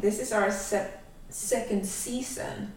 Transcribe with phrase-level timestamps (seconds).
[0.00, 0.90] This is our se-
[1.28, 2.72] second season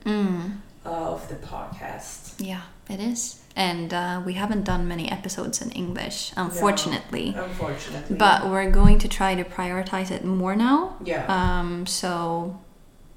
[0.86, 2.34] of the podcast.
[2.40, 3.40] Yeah, it is.
[3.56, 7.32] And uh, we haven't done many episodes in English, unfortunately.
[7.32, 8.16] No, unfortunately.
[8.16, 10.96] But we're going to try to prioritize it more now.
[11.04, 11.26] Yeah.
[11.28, 12.60] Um, so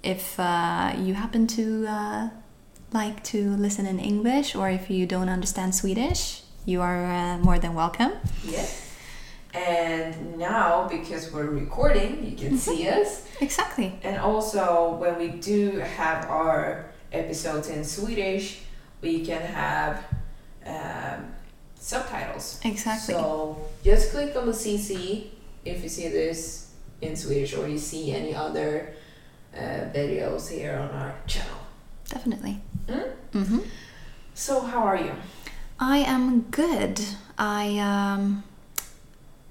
[0.03, 2.29] if uh, you happen to uh,
[2.93, 7.59] like to listen in English or if you don't understand Swedish, you are uh, more
[7.59, 8.13] than welcome.
[8.45, 8.83] yes.
[9.53, 13.29] And now, because we're recording, you can see us.
[13.41, 13.97] Exactly.
[14.03, 18.61] And also, when we do have our episodes in Swedish,
[19.01, 20.05] we can have
[20.67, 21.35] um,
[21.77, 22.61] subtitles.
[22.65, 23.15] Exactly.
[23.15, 25.27] So just click on the CC
[25.65, 28.95] if you see this in Swedish or you see any other
[29.55, 31.59] uh, videos here on our channel.
[32.09, 32.61] Definitely.
[32.87, 33.11] Mm?
[33.33, 33.59] hmm
[34.35, 35.13] So how are you?
[35.79, 37.01] I am good.
[37.39, 38.45] I um,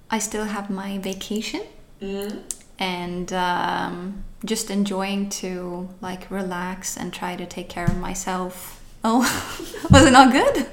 [0.09, 1.61] I still have my vacation.
[2.01, 2.41] Mm.
[2.79, 8.79] and um, just enjoying to like relax and try to take care of myself.
[9.05, 9.19] Oh,
[9.91, 10.65] was it not good?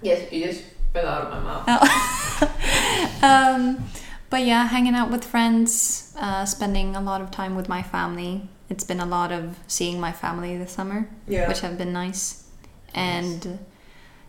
[0.00, 0.62] Yes, you just
[0.92, 3.22] fell out of my mouth.
[3.24, 3.84] um,
[4.30, 8.48] but yeah, hanging out with friends, uh, spending a lot of time with my family.
[8.68, 11.48] It's been a lot of seeing my family this summer, Yeah.
[11.48, 12.44] which have been nice,
[12.94, 13.58] and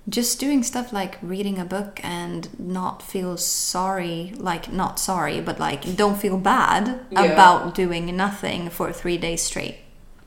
[0.09, 5.59] just doing stuff like reading a book and not feel sorry, like not sorry, but
[5.59, 7.23] like don't feel bad Yeah.
[7.23, 9.77] about doing nothing for three days straight.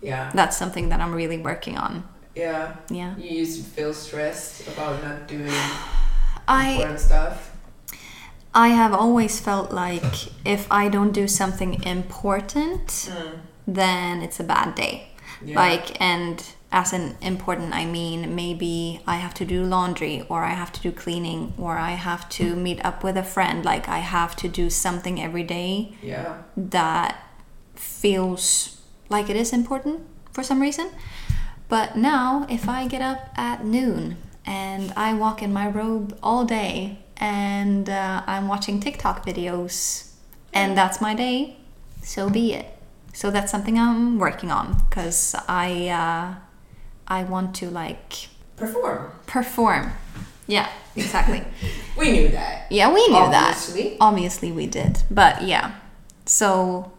[0.02, 0.30] Yeah.
[0.34, 2.04] That's something that I'm really working on.
[2.34, 2.76] Yeah.
[2.90, 3.16] Yeah.
[3.16, 5.50] You used to feel stressed about not doing
[6.48, 7.56] I important stuff.
[8.54, 13.38] I have always felt like if I don't do something important, mm.
[13.66, 15.08] then it's a bad day.
[15.42, 15.56] Yeah.
[15.56, 20.50] Like and as an important I mean maybe I have to do laundry or I
[20.54, 23.98] have to do cleaning or I have to meet up with a friend like I
[23.98, 26.42] have to do something every day Yeah.
[26.56, 27.16] that
[27.74, 30.90] feels like it is important for some reason.
[31.68, 34.16] But now, if I get up at noon
[34.46, 40.10] and I walk in my robe all day and uh, I'm watching TikTok videos
[40.52, 41.56] and that's my day,
[42.02, 42.66] so be it.
[43.12, 46.34] So that's something I'm working on because I uh,
[47.10, 49.10] I want to like Perform.
[49.26, 49.92] perform.
[50.46, 51.42] Yeah, exactly.
[51.98, 52.70] We knew that.
[52.70, 53.82] Yeah, we knew Obviously.
[53.90, 53.96] that.
[54.00, 55.02] Obviously, we did.
[55.10, 55.74] But yeah,
[56.24, 56.92] so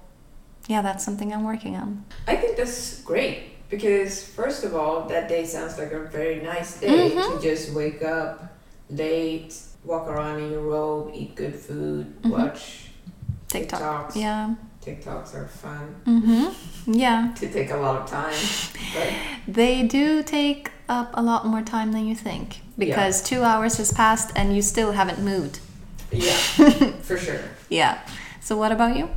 [0.67, 2.05] yeah, that's something I'm working on.
[2.27, 6.79] I think that's great because first of all, that day sounds like a very nice
[6.79, 7.37] day Mm-hmm.
[7.37, 8.53] to just wake up
[8.91, 12.29] late, walk around in your robe, eat good food, Mm-hmm.
[12.29, 12.89] watch
[13.47, 13.81] TikTok.
[14.11, 14.15] TikToks.
[14.21, 14.53] Yeah.
[14.81, 16.93] TikToks are fun Mm-hmm.
[16.93, 17.33] Yeah.
[17.39, 18.33] to take a lot of time,
[19.47, 23.91] They do take up a lot more time than you think because two hours has
[23.93, 25.59] passed and you still haven't moved.
[26.11, 26.33] yeah,
[27.07, 27.39] for sure.
[27.69, 27.99] Yeah.
[28.41, 29.09] So what about you?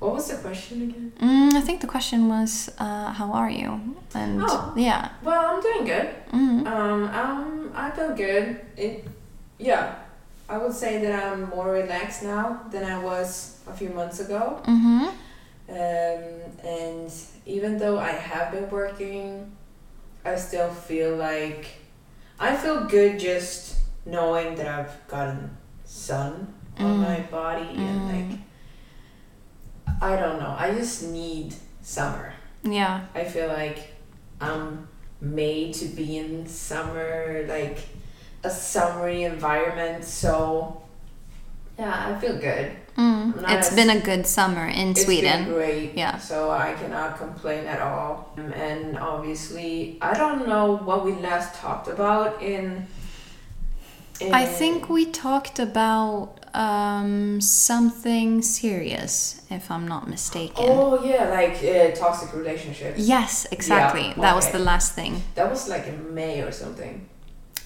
[0.00, 1.12] What was the question again?
[1.20, 3.80] Mm, I think the question was, uh, how are you?
[4.14, 4.72] And Oh.
[4.76, 5.10] yeah.
[5.24, 6.08] Well, I'm doing good.
[6.32, 6.66] Mm.
[6.66, 8.60] Um, um, I feel good.
[8.76, 9.04] It,
[9.58, 9.94] yeah,
[10.48, 14.60] I would say that I'm more relaxed now than I was a few months ago.
[14.64, 15.08] Mm-hmm.
[15.70, 17.12] Um, and
[17.44, 19.52] even though I have been working,
[20.24, 21.66] I still feel like
[22.40, 27.02] I feel good just knowing that I've gotten sun on Mm.
[27.02, 28.38] my body and like
[30.00, 30.54] I don't know.
[30.56, 32.32] I just need summer.
[32.62, 33.04] Yeah.
[33.14, 33.78] I feel like
[34.40, 34.86] I'm
[35.20, 37.78] made to be in summer, like
[38.44, 40.04] a summery environment.
[40.04, 40.82] So
[41.78, 42.72] Yeah, I feel good.
[42.96, 43.34] Mm.
[43.48, 45.44] It's as- been a good summer in It's Sweden.
[45.44, 45.92] been great.
[45.94, 46.18] Yeah.
[46.18, 48.32] So I cannot complain at all.
[48.36, 52.86] And obviously, I don't know what we last talked about in.
[54.20, 60.64] in I think we talked about um, something serious, if I'm not mistaken.
[60.66, 62.98] Oh yeah, like uh, toxic relationships.
[62.98, 64.08] Yes, exactly.
[64.08, 65.22] Yeah, That was the last thing.
[65.36, 67.06] That was like in May or something.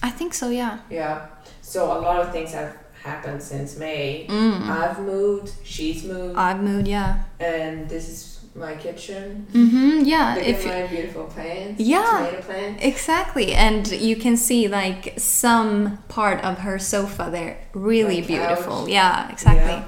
[0.03, 0.79] I think so, yeah.
[0.89, 1.27] Yeah.
[1.61, 4.27] So a lot of things have happened since May.
[4.29, 4.67] Mm.
[4.69, 5.51] I've moved.
[5.63, 6.37] She's moved.
[6.37, 7.23] I've moved, yeah.
[7.39, 9.47] and this is my kitchen.
[9.51, 10.35] Mm-hmm, yeah.
[10.35, 11.81] Look If at my beautiful plants.
[11.81, 12.03] Yeah.
[12.29, 12.83] Tomato plants.
[12.83, 17.57] Exactly, and you can see like some part of her sofa there.
[17.73, 18.81] Really beautiful.
[18.81, 18.89] couch.
[18.89, 19.71] Yeah, exactly.
[19.81, 19.85] Yeah.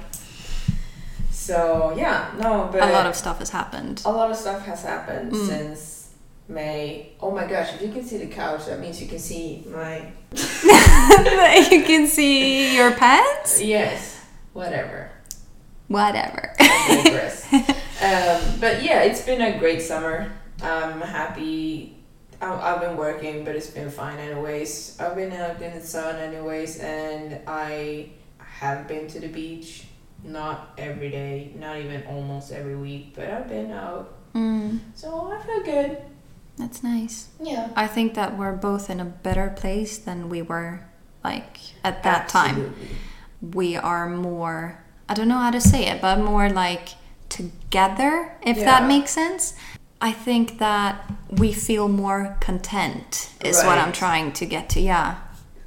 [1.30, 4.02] So yeah, no, but A lot of stuff has happened.
[4.04, 5.46] a lot of stuff has happened Mm.
[5.46, 5.95] since
[6.48, 7.12] May.
[7.20, 7.74] Oh my gosh!
[7.74, 10.12] If you can see the couch, that means you can see my
[11.70, 13.60] you can see your pants.
[13.62, 14.20] yes,
[14.52, 15.10] whatever.
[15.88, 16.54] Whatever.
[17.96, 20.30] Um, but yeah, it's been a great summer.
[20.62, 21.96] I'm happy.
[22.42, 24.98] I- I've been working, but it's been fine anyways.
[25.00, 29.84] I've been out in the sun anyways, and I have been to the beach.
[30.22, 34.12] Not every day, not even almost every week, but I've been out.
[34.34, 35.96] Mm, So I feel good.
[36.56, 37.28] That's nice.
[37.40, 37.68] Yeah.
[37.76, 40.80] I think that we're both in a better place than we were
[41.24, 42.74] like at that time.
[43.40, 46.88] We are more I don't know how to say it, but more like
[47.28, 48.64] together, if Yeah.
[48.64, 49.54] that makes sense.
[50.00, 54.80] I think that we feel more content is what I'm trying to get to.
[54.80, 55.16] Yeah.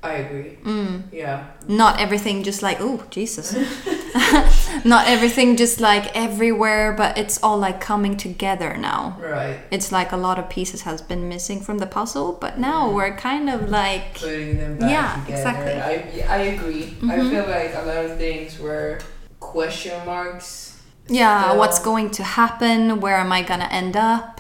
[0.03, 0.57] I agree.
[0.63, 1.03] Mm.
[1.11, 1.47] Yeah.
[1.67, 3.53] Not everything just like, oh, Jesus.
[4.85, 9.17] Not everything just like everywhere, but it's all like coming together now.
[9.19, 9.59] Right.
[9.71, 13.15] It's like a lot of pieces has been missing from the puzzle, but now we're
[13.15, 15.31] kind of like Putting them back Yeah, together.
[15.49, 16.21] exactly.
[16.21, 16.95] I, I agree.
[17.03, 17.29] I Mhm.
[17.29, 18.99] feel like a lot of things were
[19.39, 20.77] question marks.
[21.07, 22.99] yeah, what's going to happen?
[23.01, 24.38] Where am I gonna end up?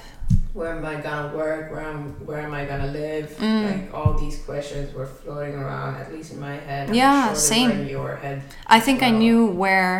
[0.59, 1.71] Where am I gonna work?
[1.71, 3.27] Where am where am I gonna live?
[3.39, 3.63] Mm.
[3.71, 6.89] Like all these questions were floating around, at least in my head.
[6.89, 7.71] I'm Yeah, sure same.
[7.71, 8.41] in your head.
[8.67, 9.95] I think I knew where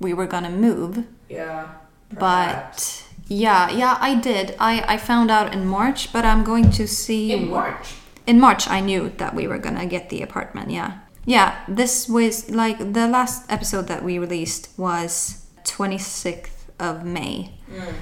[0.00, 1.68] we were gonna move, Yeah.
[2.10, 3.04] perhaps.
[3.06, 4.56] but yeah, yeah, I did.
[4.58, 7.86] I, I found out in March, but I'm going to see in March.
[8.26, 10.90] in March I knew that we were gonna get the apartment, yeah.
[11.26, 17.52] Yeah, this was like the last episode that we released was 26th of May.
[17.70, 17.94] Mm.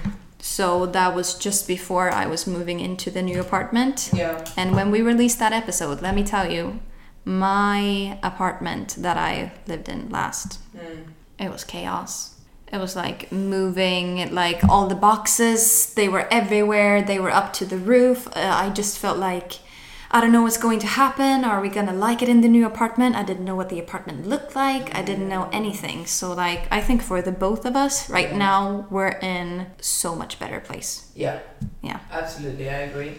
[0.56, 4.10] So that was just before I was moving into the new apartment.
[4.14, 4.44] Yeah.
[4.56, 6.80] And when we released that episode, let me tell you,
[7.24, 11.04] my apartment that I lived in last, Mm.
[11.38, 12.34] it was chaos.
[12.72, 17.64] It was like moving, like all the boxes, they were everywhere, they were up to
[17.66, 18.26] the roof.
[18.28, 19.50] Uh, I just felt like
[20.10, 21.44] I don't know what's going to happen.
[21.44, 23.14] Are we gonna like it in the new apartment?
[23.14, 24.94] I didn't know what the apartment looked like.
[24.96, 26.06] I didn't know anything.
[26.06, 28.38] So, like, I think for the both of us right Yeah.
[28.38, 31.10] now, we're in so much better place.
[31.14, 31.40] Yeah.
[31.82, 32.00] Yeah.
[32.10, 33.18] Absolutely, I agree.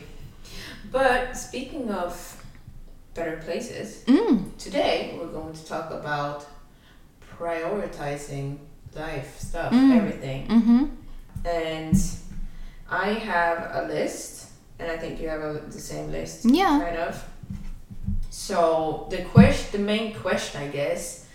[0.92, 2.44] But speaking of
[3.14, 4.58] better places, Mm.
[4.58, 6.48] today we're going to talk about
[7.38, 8.58] prioritizing
[8.96, 9.96] life stuff, Mm.
[9.96, 10.48] everything.
[10.48, 10.86] Mm-hmm.
[11.46, 11.96] And
[12.90, 14.39] I have a list,
[14.80, 16.80] and I think you have a, the same list, Yeah.
[16.82, 17.24] kind of.
[18.30, 21.26] So the question, the main question, I guess,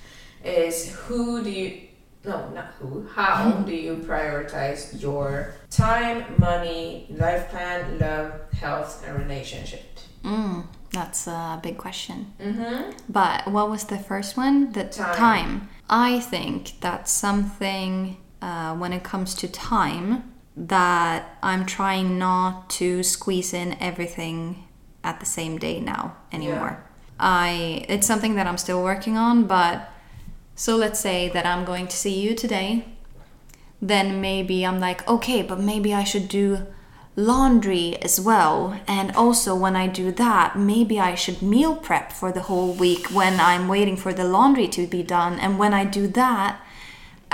[0.45, 1.81] is who do you?
[2.25, 3.07] No, not who.
[3.15, 9.83] How do you prioritize your time, money, life plan, love, health, and relationship?
[10.25, 10.65] Mm.
[10.91, 12.33] That's a big question.
[12.41, 12.93] Mm-hmm.
[13.09, 14.73] But what was the first one?
[14.73, 15.17] The Time.
[15.17, 15.69] time.
[15.91, 23.03] I think that's something uh, when it comes to time that I'm trying not to
[23.03, 24.69] squeeze in everything
[25.03, 26.85] at the same day now anymore.
[27.19, 29.91] I it's something that I'm still working on, but
[30.55, 32.87] so let's say that I'm going to see you today.
[33.83, 36.67] Then maybe I'm like, okay, but maybe I should do
[37.17, 38.81] laundry as well.
[38.87, 43.09] And also, when I do that, maybe I should meal prep for the whole week
[43.09, 45.39] when I'm waiting for the laundry to be done.
[45.39, 46.61] And when I do that,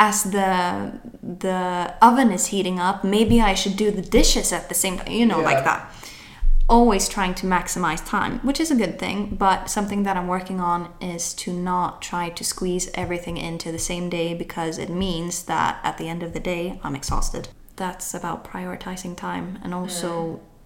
[0.00, 4.74] as the the oven is heating up, maybe I should do the dishes at the
[4.74, 5.12] same time.
[5.12, 5.50] You know, Yeah.
[5.52, 5.92] like that.
[6.68, 10.60] Always trying to maximize time, which is a good thing, but something that I'm working
[10.60, 15.42] on is to not try to squeeze everything into the same day because it means
[15.44, 17.48] that at the end of the day, I'm exhausted.
[17.76, 20.10] That's about prioritizing time and also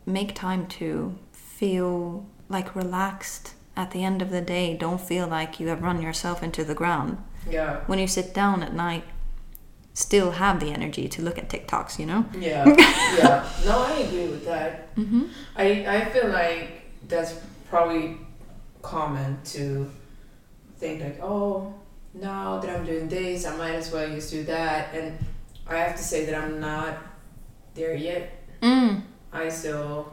[0.04, 0.12] hmm.
[0.12, 4.76] make time to feel like relaxed at the end of the day.
[4.76, 7.16] Don't feel like you have run yourself into the ground.
[7.50, 7.80] Yeah.
[7.86, 9.04] When you sit down at night,
[9.94, 12.24] still have the energy to look at TikToks, you know?
[12.38, 12.64] Yeah,
[13.18, 13.48] yeah.
[13.64, 14.94] No, I agree with that.
[14.96, 15.24] Mm-hmm.
[15.56, 17.34] I I feel like that's
[17.70, 18.18] probably
[18.82, 19.90] common to
[20.78, 21.72] think like, oh,
[22.12, 24.94] now that I'm doing this, I might as well just do that.
[24.94, 25.18] And
[25.66, 26.98] I have to say that I'm not
[27.74, 28.30] there yet.
[28.60, 29.02] Mm.
[29.32, 30.12] I still,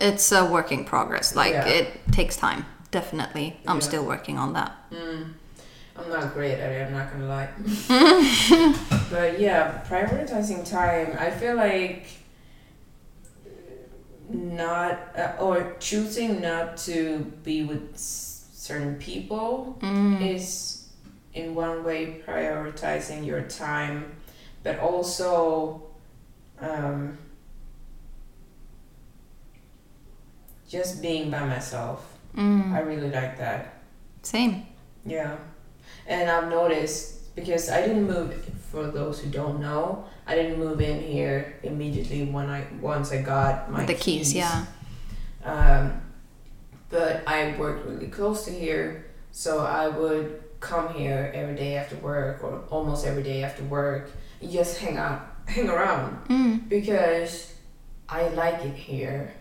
[0.00, 1.34] It's a work in progress.
[1.36, 1.66] Like Yeah.
[1.66, 2.64] it takes time.
[2.90, 3.56] Definitely.
[3.66, 3.88] I'm Yeah.
[3.90, 4.72] still working on that.
[4.90, 5.34] mm,
[5.96, 7.48] I'm not great at it, I'm not gonna lie.
[9.10, 12.06] but yeah, prioritizing time, I feel like
[14.28, 20.34] not, uh, or choosing not to be with s- certain people Mm.
[20.34, 20.88] is
[21.34, 24.16] in one way prioritizing your time,
[24.62, 25.82] but also
[26.60, 27.18] um,
[30.68, 32.16] just being by myself.
[32.36, 32.72] Mm.
[32.72, 33.74] I really like that.
[34.22, 34.66] Same.
[35.04, 35.36] Yeah.
[36.06, 38.34] And I've noticed because I didn't move
[38.70, 43.22] for those who don't know, I didn't move in here immediately when I once I
[43.22, 44.66] got my the keys, yeah.
[45.44, 46.00] um,
[46.90, 51.96] but I worked really close to here, so I would come here every day after
[51.96, 56.68] work or almost every day after work and just hang out, hang around Mm.
[56.68, 57.54] because
[58.08, 59.34] I like it here.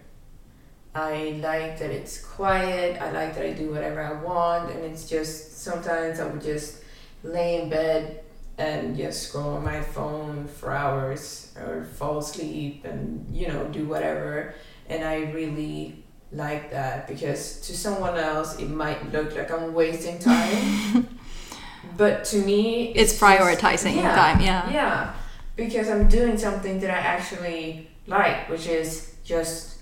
[0.95, 3.01] I like that it's quiet.
[3.01, 6.83] I like that I do whatever I want, and it's just sometimes I would just
[7.23, 8.23] lay in bed
[8.59, 13.85] and just scroll on my phone for hours or fall asleep and you know do
[13.87, 14.53] whatever.
[14.87, 20.19] And I really like that because to someone else it might look like I'm wasting
[20.19, 21.07] time,
[21.97, 24.69] but to me It's just- prioritizing your time, yeah.
[24.71, 25.13] yeah,
[25.55, 29.72] because I'm doing something that I actually like, which is just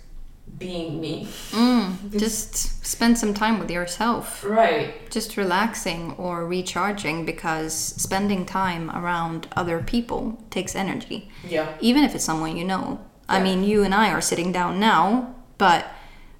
[0.58, 1.28] being me.
[1.52, 2.12] Mm.
[2.20, 4.44] Just spend some time with yourself.
[4.44, 5.10] Right.
[5.10, 11.30] Just relaxing or recharging because spending time around other people takes energy.
[11.48, 11.76] Yeah.
[11.82, 13.00] Even if it's someone you know.
[13.28, 15.88] I mean, you and I are sitting down now, but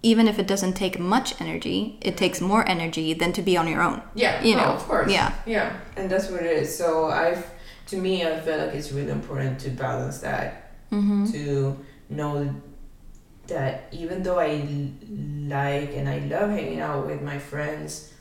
[0.04, 3.66] even if it doesn't take much energy, it takes more energy than to be on
[3.68, 4.02] your own.
[4.14, 4.44] Yeah.
[4.44, 5.10] You no, know, of course.
[5.10, 5.34] yeah.
[5.46, 6.78] Yeah, and that's what it is.
[6.78, 7.46] So I've,
[7.88, 10.74] to me, I feel like it's really important to balance that.
[10.92, 11.32] Mm-hmm.
[11.32, 11.80] To
[12.10, 12.54] know
[13.52, 14.64] that even though I
[15.48, 18.14] like and I love hanging out with my friends,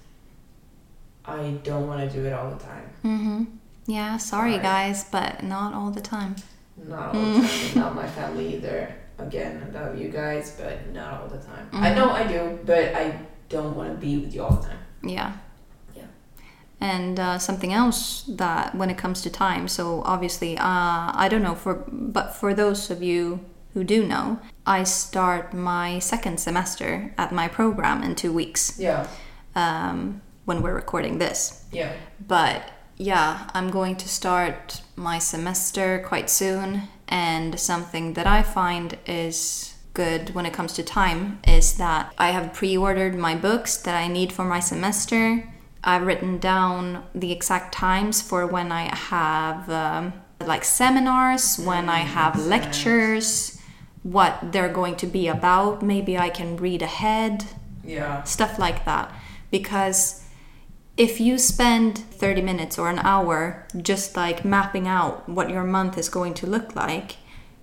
[1.25, 2.91] I don't want to do it all the time.
[3.05, 3.45] Mm-hmm.
[3.87, 4.63] Yeah, sorry Sorry.
[4.63, 6.37] guys, but not all the time.
[6.89, 7.75] Not all the time.
[7.79, 8.95] not my family either.
[9.19, 11.69] Again, I love you guys, but not all the time.
[11.73, 11.97] I Mhm.
[11.97, 13.19] know I do, but I
[13.49, 14.79] don't want to be with you all the time.
[15.03, 15.33] Yeah.
[15.95, 16.05] Yeah.
[16.81, 21.43] And uh, something else that when it comes to time, so obviously, uh, I don't
[21.43, 23.41] know for, but for those of you
[23.75, 24.39] who do know,
[24.71, 29.07] I start my second semester at my program in two weeks Yeah.
[29.57, 31.65] um, when we're recording this.
[31.73, 31.93] Yeah.
[32.35, 38.97] But yeah, I'm going to start my semester quite soon, and something that I find
[39.07, 43.77] is good when it comes to time is that I have pre ordered my books
[43.79, 45.49] that I need for my semester.
[45.83, 50.13] I've written down the exact times for when I have um,
[50.53, 53.60] like seminars, when I have makes lectures,
[54.03, 55.83] what they're going to be about.
[55.83, 57.45] Maybe I can read ahead
[57.85, 58.23] Yeah.
[58.25, 59.13] stuff like that.
[59.51, 60.25] Because
[60.97, 65.97] if you spend 30 minutes or an hour just like mapping out what your month
[65.99, 67.17] is going to look like,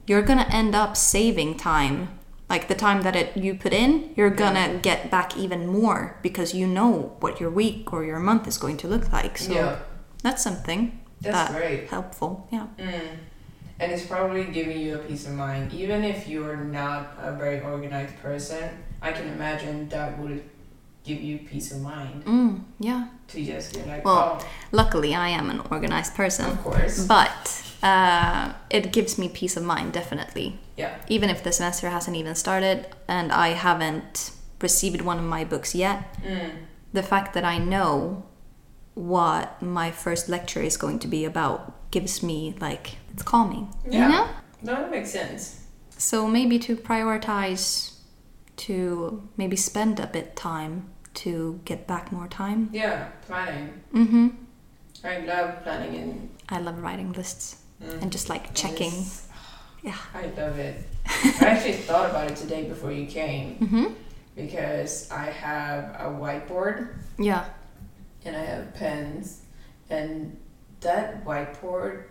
[0.07, 2.09] you're gonna end up saving time.
[2.49, 6.53] Like the time that it you put in, you're gonna get back even more because
[6.53, 9.37] you know what your week or your month is going to look like.
[9.37, 9.75] So Yeah.
[10.23, 11.89] that's something That's that great.
[11.89, 12.47] helpful.
[12.51, 12.67] Yeah.
[12.79, 13.17] Mm.
[13.79, 15.73] And it's probably giving you a peace of mind.
[15.73, 18.69] Even if you're not a very organized person,
[19.01, 20.43] I can imagine that would
[21.03, 23.07] give you peace of mind Mm, yeah.
[23.29, 26.45] to just be like, Well, oh, Luckily, I am an organized person.
[26.49, 27.05] of course.
[27.07, 30.59] But uh, it gives me peace of mind, definitely.
[30.75, 30.95] Yeah.
[31.07, 35.75] Even if the semester hasn't even started and I haven't received one of my books
[35.75, 36.51] yet, Mm.
[36.93, 38.23] the fact that I know
[38.95, 43.67] what my first lecture is going to be about gives me, like, it's calming.
[43.89, 44.05] Yeah.
[44.05, 44.27] You know?
[44.61, 45.65] No, that makes sense.
[45.97, 47.93] So maybe to prioritize
[48.57, 52.69] to maybe spend a bit time to get back more time.
[52.71, 53.73] Yeah, planning.
[53.93, 54.27] Mm-hmm.
[55.03, 58.93] I love planning and, I love writing lists mm, and just like checking.
[59.83, 59.97] Yeah.
[60.13, 60.83] I love it.
[61.41, 63.85] I actually thought about it today before you came Mm-hmm.
[64.35, 67.45] because I have a whiteboard Yeah.
[68.25, 69.41] and I have pens,
[69.89, 70.37] and
[70.81, 72.03] that whiteboard,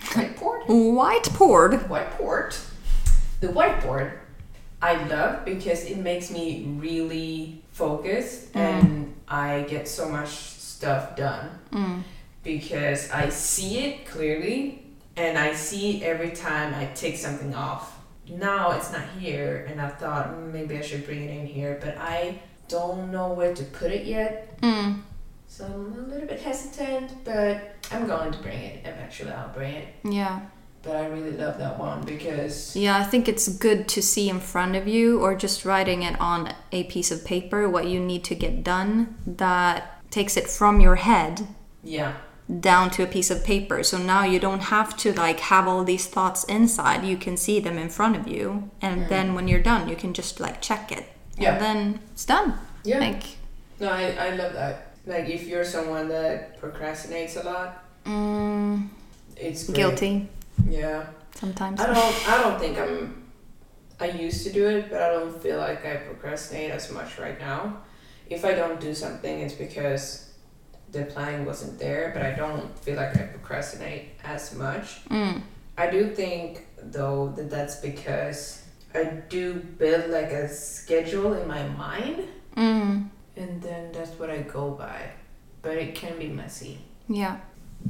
[0.00, 1.88] whiteboard, Whiteboard.
[1.88, 2.58] whiteboard,
[3.40, 4.12] the whiteboard,
[4.82, 8.60] I love because it makes me really focus Mm.
[8.60, 12.02] and I get so much stuff done Mm.
[12.42, 14.82] because I see it clearly
[15.16, 17.94] and I see every time I take something off.
[18.28, 21.78] Now it's not here, and I thought "Mm, maybe I should bring it in here,
[21.80, 24.60] but I don't know where to put it yet.
[24.60, 25.00] Mm.
[25.48, 28.86] So I'm a little bit hesitant, but I'm going to bring it.
[28.86, 29.88] Eventually, I'll bring it.
[30.04, 30.40] Yeah.
[30.82, 34.38] But I really love that one because Yeah, I think it's good to see in
[34.38, 38.22] front of you or just writing it on a piece of paper what you need
[38.24, 41.48] to get done that takes it from your head
[41.82, 42.14] yeah,
[42.60, 43.82] down to a piece of paper.
[43.82, 47.04] So now you don't have to like have all these thoughts inside.
[47.04, 50.14] You can see them in front of you and then when you're done, you can
[50.14, 51.06] just like check it.
[51.36, 51.54] Yeah.
[51.54, 52.54] And then it's done.
[52.84, 53.00] yeah.
[53.00, 53.24] Like
[53.80, 54.85] no, I, I love that.
[55.06, 58.88] Like if you're someone that procrastinates a lot, mm,
[59.36, 59.76] it's great.
[59.76, 60.28] guilty
[60.68, 61.06] Yeah.
[61.34, 61.80] sometimes.
[61.80, 63.22] I don't I don't think I'm
[64.00, 67.38] I used to do it, but I don't feel like I procrastinate as much right
[67.38, 67.78] now.
[68.28, 70.30] If I don't do something it's because
[70.92, 75.04] the planning wasn't there, but I don't feel like I procrastinate as much.
[75.08, 75.42] Mm.
[75.78, 78.62] I do think though that that's because
[78.94, 82.24] I do build like a schedule in my mind
[82.56, 83.10] Mm.
[83.36, 85.10] And then that's what I go by.
[85.62, 86.78] But it can be messy.
[87.08, 87.38] Yeah.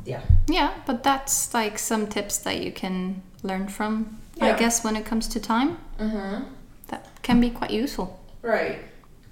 [0.05, 0.23] Yeah.
[0.49, 4.19] Yeah, but that's like some tips that you can learn from.
[4.41, 6.45] I guess when it comes to time, Mhm.
[6.89, 8.19] that can be quite useful.
[8.43, 8.79] Right.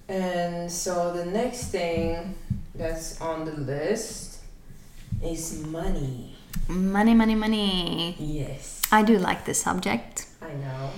[0.09, 2.35] And so the next thing
[2.75, 4.39] that's on the list
[5.23, 6.37] is money.
[6.69, 8.17] Money, money, money.
[8.19, 8.81] Yes.
[8.91, 10.27] I do like this subject.
[10.41, 10.91] I know.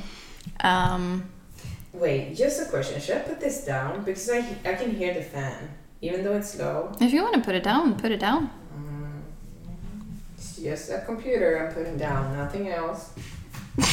[0.61, 1.31] Um,
[1.99, 3.01] Wait, just a question.
[3.01, 4.05] Should I put this down?
[4.05, 5.71] Because I, I can hear the fan,
[6.03, 6.93] even though it's low.
[7.01, 8.51] if you want to put it down, put it down.
[8.79, 9.23] Mm,
[10.37, 13.13] it's just a computer I'm putting down, nothing else.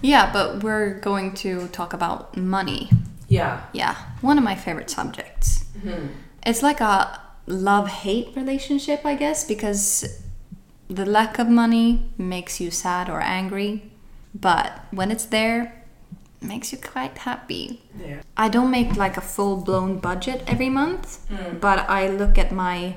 [0.00, 2.90] Yeah, but we're going to talk about money.
[3.28, 3.62] Yeah.
[3.72, 5.64] Yeah, one of my favorite subjects.
[5.82, 6.08] hmm
[6.46, 10.22] It's like a love hate relationship, I guess, because
[10.88, 13.90] the lack of money makes you sad or angry,
[14.34, 15.84] but when it's there,
[16.40, 17.82] it makes you quite happy.
[17.98, 18.20] Yeah.
[18.36, 21.60] I don't make like a full blown budget every month, Mm.
[21.60, 22.96] but I look at my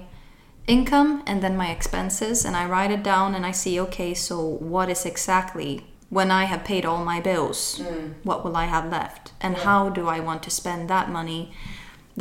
[0.67, 4.39] income and then my expenses and I write it down and I see okay, so
[4.45, 8.13] what is exactly when I have paid all my bills, Mm.
[8.23, 9.31] what will I have left?
[9.41, 11.51] And how do I want to spend that money?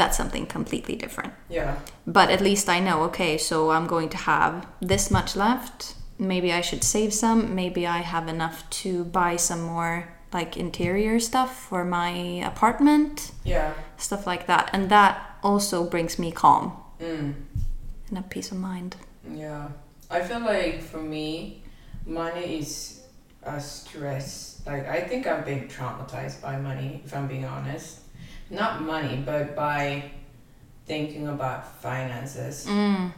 [0.00, 1.34] That's something completely different.
[1.50, 1.76] Yeah.
[2.06, 5.94] But at least I know, okay, so I'm going to have this much left.
[6.18, 7.54] Maybe I should save some.
[7.54, 12.10] Maybe I have enough to buy some more like interior stuff for my
[12.52, 13.74] apartment, Yeah.
[13.98, 14.70] stuff like that.
[14.72, 17.34] And that also brings me calm Mm.
[18.08, 18.96] and a peace of mind.
[19.30, 19.68] Yeah.
[20.10, 21.62] I feel like for me,
[22.06, 23.02] money is
[23.42, 24.62] a stress.
[24.66, 27.98] Like, I think I've been traumatized by money, if I'm being honest.
[28.50, 30.10] Not money, but by
[30.86, 32.66] thinking about finances.
[32.66, 33.12] Mm.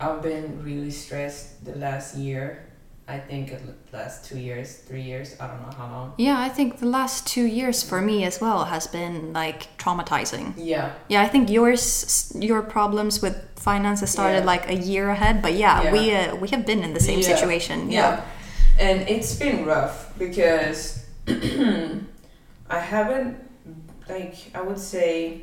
[0.00, 2.62] I've been really stressed the last year.
[3.08, 6.12] I think the last two years, three years, I don't know how long.
[6.18, 10.54] Yeah, I think the last two years for me as well has been like traumatizing.
[10.56, 10.92] Yeah.
[11.08, 14.44] Yeah, I think yours, your problems with finances started Yeah.
[14.52, 15.40] like a year ahead.
[15.40, 15.92] But yeah, Yeah.
[15.92, 17.36] we uh, we have been in the same Yeah.
[17.36, 17.90] situation.
[17.92, 18.20] Yeah.
[18.80, 23.36] And it's been rough because I haven't,
[24.08, 25.42] like, I would say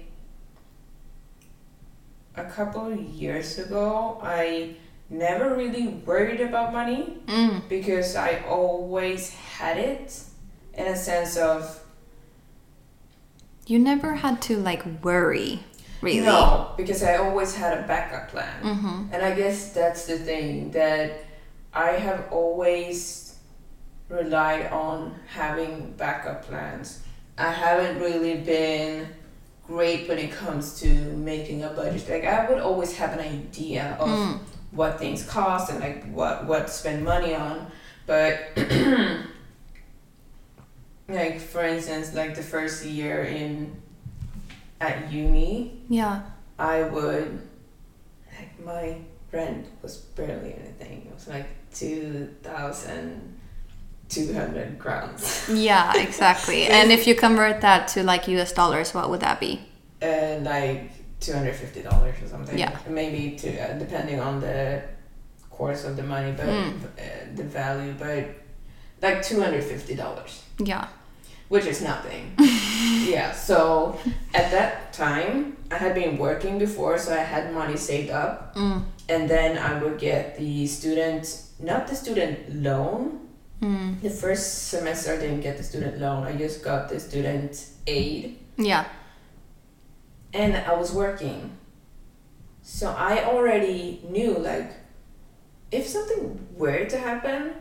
[2.36, 4.76] a couple of years ago, I
[5.10, 7.68] never really worried about money Mm.
[7.70, 10.20] because I always had it
[10.74, 11.80] in a sense of,
[13.68, 15.64] You never had to like worry,
[16.02, 16.22] really.
[16.26, 18.62] no, because I always had a backup plan.
[18.64, 19.14] Mm-hmm.
[19.14, 21.24] And I guess that's the thing that
[21.74, 23.36] I have always
[24.10, 27.00] relied on having backup plans.
[27.44, 29.08] I haven't really been
[29.68, 30.88] great when it comes to
[31.32, 32.10] making a budget.
[32.10, 34.40] Like I would always have an idea of Mm.
[34.72, 37.68] what things cost and like what what to spend money on,
[38.06, 38.34] but
[41.10, 43.76] like for instance, like the first year in
[44.80, 46.22] at uni, Yeah.
[46.60, 47.42] I would
[48.38, 48.98] like my
[49.32, 51.08] rent was barely anything.
[51.08, 53.33] It was like two thousand
[54.16, 55.50] two hundred crowns.
[55.50, 56.66] Yeah, exactly.
[56.78, 59.60] and if you convert that to like US dollars, what would that be?
[60.02, 62.58] And like two hundred fifty dollars or something.
[62.58, 62.78] Yeah.
[62.90, 64.82] Maybe to uh, depending on the
[65.50, 66.84] course of the money, but Mm.
[66.84, 68.26] uh, the value, but
[69.02, 70.88] like two hundred fifty dollars, Yeah.
[71.50, 72.34] which is nothing.
[73.08, 73.32] yeah.
[73.34, 73.98] So
[74.34, 78.56] at that time, I had been working before, so I had money saved up.
[78.56, 78.84] Mm.
[79.10, 81.24] and then I would get the student,
[81.60, 83.20] not the student loan.
[83.64, 84.02] Mm.
[84.02, 86.24] The first semester I didn't get the student loan.
[86.24, 88.86] I just got the student aid, Yeah.
[90.34, 91.52] and I was working.
[92.62, 94.72] So I already knew like,
[95.72, 97.54] if something were to happen,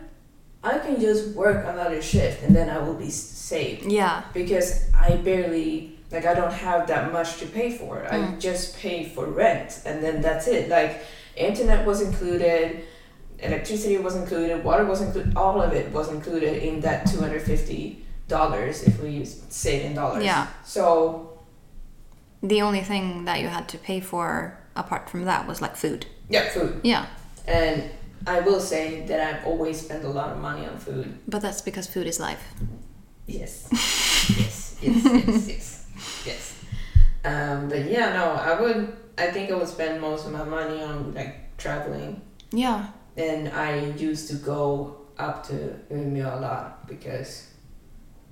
[0.65, 4.23] I can just work another shift and then I will be saved Yeah.
[4.33, 8.05] because I barely like I don't have that much to pay for.
[8.11, 8.38] I Mm.
[8.41, 10.69] just pay for rent, and then that's it.
[10.69, 11.01] Like
[11.37, 12.85] internet was included,
[13.42, 15.37] electricity was included, water was included.
[15.37, 19.85] All of it was included in that two hundred fifty dollars if we use say
[19.87, 20.24] in dollars.
[20.24, 20.46] Yeah.
[20.64, 21.38] So
[22.42, 26.07] The only thing that you had to pay for apart from that was like food.
[26.28, 26.81] yeah, food.
[26.83, 27.07] Yeah,
[27.46, 27.90] And
[28.26, 31.07] I will say that I've always spent a lot of money on food.
[31.28, 32.42] but that's because food is life.
[33.26, 33.68] Yes.
[33.72, 34.76] yes.
[34.81, 35.05] Yes.
[35.05, 35.48] Yes.
[35.48, 35.87] Yes.
[36.26, 36.55] Yes.
[37.24, 38.96] Um, but yeah, no, I would.
[39.18, 42.87] I think I would spend most of my money on like traveling, Yeah.
[43.16, 45.55] And I used to go up to
[45.90, 47.48] Umeå a lot because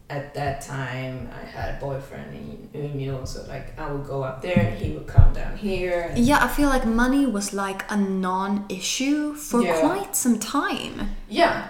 [0.08, 4.42] at that time I had a boyfriend in Umeå, so like I would go up
[4.42, 6.12] there and he would come down here.
[6.16, 9.80] Yeah, I feel like money was like a non-issue for Yeah.
[9.80, 11.10] quite some time.
[11.28, 11.68] yeah,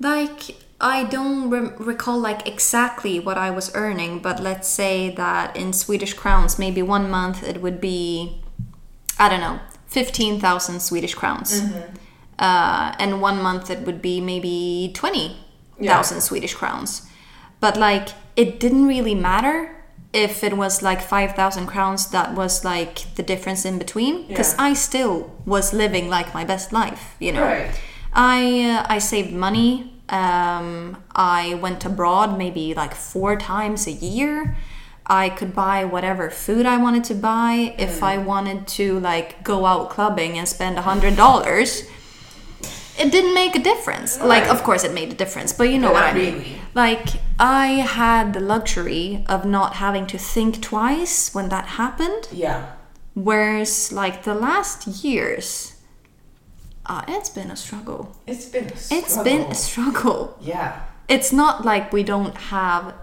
[0.00, 5.56] Like I don't re- recall like exactly what I was earning, but let's say that
[5.56, 8.42] in Swedish crowns, maybe one month it would be,
[9.18, 11.94] I don't know, fifteen thousand Swedish crowns, mm-hmm.
[12.38, 15.36] Uh, and one month it would be maybe twenty
[15.82, 17.02] thousand Swedish crowns.
[17.60, 19.70] But like it didn't really matter
[20.12, 22.10] if it was like five thousand crowns.
[22.10, 24.62] That was like the difference in between, because Yeah.
[24.70, 27.42] I still was living like my best life, you know.
[27.42, 27.70] right.
[28.12, 29.90] I uh, I saved money.
[30.08, 34.56] Um, I went abroad maybe like four times a year.
[35.06, 37.74] I could buy whatever food I wanted to buy.
[37.78, 41.82] If I wanted to like go out clubbing and spend a hundred dollars,
[42.98, 44.20] it didn't make a difference.
[44.20, 46.34] Like, of course, it made a difference, but you know But what I mean.
[46.34, 46.60] really.
[46.74, 47.06] Like,
[47.38, 47.66] I
[48.00, 52.28] had the luxury of not having to think twice when that happened.
[52.32, 52.72] Yeah.
[53.14, 55.76] Whereas, like the last years,
[56.86, 58.16] uh, it's been a struggle.
[58.26, 58.64] It's been.
[58.66, 58.98] A struggle.
[59.04, 60.36] It's been a struggle.
[60.40, 60.80] Yeah.
[61.08, 62.94] It's not like we don't have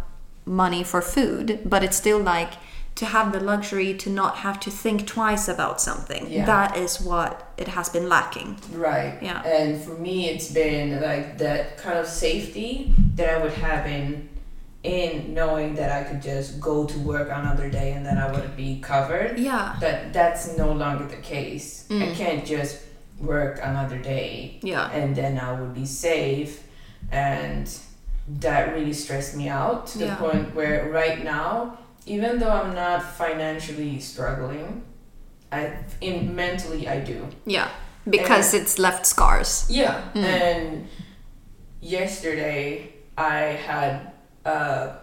[0.46, 2.54] money for food, but it's still like
[2.96, 6.30] to have the luxury to not have to think twice about something.
[6.30, 6.46] Yeah.
[6.46, 8.58] That is what it has been lacking.
[8.74, 9.18] Right.
[9.22, 9.42] Yeah.
[9.44, 14.30] And for me, it's been like that kind of safety that I would have in
[14.84, 18.58] in knowing that I could just go to work another day and then I would
[18.58, 19.38] be covered.
[19.38, 19.76] Yeah.
[19.80, 21.86] That that's no longer the case.
[21.90, 22.16] I Mm.
[22.16, 22.80] can't just
[23.20, 24.90] work another day Yeah.
[24.92, 26.64] and then I would be safe
[27.12, 27.70] and
[28.40, 30.16] that really stressed me out to the Yeah.
[30.16, 34.84] point where right now even though I'm not financially struggling
[35.52, 37.70] I in mentally I do Yeah.
[38.10, 39.66] Because it's left scars.
[39.70, 40.02] yeah.
[40.16, 40.24] Mm.
[40.24, 40.88] And
[41.82, 44.12] yesterday I had
[44.46, 44.96] a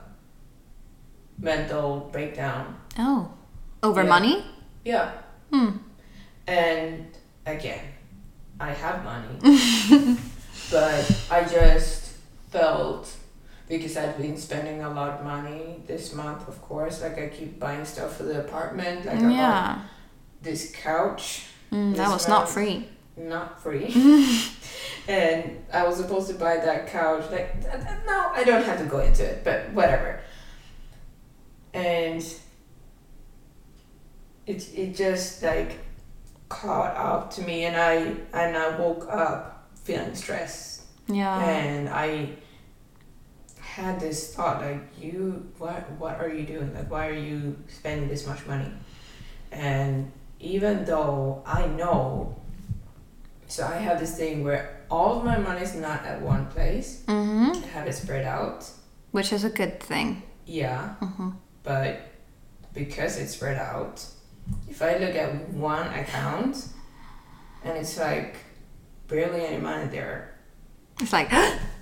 [1.38, 2.76] mental breakdown.
[2.98, 3.28] Oh.
[3.82, 4.08] Over Yeah.
[4.08, 4.44] money?
[4.84, 5.10] Yeah.
[5.52, 5.70] Hmm.
[6.46, 7.06] And
[7.46, 7.84] again,
[8.58, 9.38] I have money.
[10.70, 12.12] but I just
[12.50, 13.14] felt
[13.68, 17.02] because I've been spending a lot of money this month, of course.
[17.02, 19.04] Like I keep buying stuff for the apartment.
[19.06, 19.82] Like I bought yeah.
[20.42, 22.88] this couch, Mm, that This was not free.
[23.16, 23.92] not free.
[25.08, 27.30] and I was supposed to buy that couch.
[27.30, 27.62] Like,
[28.06, 30.20] no, I don't have to go into it, but whatever.
[31.74, 32.22] And
[34.46, 35.78] it it just like
[36.48, 37.96] caught up to me, and I
[38.32, 41.38] and I woke up feeling stressed, Yeah.
[41.44, 42.30] and I
[43.78, 46.74] had this thought like, you what what are you doing?
[46.74, 48.70] Like, why are you spending this much money?
[49.52, 50.10] And
[50.40, 52.36] even though I know
[53.46, 57.02] so I have this thing where all of my money is not at one place.
[57.06, 57.64] Mm-hmm.
[57.64, 58.68] I have it spread out.
[59.10, 60.22] Which is a good thing.
[60.44, 61.30] Yeah, Mm-hmm.
[61.62, 62.00] but
[62.74, 64.04] because it's spread out,
[64.68, 66.68] if I look at one account
[67.64, 68.36] and it's like
[69.08, 70.34] barely any money there.
[71.00, 71.30] It's like,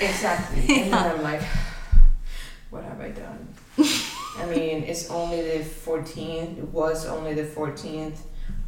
[0.00, 0.62] Exactly.
[0.82, 1.42] And then I'm like,
[2.70, 3.48] what have I done?
[4.38, 6.58] I mean, it's only the 14th.
[6.58, 8.18] It was only the 14th.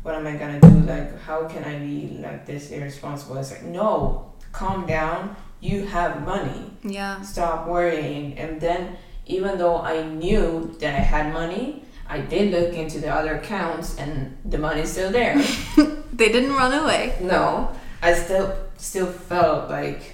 [0.03, 0.69] What am I gonna do?
[0.69, 3.37] Like, how can I be like this irresponsible?
[3.39, 5.35] It's like, no, calm down.
[5.61, 6.71] You have money.
[6.83, 7.23] yeah.
[7.23, 8.37] Stop worrying.
[8.39, 13.09] And then, even though I knew that I had money, I did look into the
[13.09, 15.43] other accounts, and the money's still there.
[16.15, 17.17] They didn't run away.
[17.23, 20.14] No, I still still felt like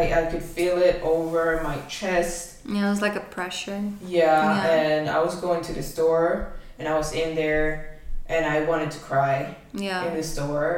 [0.00, 2.38] I I could feel it over my chest.
[2.68, 3.80] Yeah, it was like a pressure.
[4.04, 4.80] Yeah, Yeah.
[4.82, 7.68] and I was going to the store and I was in there
[8.28, 9.38] and I wanted to cry
[9.72, 10.04] Yeah.
[10.06, 10.70] in the store.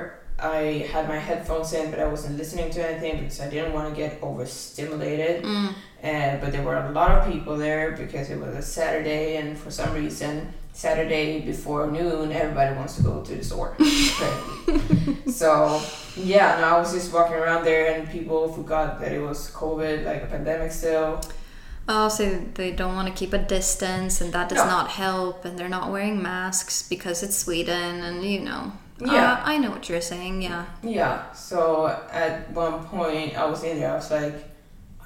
[0.59, 3.87] I had my headphones in, but I wasn't listening to anything because I didn't want
[3.90, 5.42] to get overstimulated.
[5.44, 5.74] Mm.
[6.02, 9.59] And but there were a lot of people there because it was a Saturday, and
[9.59, 13.77] for some reason, Saturday before noon, everybody wants to go to the store.
[15.27, 15.83] so
[16.14, 20.05] yeah, and I was just walking around there, and people forgot that it was COVID,
[20.05, 21.21] like a pandemic still.
[21.88, 24.67] Oh, so they don't want to keep a distance, and that does No.
[24.67, 28.71] not help, and they're not wearing masks because it's Sweden, and you know.
[29.01, 29.33] Yeah.
[29.33, 30.43] Uh, I know what you're saying.
[30.43, 30.67] Yeah.
[30.85, 31.33] Yeah.
[31.33, 33.91] So at one point, I was in there.
[33.91, 34.45] I was like,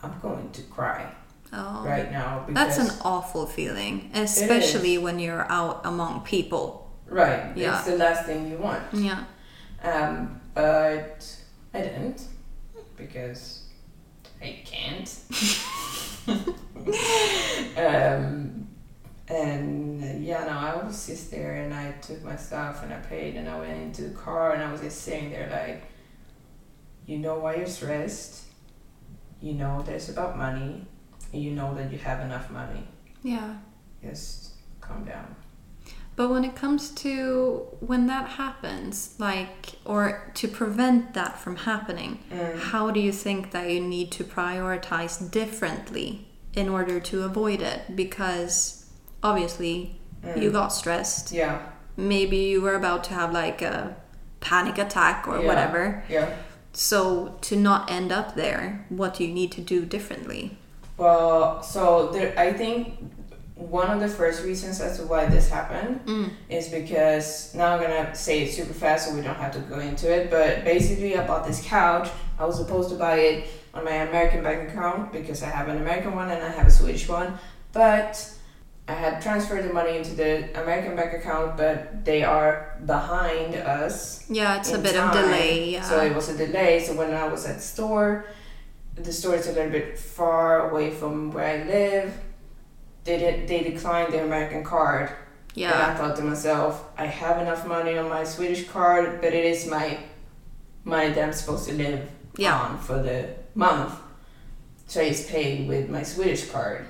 [0.03, 1.11] I'm going to cry
[1.55, 1.85] Oh.
[1.85, 6.91] right now That's an awful feeling, especially when you're out among people.
[7.07, 7.55] right.
[7.57, 7.77] Yeah.
[7.79, 8.83] It's the last thing you want.
[8.93, 9.25] Yeah.
[9.83, 11.37] Um, but
[11.75, 12.27] I didn't
[12.97, 13.65] because
[14.41, 15.09] I can't.
[17.77, 18.69] um,
[19.29, 23.37] and yeah, no, I was just there and I took my stuff and I paid
[23.37, 25.85] and I went into the car and I was just sitting there like,
[27.07, 28.45] you know why you're stressed.
[29.41, 30.87] You know that it's about money.
[31.33, 32.87] You know that you have enough money.
[33.23, 33.57] Yeah.
[34.03, 35.37] Just calm down.
[36.15, 42.19] But when it comes to when that happens, like, or to prevent that from happening,
[42.31, 42.59] mm.
[42.59, 47.97] how do you think that you need to prioritize differently in order to avoid it?
[47.97, 48.91] Because
[49.23, 50.41] obviously mm.
[50.41, 51.33] you got stressed.
[51.33, 51.63] Yeah.
[51.97, 53.97] Maybe you were about to have like a
[54.41, 55.47] panic attack or Yeah.
[55.47, 56.05] whatever.
[56.11, 56.35] Yeah.
[56.75, 60.59] So to not end up there, what do you need to do differently?
[60.97, 62.99] Well, so there, I think
[63.55, 66.31] one of the first reasons as to why this happened mm.
[66.49, 69.79] is because now I'm gonna say it super fast so we don't have to go
[69.79, 70.31] into it.
[70.31, 72.09] But basically, I bought this couch.
[72.39, 75.79] I was supposed to buy it on my American bank account because I have an
[75.79, 77.39] American one and I have a Swedish one.
[77.73, 78.33] But
[78.89, 84.29] I had transferred the money into the American bank account, but they are behind us
[84.29, 85.25] Yeah, it's a bit of time.
[85.25, 85.71] delay.
[85.71, 85.83] Yeah.
[85.83, 86.85] So it was a delay.
[86.85, 88.27] So when I was at the store,
[88.97, 92.15] the store is a little bit far away from where I live.
[93.05, 95.11] They did, they declined the American card.
[95.55, 95.73] Yeah.
[95.73, 99.45] And I thought to myself, I have enough money on my Swedish card, but it
[99.45, 99.99] is my
[100.85, 102.57] money that I'm supposed to live Yeah.
[102.59, 103.95] on for the month.
[104.87, 106.87] So I just paid with my Swedish card.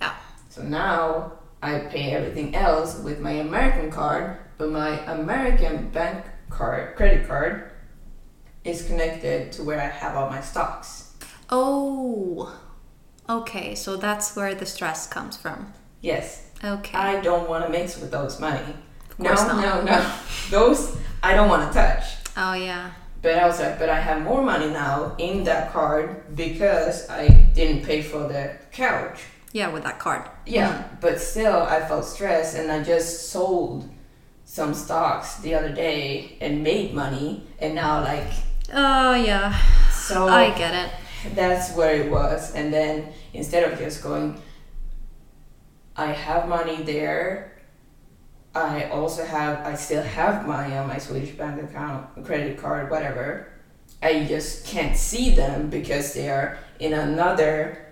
[0.00, 0.12] Yeah.
[0.50, 6.96] So now I pay everything else with my American card, but my American bank card,
[6.96, 7.70] credit card,
[8.64, 10.95] is connected to where I have all my stocks.
[11.50, 12.58] Oh.
[13.28, 15.72] Okay, so that's where the stress comes from.
[16.00, 16.96] Yes, Okay.
[16.96, 18.74] I don't want to mix with those money.
[19.18, 19.56] No, not.
[19.56, 20.12] no, no.
[20.50, 22.04] Those I don't want to touch.
[22.36, 22.92] oh yeah.
[23.22, 27.28] But I was like, but I have more money now in that card because I
[27.54, 29.20] didn't pay for the couch.
[29.52, 30.28] Yeah, with that card.
[30.46, 31.00] Yeah, mm.
[31.00, 33.88] but still, I felt stressed, and I just sold
[34.44, 38.28] some stocks the other day and made money, and now like
[38.72, 39.58] Oh yeah.
[39.90, 40.90] so I get it.
[41.34, 42.54] That's where it was.
[42.54, 44.40] And then instead of just going,
[45.96, 47.52] I have money there.
[48.54, 53.48] I also have, I still have money on my Swedish bank account, credit card, whatever.
[54.02, 57.86] I just can't see them because they are in another,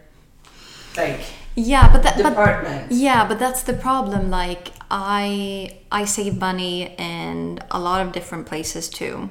[0.96, 1.20] like,
[1.56, 4.28] Yeah, but that but yeah, but that's the problem.
[4.28, 9.28] Like I I save money in a lot of different places too.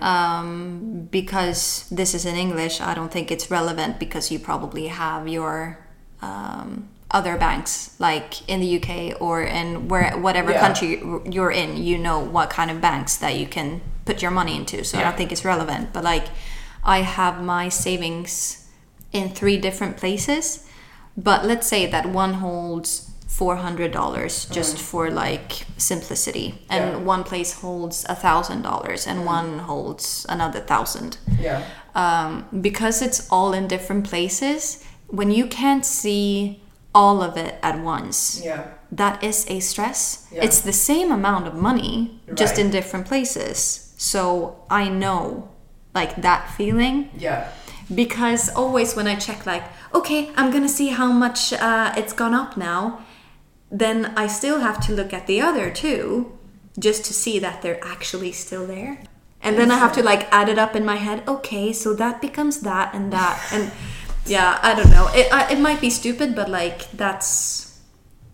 [0.00, 5.28] Um, because this is in English, I don't think it's relevant because you probably have
[5.28, 5.78] your
[6.22, 10.60] um, other banks, like in the UK or in where whatever Yeah.
[10.60, 11.76] country you're in.
[11.76, 14.82] You know what kind of banks that you can put your money into.
[14.82, 15.92] So I don't think it's relevant.
[15.92, 16.28] But like,
[16.84, 18.66] I have my savings
[19.12, 20.66] in three different places
[21.14, 26.96] but let's say that one holds four hundred dollars just for like simplicity, and Yeah.
[27.14, 31.16] one place holds a thousand dollars, and one holds another thousand.
[31.40, 31.60] Yeah.
[31.94, 36.60] Um, because it's all in different places, when you can't see
[36.94, 38.60] all of it at once, Yeah.
[38.96, 40.26] that is a stress.
[40.32, 40.44] Yeah.
[40.44, 43.92] It's the same amount of money, just in different places.
[43.96, 45.48] So I know,
[45.94, 47.44] like that feeling Yeah.
[47.94, 49.64] because always when I check like
[49.94, 52.98] okay I'm gonna see how much uh, it's gone up now
[53.72, 56.36] then I still have to look at the other two
[56.78, 58.98] just to see that they're actually still there
[59.42, 62.20] and then I have to like add it up in my head okay so that
[62.20, 63.72] becomes that and that and
[64.26, 67.78] yeah I don't know it, I, it might be stupid but like that's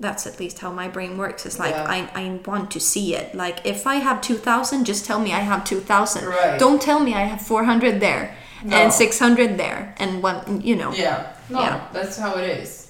[0.01, 1.87] that's at least how my brain works it's like Yeah.
[1.88, 5.40] I, I want to see it like if I have 2000 just tell me I
[5.40, 6.59] have 2000 Right.
[6.59, 8.77] don't tell me I have 400 there No.
[8.77, 11.33] and 600 there and one you know Yeah.
[11.51, 11.88] No, Yeah.
[11.92, 12.88] that's how it is.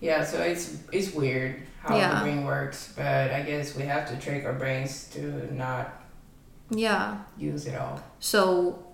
[0.00, 2.14] Yeah, so it's it's weird how Yeah.
[2.14, 5.92] the brain works, but I guess we have to trick our brains to not
[6.70, 8.00] yeah use it all.
[8.20, 8.84] so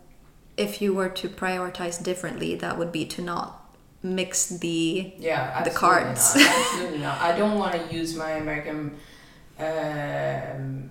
[0.56, 3.62] if you were to prioritize differently that would be to not
[4.02, 6.34] mix the Yeah, The cards.
[6.36, 6.46] Not.
[6.58, 7.20] Absolutely not.
[7.20, 8.96] I don't want to use my American
[9.58, 10.90] um,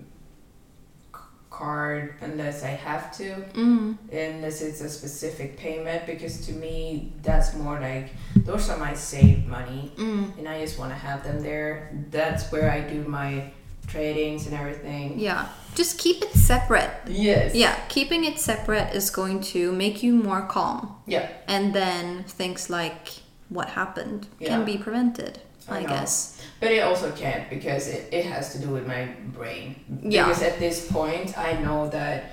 [1.50, 3.96] card unless I have have to Mm.
[4.12, 8.10] unless it's a specific payment because to me that's more like
[8.46, 10.38] those are my saved money Mm.
[10.38, 11.90] and I just want to have them there.
[12.10, 13.50] That's where I do my
[13.88, 15.18] tradings and everything.
[15.18, 15.46] Yeah.
[15.74, 16.90] Just keep it separate.
[17.06, 17.54] Yes.
[17.54, 20.96] Yeah, keeping it separate is going to make you more calm.
[21.06, 21.28] Yeah.
[21.48, 23.08] And then things like
[23.48, 24.48] what happened Yeah.
[24.48, 26.40] can be prevented, I I, guess.
[26.60, 29.02] But it also can't because it, it has to do with my
[29.38, 29.76] brain.
[30.02, 30.26] Yeah.
[30.26, 32.32] Because at this point, I know that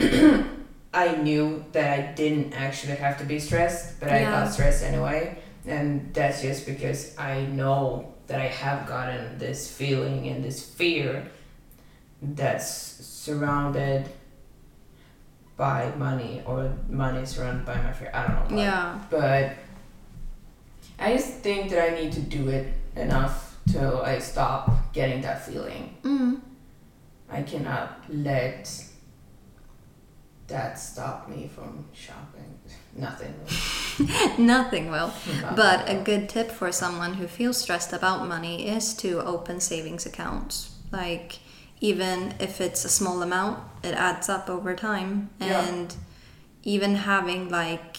[0.94, 5.38] I knew that I didn't actually have to be stressed, but I got stressed anyway.
[5.66, 11.28] And that's just because I know that I have gotten this feeling and this fear
[12.22, 14.08] that's surrounded
[15.56, 18.10] by money or money surrounded by my fear.
[18.12, 18.56] I don't know.
[18.56, 18.62] what.
[18.62, 18.98] Yeah.
[19.10, 19.52] But
[20.98, 25.44] I just think that I need to do it enough till I stop getting that
[25.46, 25.96] feeling.
[26.02, 26.40] Mm.
[27.28, 28.84] I cannot let
[30.46, 32.35] that stop me from shopping.
[32.96, 33.34] Nothing.
[34.38, 35.12] Nothing will.
[35.54, 40.06] But a good tip for someone who feels stressed about money is to open savings
[40.06, 40.74] accounts.
[40.90, 41.38] Like,
[41.80, 45.30] even if it's a small amount, it adds up over time.
[45.40, 45.66] Yeah.
[45.66, 45.94] And
[46.62, 47.96] even having, like,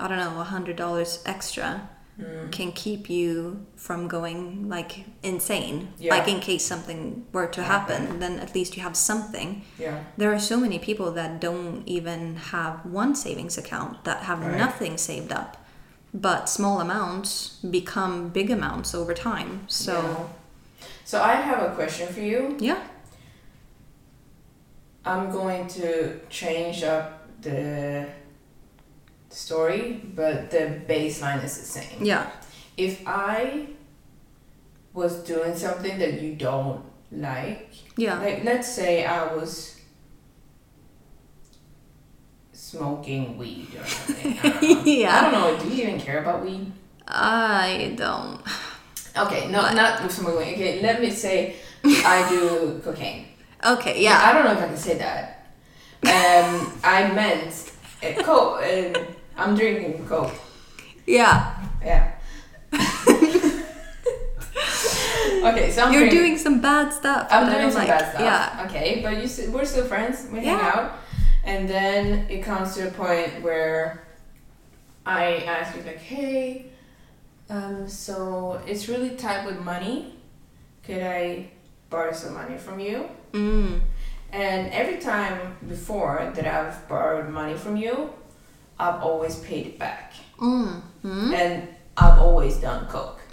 [0.00, 1.88] I don't know, a $100 extra
[2.20, 2.50] Mm.
[2.50, 5.92] can keep you from going, like, insane.
[5.98, 6.14] Yeah.
[6.14, 9.62] Like, in case something were to happen, then at least you have something.
[9.78, 10.02] Yeah.
[10.16, 14.56] There are so many people that don't even have one savings account that have Right.
[14.58, 15.56] nothing saved up.
[16.12, 19.62] But small amounts become big amounts over time.
[19.68, 20.28] So,
[21.04, 22.56] So I have a question for you.
[22.58, 22.82] yeah.
[25.04, 28.06] I'm going to change up the
[29.30, 32.02] story, but the baseline is the same.
[32.04, 32.30] Yeah.
[32.76, 33.66] If I
[34.92, 38.18] was doing something that you don't like, Yeah.
[38.20, 39.76] Like, let's say I was
[42.52, 44.38] smoking weed or something.
[44.42, 44.82] I.
[44.84, 45.16] Yeah.
[45.16, 45.62] I don't know.
[45.62, 46.72] Do you even care about weed?
[47.06, 48.40] I don't.
[49.16, 50.52] Okay, no, But- not smoking weed.
[50.54, 53.26] Okay, let me say I do cocaine.
[53.64, 54.20] Okay, Yeah.
[54.22, 55.34] I don't know if I can say that.
[56.04, 58.62] Um, I meant uh, coke.
[58.62, 58.94] Um,
[59.38, 60.34] I'm drinking coke.
[61.06, 61.54] Yeah.
[61.82, 62.12] Yeah.
[65.44, 67.28] okay, so I'm You're doing some bad stuff.
[67.30, 67.88] I'm doing some like.
[67.88, 68.20] bad stuff.
[68.20, 68.66] Yeah.
[68.66, 70.26] Okay, but you we're still friends.
[70.30, 70.72] We hang Yeah.
[70.74, 70.92] out,
[71.44, 74.04] and then it comes to a point where
[75.06, 76.66] I ask you like, "Hey,
[77.48, 80.14] um, so it's really tight with money.
[80.84, 81.48] Could I
[81.90, 83.80] borrow some money from you?" Mm.
[84.32, 88.10] And every time before that I've borrowed money from you,
[88.78, 90.82] I've always paid it back, Mm.
[91.04, 91.32] Mm.
[91.34, 93.20] and I've always done coke.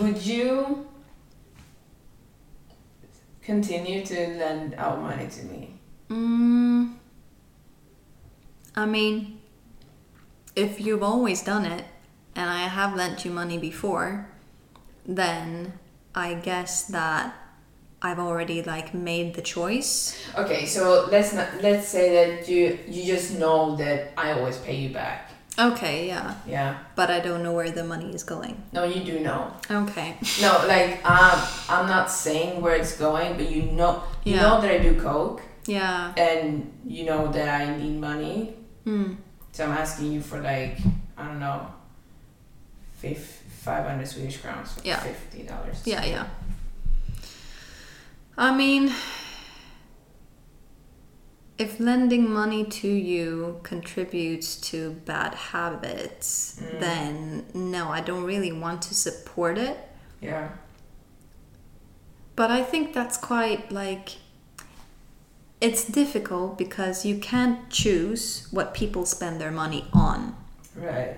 [0.00, 0.86] Would you
[3.42, 5.74] continue to lend out money to me?
[6.10, 6.94] Mm.
[8.76, 9.40] I mean,
[10.56, 11.84] if you've always done it
[12.34, 14.28] and I have lent you money before,
[15.06, 15.74] then
[16.14, 17.34] I guess that
[18.04, 20.14] I've already like made the choice.
[20.36, 24.76] Okay, so let's not let's say that you you just know that I always pay
[24.76, 25.30] you back.
[25.58, 26.34] Okay, yeah.
[26.46, 26.78] Yeah.
[26.96, 28.60] But I don't know where the money is going.
[28.72, 29.52] No, you do know.
[29.70, 30.18] Okay.
[30.42, 31.38] No, like um,
[31.70, 34.42] I'm not saying where it's going, but you know you Yeah.
[34.42, 36.12] know that I do coke, Yeah.
[36.18, 38.52] and you know that I need money.
[38.84, 39.16] Mm.
[39.52, 40.76] So I'm asking you for like
[41.16, 41.72] I don't know,
[43.00, 45.00] fif- 500 Swedish crowns, Yeah.
[45.00, 45.80] fifty dollars.
[45.86, 46.26] Yeah, yeah.
[48.36, 48.92] I mean,
[51.56, 58.82] if lending money to you contributes to bad habits, then no, I don't really want
[58.82, 59.78] to support it.
[60.20, 60.48] Yeah.
[62.34, 64.16] But I think that's quite like.
[65.60, 70.36] It's difficult because you can't choose what people spend their money on.
[70.76, 71.16] Right.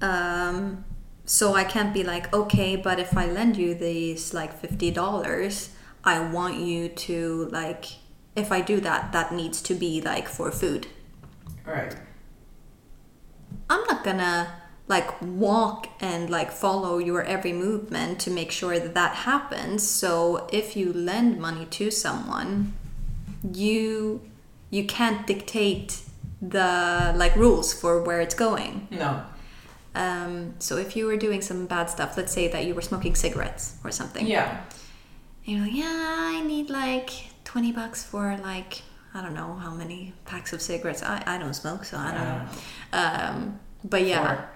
[0.00, 0.84] Um,
[1.26, 5.70] so I can't be like, okay, but if I lend you these like fifty dollars,
[6.04, 7.86] I want you to like,
[8.34, 10.86] if I do that, that needs to be like for food.
[11.64, 11.94] Right.
[13.70, 14.54] I'm not gonna
[14.88, 19.86] like walk and like follow your every movement to make sure that that happens.
[19.86, 22.74] So if you lend money to someone,
[23.52, 24.22] you
[24.70, 26.00] you can't dictate
[26.40, 28.88] the like rules for where it's going.
[28.90, 29.24] No.
[29.94, 33.14] Um, so if you were doing some bad stuff, let's say that you were smoking
[33.14, 34.62] cigarettes or something, Yeah.
[35.46, 37.10] And you're like, yeah, I need like
[37.44, 38.82] 20 bucks for like,
[39.14, 41.02] I don't know how many packs of cigarettes.
[41.02, 42.48] I, I don't smoke, so I don't know.
[42.92, 44.46] Um, but yeah,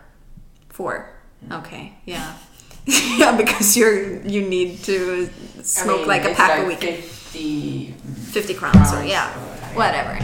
[0.71, 1.11] four.
[1.51, 2.37] Okay, yeah.
[2.85, 5.29] yeah, because you're you need to
[5.59, 7.03] I smoke mean, like a pack like a week.
[7.05, 10.19] Fifty 50 crowns or yeah or whatever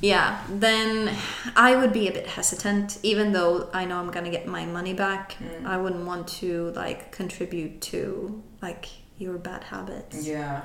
[0.00, 1.14] yeah then
[1.54, 4.92] i would be a bit hesitant even though i know i'm gonna get my money
[4.92, 5.66] back Mm.
[5.66, 8.88] i wouldn't want to like contribute to like
[9.18, 10.62] your bad habits Yeah.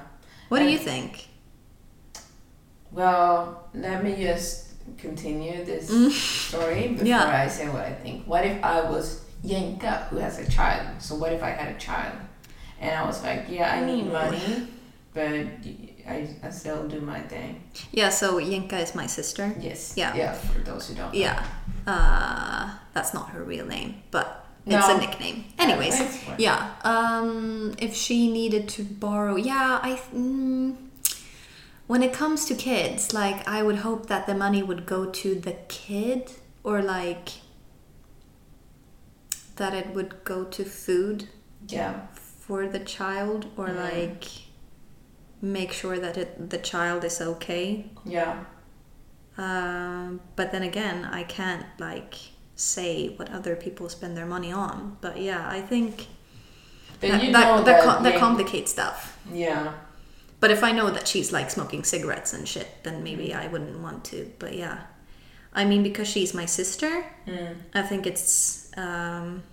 [0.49, 1.27] what do you think
[2.91, 7.07] Well, let me just continue this story before Mm.
[7.07, 7.25] Yeah.
[7.45, 8.27] I say what I think.
[8.27, 11.01] What if I was Yenka, who has a child?
[11.01, 12.15] So what if I had a child,
[12.79, 14.67] and I was like, yeah, I need money,
[15.13, 15.23] but
[16.07, 17.63] I, I still do my thing.
[17.91, 19.93] yeah so yinka is my sister Yes.
[19.95, 20.15] Yeah.
[20.15, 20.33] Yeah.
[20.33, 21.13] For those who don't.
[21.13, 21.19] know.
[21.19, 21.45] yeah
[21.87, 24.95] uh, that's not her real name but it's No.
[24.95, 25.97] a nickname anyways
[26.37, 30.75] yeah um, if she needed to borrow yeah i th- mm,
[31.87, 35.33] when it comes to kids like i would hope that the money would go to
[35.35, 36.31] the kid
[36.63, 37.29] or like
[39.55, 41.27] that it would go to food
[41.67, 42.07] Yeah.
[42.15, 43.77] for the child or Mm.
[43.91, 44.25] like
[45.41, 48.43] make sure that it, the child is okay Yeah.
[49.37, 52.15] um, but then again, I can't like
[52.61, 54.97] say what other people spend their money on.
[55.01, 56.07] But yeah, I think
[56.99, 57.83] that, you that, that, that.
[57.83, 59.17] com- that complicates stuff.
[59.33, 59.73] yeah.
[60.39, 63.77] But if I know that she's like smoking cigarettes and shit, then maybe I wouldn't
[63.79, 64.31] want to.
[64.39, 64.79] But yeah,
[65.53, 67.57] I mean, because she's my sister, Mm.
[67.75, 69.43] I think it's um,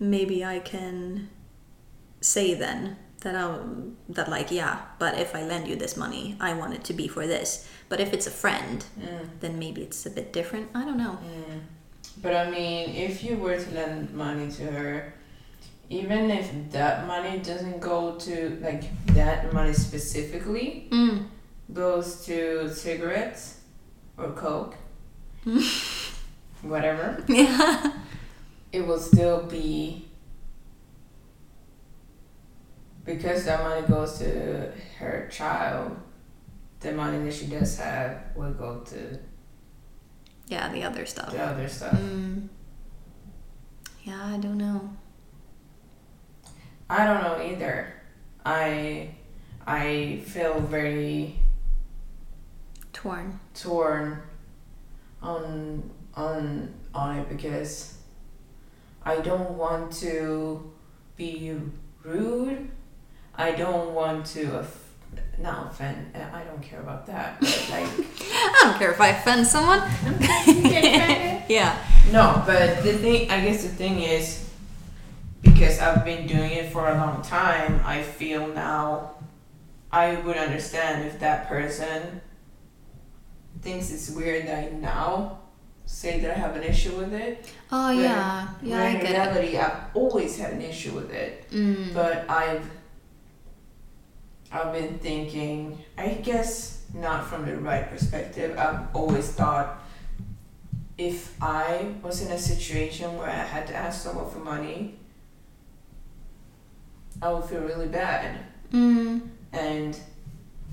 [0.00, 1.28] maybe I can
[2.20, 6.54] say then that I'm that like yeah, but if I lend you this money, I
[6.54, 7.66] want it to be for this.
[7.88, 9.28] But if it's a friend, Mm.
[9.40, 10.68] then maybe it's a bit different.
[10.74, 11.18] I don't know.
[11.24, 11.60] Mm.
[12.22, 15.14] But I mean, if you were to lend money to her,
[15.90, 21.26] even if that money doesn't go to like that money specifically Mm.
[21.72, 23.60] goes to cigarettes
[24.16, 24.74] or coke,
[26.62, 27.92] whatever, Yeah.
[28.72, 30.03] it will still be
[33.04, 35.96] because that money goes to her child.
[36.80, 39.18] The money that she does have will go to
[40.48, 41.30] Yeah, the other stuff.
[41.32, 41.92] the other stuff.
[41.94, 42.48] Mm.
[44.04, 44.90] Yeah, I don't know.
[46.90, 47.94] I don't know either.
[48.44, 49.14] I
[49.66, 51.38] I feel very
[52.92, 53.40] Torn.
[53.54, 54.22] torn
[55.22, 57.96] on on on it because
[59.02, 60.70] I don't want to
[61.16, 61.54] be
[62.02, 62.70] rude.
[63.36, 64.80] I don't want to off-
[65.38, 66.14] not offend.
[66.14, 67.40] uh, I don't care about that.
[67.40, 67.86] But like
[68.32, 69.80] I don't care if I offend someone.
[71.48, 71.76] yeah.
[72.12, 74.48] no, but the thing I guess the thing is
[75.42, 79.14] because I've been doing it for a long time, I feel now
[79.92, 82.20] I would understand if that person
[83.60, 85.38] thinks it's weird that I now
[85.86, 87.46] say that I have an issue with it.
[87.70, 88.48] Oh When- yeah.
[88.62, 89.14] Yeah, I when in get it.
[89.18, 91.92] reality, I've always had an issue with it, Mm.
[91.94, 92.68] but I've
[94.54, 95.78] I've been thinking.
[95.98, 98.56] I guess not from the right perspective.
[98.58, 99.82] I've always thought
[100.96, 104.94] if I was in a situation where I had to ask someone for money,
[107.22, 108.38] I would feel really bad,
[108.72, 109.22] Mm.
[109.52, 109.98] and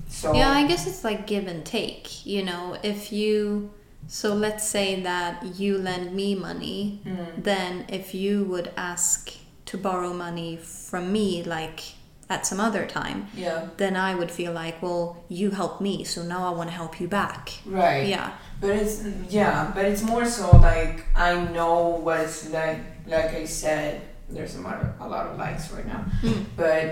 [0.08, 2.24] so Yeah, I guess it's like give and take.
[2.26, 3.70] You know, if you.
[4.08, 9.32] So let's say that you lend me money, Mm, then if you would ask
[9.66, 11.80] to borrow money from me, like
[12.34, 16.18] at some other time, yeah, then I would feel like, well, you helped me, so
[16.34, 17.42] now I want to help you back.
[17.66, 18.06] right.
[18.14, 18.28] Yeah.
[18.62, 18.96] But it's
[19.38, 21.74] yeah, but it's more so like I know
[22.06, 22.78] what it's like.
[23.06, 24.00] Like I said,
[24.34, 26.44] there's a lot of, a lot of likes right now, Mm.
[26.56, 26.82] but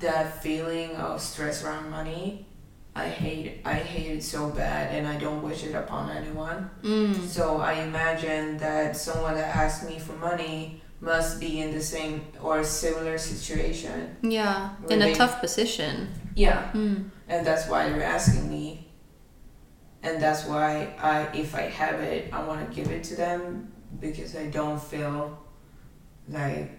[0.00, 2.46] that feeling of stress around money,
[2.94, 3.60] I hate.
[3.64, 6.70] I hate it so bad, and I don't wish it upon anyone.
[6.82, 7.14] Mm.
[7.26, 12.24] So I imagine that someone that asks me for money must be in the same
[12.42, 14.16] or similar situation.
[14.22, 14.70] Yeah.
[14.88, 16.08] In a tough position.
[16.34, 16.70] Yeah.
[16.72, 17.10] Mm.
[17.28, 18.86] and that's why you're asking me
[20.02, 23.72] and that's why i if i have it i want to give it to them
[24.00, 25.38] because i don't feel
[26.28, 26.70] like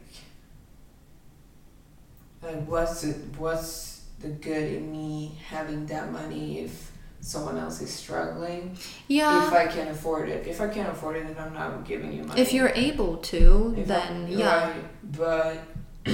[2.41, 7.91] like what's the what's the good in me having that money if someone else is
[7.91, 9.47] struggling Yeah.
[9.47, 12.23] if i can afford it if i can't afford it then i'm not giving you
[12.23, 14.67] money If you're able to, If then I- yeah.
[14.67, 15.57] right, but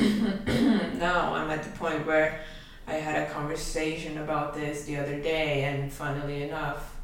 [0.97, 2.39] now I'm at the point where
[2.87, 6.97] I had a conversation about this the other day, and funnily enough,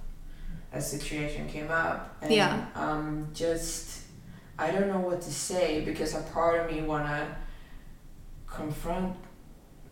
[0.74, 2.66] a situation came up, and Yeah.
[2.76, 4.02] um, just
[4.58, 7.38] I don't know what to say because a part of me wanna
[8.48, 9.16] confront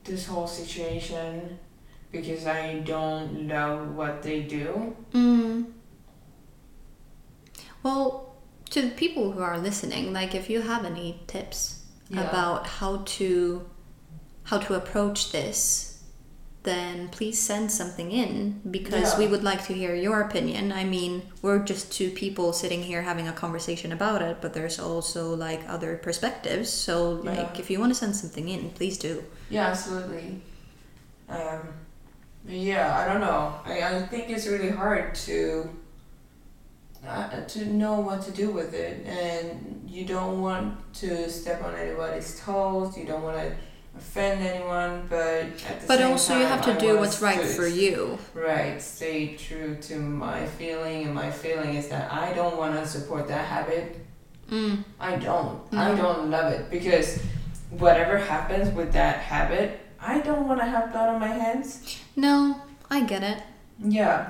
[0.03, 1.57] this whole situation
[2.11, 4.95] because I don't love what they do.
[5.13, 5.65] Mm.
[7.83, 8.35] Well,
[8.69, 12.21] to the people who are listening, like if you have any tips Yeah.
[12.29, 13.69] about how to
[14.43, 16.01] how to approach this,
[16.63, 19.19] then please send something in because Yeah.
[19.19, 20.71] we would like to hear your opinion.
[20.71, 24.79] I mean, we're just two people sitting here having a conversation about it, but there's
[24.79, 26.69] also like other perspectives.
[26.69, 27.59] So, like, Yeah.
[27.59, 29.23] if you want to send something in, please do.
[29.49, 30.41] Yeah, absolutely.
[31.29, 31.67] Um,
[32.47, 33.59] yeah, I don't know.
[33.65, 35.69] I, I think it's really hard to
[37.05, 41.75] uh, to know what to do with it, and you don't want to step on
[41.75, 42.97] anybody's toes.
[42.97, 43.55] You don't want to
[43.97, 45.45] offend anyone, but
[45.87, 48.17] But also, you have to I do what's right for you.
[48.33, 52.87] Right, stay true to my feeling, and my feeling is that I don't want to
[52.87, 53.99] support that habit.
[54.49, 54.83] Mm.
[54.99, 55.61] I don't.
[55.73, 57.19] I don't love it because
[57.71, 61.99] whatever happens with that habit, I don't want to have blood on my hands.
[62.15, 63.41] No, I get it.
[63.83, 64.29] Yeah.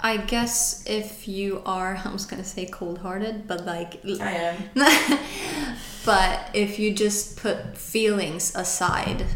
[0.00, 4.56] I guess if you are, I was gonna say cold hearted, but like, I am.
[6.04, 9.26] but if you just put feelings aside,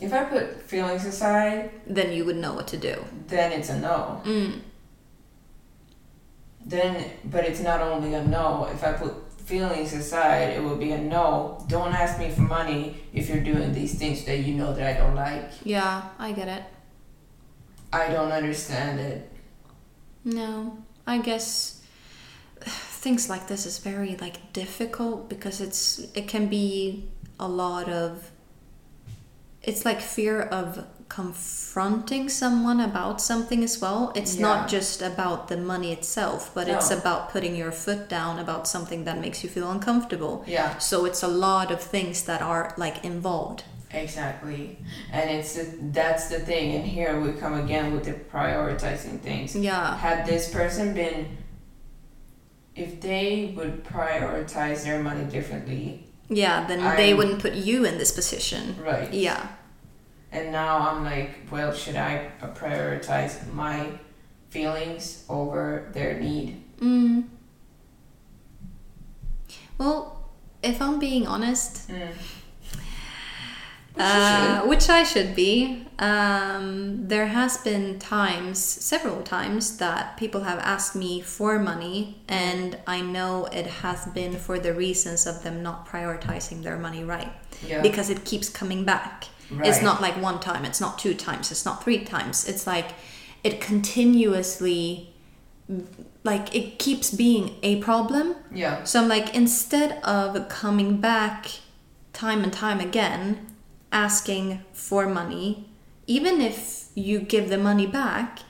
[0.00, 3.04] If I put feelings aside, then you would know what to do.
[3.28, 4.20] then it's a no.
[4.24, 4.60] Mm.
[6.66, 8.68] Then, but it's not only a no.
[8.72, 11.64] If I put feelings aside, it will be a no.
[11.68, 14.98] Don't ask me for money if you're doing these things that you know that I
[14.98, 15.50] don't like.
[15.62, 16.64] Yeah, I get it.
[17.92, 19.30] I don't understand it.
[20.24, 21.82] No, I guess
[22.64, 28.30] things like this is very like difficult because it's it can be a lot of
[29.62, 34.12] it's like fear of confronting someone about something as well.
[34.14, 34.42] It's Yeah.
[34.48, 39.04] not just about the money itself, but it's about putting your foot down about something
[39.04, 40.44] that makes you feel uncomfortable.
[40.46, 40.78] Yeah.
[40.78, 43.62] So it's a lot of things that are like involved.
[43.92, 44.76] Exactly,
[45.12, 46.74] and it's the, that's the thing.
[46.76, 49.54] And here we come again with the prioritizing things.
[49.54, 49.96] Yeah.
[49.96, 51.18] Had this person been,
[52.74, 57.98] if they would prioritize their money differently, Yeah, then they I'm- wouldn't put you in
[57.98, 58.62] this position.
[58.84, 59.12] right?
[59.14, 59.46] Yeah.
[60.34, 63.86] And now I'm like, well, should I prioritize my
[64.50, 66.60] feelings over their need?
[66.80, 67.24] Mm.
[69.78, 70.28] Well,
[70.62, 72.10] if I'm being honest, Mm.
[73.96, 80.58] uh, which I should be, um, there has been times, several times, that people have
[80.58, 85.62] asked me for money, and I know it has been for the reasons of them
[85.62, 87.32] not prioritizing their money right,
[87.64, 87.82] Yeah.
[87.82, 89.26] because it keeps coming back.
[89.62, 92.48] It's not like one time, it's not two times, it's not three times.
[92.48, 92.92] It's like
[93.42, 95.12] it continuously,
[96.22, 98.36] like it keeps being a problem.
[98.52, 98.84] yeah.
[98.84, 101.46] So I'm like, instead of coming back
[102.12, 103.46] time and time again,
[103.92, 105.68] asking for money,
[106.06, 108.40] even if you give the money back,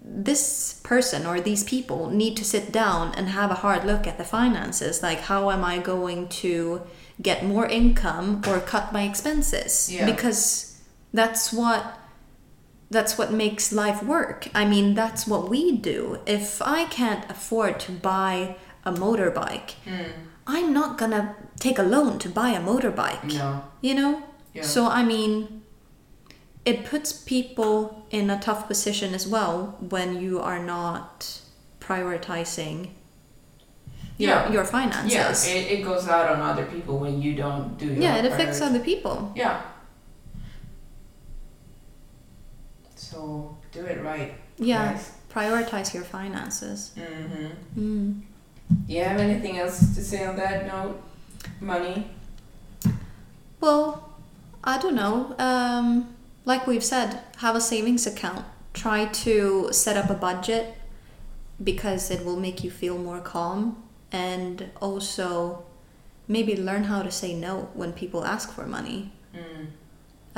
[0.00, 4.18] this person or these people need to sit down and have a hard look at
[4.18, 5.02] the finances.
[5.02, 6.82] Like, how am I going to
[7.20, 9.90] get more income or cut my expenses?
[9.92, 10.06] Yeah.
[10.06, 10.80] Because
[11.12, 11.98] that's what
[12.88, 14.48] that's what makes life work.
[14.54, 16.20] I mean, that's what we do.
[16.24, 20.12] If I can't afford to buy a motorbike, Mm.
[20.46, 23.24] I'm not gonna take a loan to buy a motorbike.
[23.24, 23.64] No.
[23.80, 24.22] You know?
[24.54, 24.62] Yeah.
[24.62, 25.62] So, I mean,
[26.64, 31.40] it puts people in a tough position as well when you are not
[31.80, 32.90] prioritizing
[34.18, 34.52] your, Yeah.
[34.52, 35.12] your finances.
[35.48, 35.54] Yeah.
[35.54, 38.60] It, it goes out on other people when you don't do your yeah, it affects
[38.60, 39.32] other people.
[39.36, 39.60] Yeah.
[42.94, 44.34] So do it right.
[44.58, 45.12] Yeah, guys.
[45.32, 46.92] prioritize your finances.
[46.96, 47.80] Mm-hmm.
[47.80, 48.20] Mm.
[48.88, 51.00] You have anything else to say on that note?
[51.60, 52.10] Money.
[53.60, 54.10] Well,
[54.64, 55.34] I don't know.
[55.38, 56.14] Um,
[56.44, 58.44] like we've said, have a savings account.
[58.74, 60.74] Try to set up a budget
[61.62, 63.82] because it will make you feel more calm.
[64.16, 64.56] And
[64.86, 65.64] also,
[66.28, 69.00] maybe learn how to say no when people ask for money.
[69.34, 69.66] Mm.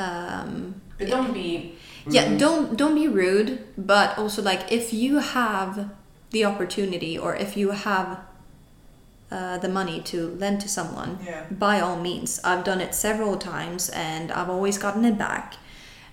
[0.06, 0.52] Um,
[0.98, 1.74] But don't be.
[2.16, 2.38] yeah, rude.
[2.44, 5.72] don't don't be rude, but also like if you have
[6.34, 8.08] the opportunity or if you have
[9.30, 11.44] uh, the money to lend to someone, Yeah.
[11.50, 12.30] by all means.
[12.44, 15.54] I've done it several times and I've always gotten it back.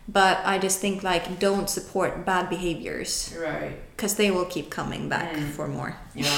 [0.07, 3.73] But I just think like don't support bad behaviors Right.
[3.95, 5.49] because they will keep coming back Mm.
[5.51, 5.97] for more.
[6.13, 6.29] Yeah.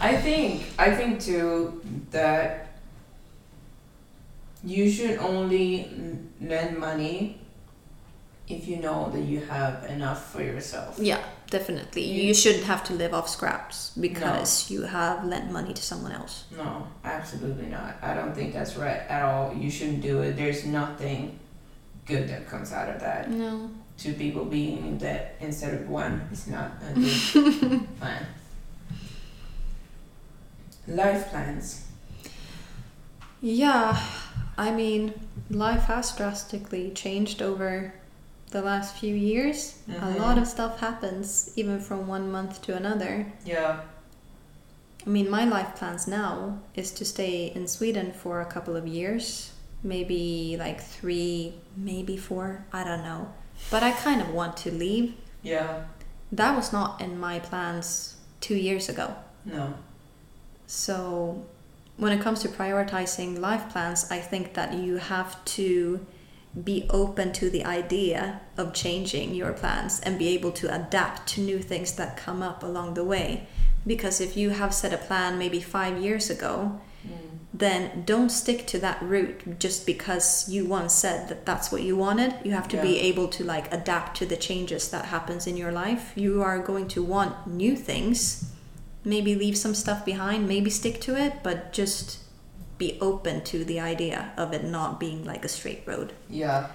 [0.00, 2.66] I think I think too that
[4.64, 5.90] you should only
[6.40, 7.38] lend money
[8.48, 10.98] if you know that you have enough for yourself.
[10.98, 12.02] Yeah, definitely.
[12.02, 16.12] You- You shouldn't have to live off scraps because you have lent money to someone
[16.12, 16.44] else.
[16.56, 17.96] No, absolutely not.
[18.02, 19.54] I don't think that's right at all.
[19.54, 20.36] You shouldn't do it.
[20.36, 21.38] There's nothing
[22.06, 23.30] good that comes out of that.
[23.30, 23.70] No.
[23.96, 28.26] Two people being in debt instead of one is not a good plan.
[30.86, 31.86] Life plans.
[33.40, 33.98] Yeah,
[34.58, 35.14] I mean,
[35.50, 37.94] life has drastically changed over
[38.50, 39.78] the last few years.
[39.88, 40.18] A Mhm.
[40.18, 43.26] lot of stuff happens even from one month to another.
[43.44, 43.80] Yeah.
[45.06, 48.86] I mean, my life plans now is to stay in Sweden for a couple of
[48.86, 49.50] years,
[49.84, 53.32] maybe like three, maybe four, I don't know.
[53.70, 55.14] But I kind of want to leave.
[55.42, 55.84] Yeah.
[56.32, 59.14] That was not in my plans two years ago.
[59.44, 59.74] No.
[60.66, 61.44] So,
[61.96, 66.04] when it comes to prioritizing life plans, I think that you have to
[66.62, 71.40] be open to the idea of changing your plans and be able to adapt to
[71.40, 73.46] new things that come up along the way.
[73.86, 76.80] Because if you have set a plan maybe five years ago,
[77.56, 81.96] then don't stick to that route just because you once said that that's what you
[81.96, 82.34] wanted.
[82.42, 85.70] You have to be able to like adapt to the changes that happens in your
[85.70, 86.12] life.
[86.16, 88.50] You are going to want new things.
[89.04, 92.18] Maybe leave some stuff behind, maybe stick to it, but just
[92.76, 96.12] be open to the idea of it not being like a straight road.
[96.28, 96.70] Yeah.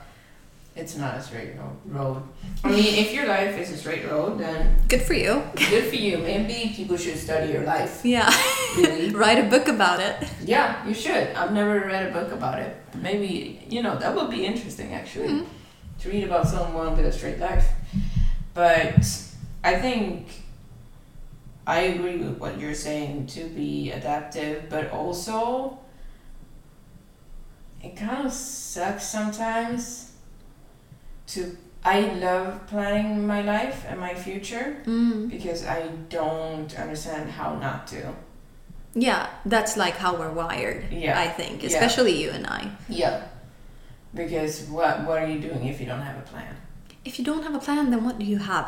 [0.76, 1.52] It's not a straight
[1.88, 2.24] road.
[2.64, 5.44] I mean, if your life is a straight road, then Good for you.
[5.56, 6.20] good for you.
[6.20, 8.02] Maybe people should study your life.
[8.06, 8.32] Yeah.
[8.78, 9.10] Really?
[9.14, 10.16] Write a book about it.
[10.46, 11.34] yeah, you should.
[11.36, 12.78] I've never read a book about it.
[12.96, 15.40] Maybe, you know, that would be interesting actually.
[15.40, 15.44] Hmm.
[16.00, 17.68] To read about someone with a straight life.
[18.54, 19.04] But
[19.64, 20.28] I think
[21.68, 25.80] I agree with what you're saying to be adaptive, but also
[27.84, 30.09] it kind of sucks sometimes
[31.34, 35.30] to I love planning my life and my future Mm.
[35.30, 38.14] because I don't understand how not to.
[38.94, 41.18] Yeah, that's like how we're wired, Yeah.
[41.20, 41.68] I think, Yeah.
[41.70, 42.62] especially you and I.
[42.90, 43.22] Yeah.
[44.14, 46.56] Because what what are you doing if you don't have a plan?
[47.06, 48.68] If you don't have a plan, then what do you have?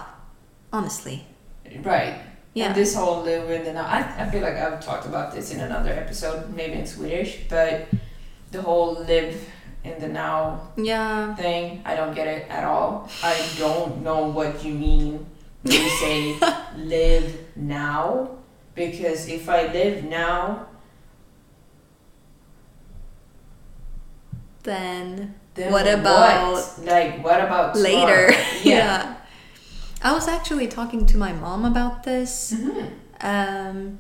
[0.71, 1.25] Honestly.
[1.83, 2.15] Right.
[2.53, 2.67] Yeah.
[2.67, 5.51] And this whole live in the now, I, I feel like I've talked about this
[5.53, 7.87] in another episode, maybe in Swedish, but
[8.51, 9.35] the whole live
[9.83, 11.35] in the now Yeah.
[11.35, 13.09] thing, I don't get it at all.
[13.23, 15.25] I don't know what you mean
[15.63, 16.37] when you say
[16.77, 18.29] live now,
[18.75, 20.67] because if I live now,
[24.63, 28.27] Then then What about like what about later.
[28.31, 28.45] tomorrow?
[28.63, 29.15] yeah.
[30.03, 32.53] I was actually talking to my mom about this.
[32.53, 32.91] Mhm.
[33.21, 33.99] Um,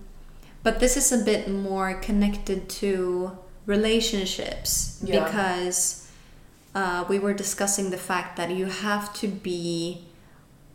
[0.63, 5.23] but this is a bit more connected to relationships Yeah.
[5.25, 6.09] because
[6.73, 10.05] uh, we were discussing the fact that you have to be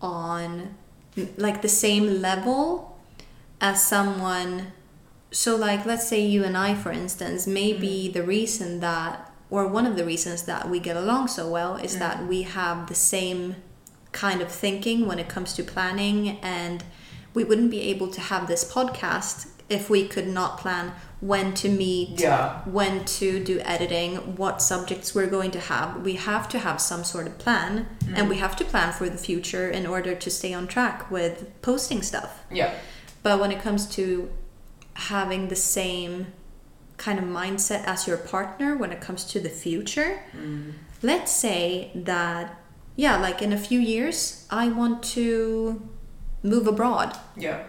[0.00, 0.74] on
[1.36, 2.98] like the same level
[3.60, 4.72] as someone
[5.30, 9.86] so like let's say you and I for instance maybe the reason that or one
[9.86, 13.56] of the reasons that we get along so well is that we have the same
[14.12, 16.84] kind of thinking when it comes to planning and
[17.32, 21.68] we wouldn't be able to have this podcast if we could not plan when to
[21.68, 22.60] meet Yeah.
[22.64, 27.04] when to do editing what subjects we're going to have we have to have some
[27.04, 28.28] sort of plan and mm.
[28.28, 32.02] we have to plan for the future in order to stay on track with posting
[32.02, 32.74] stuff Yeah.
[33.22, 34.30] but when it comes to
[34.94, 36.26] having the same
[36.96, 40.72] kind of mindset as your partner when it comes to the future, mm.
[41.02, 42.58] let's say that,
[42.96, 45.86] yeah, like in a few years, I want to
[46.42, 47.16] move abroad.
[47.36, 47.64] Yeah.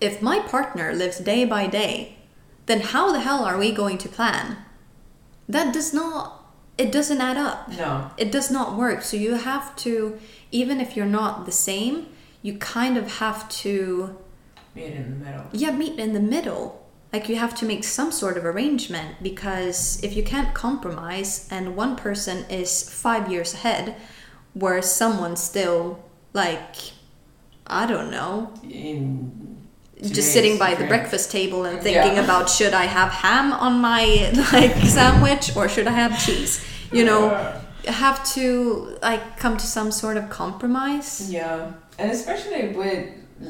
[0.00, 2.16] If my partner lives day by day,
[2.66, 4.56] then how the hell are we going to plan?
[5.48, 6.44] That does not,
[6.78, 8.10] it doesn't add up No.
[8.16, 9.02] it does not work.
[9.02, 10.18] So you have to,
[10.52, 12.06] even if you're not the same,
[12.42, 14.16] you kind of have to,
[14.74, 15.44] Meet in the middle.
[15.52, 16.88] yeah, meet in the middle.
[17.12, 21.74] Like you have to make some sort of arrangement because if you can't compromise and
[21.76, 23.96] one person is five years ahead,
[24.54, 26.76] where someone's still like,
[27.66, 29.49] I don't know, In
[30.02, 32.24] just sitting by the breakfast table and thinking Yeah.
[32.24, 34.04] about should I have ham on my
[34.52, 36.64] like sandwich or should I have cheese?
[36.92, 37.28] You know,
[37.86, 41.30] have to like come to some sort of compromise.
[41.30, 43.08] Yeah, and especially with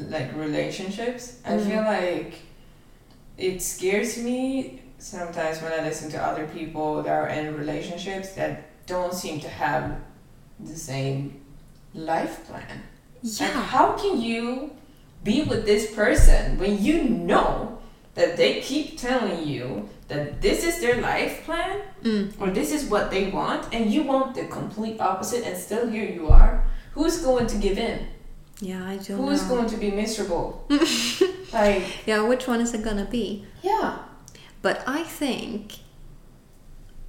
[0.09, 1.67] like relationships, I Mm.
[1.69, 2.35] feel like
[3.39, 8.53] it scares me sometimes when I listen to other people that are in relationships that
[8.87, 9.97] don't seem to have
[10.61, 11.41] the same
[11.95, 12.67] life plan.
[13.23, 13.63] Like, Yeah.
[13.63, 14.71] how can you
[15.25, 17.79] be with this person when you know
[18.15, 22.33] that they keep telling you that this is their life plan Mm.
[22.41, 26.09] or this is what they want, and you want the complete opposite, and still here
[26.09, 26.65] you are?
[26.95, 28.07] Who's going to give in?
[28.61, 29.57] Yeah, I don't Who's know.
[29.57, 30.65] going to be miserable?
[31.53, 33.45] like, Yeah, which one is it gonna be?
[33.63, 33.99] yeah.
[34.63, 35.79] But I think,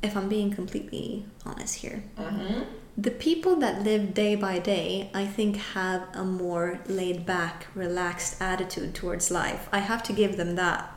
[0.03, 2.62] if I'm being completely honest here, Mm-hmm.
[3.01, 8.39] The people that live day by day, I think, have a more laid back, relaxed
[8.39, 9.67] attitude towards life.
[9.71, 10.93] I have to give them that.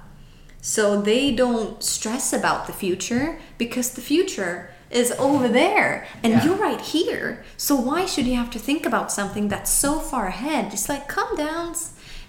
[0.60, 6.44] So they don't stress about the future because the future is over there and Yeah.
[6.44, 7.42] you're right here.
[7.56, 10.70] So why should you have to think about something that's so far ahead?
[10.70, 11.74] Just like calm down,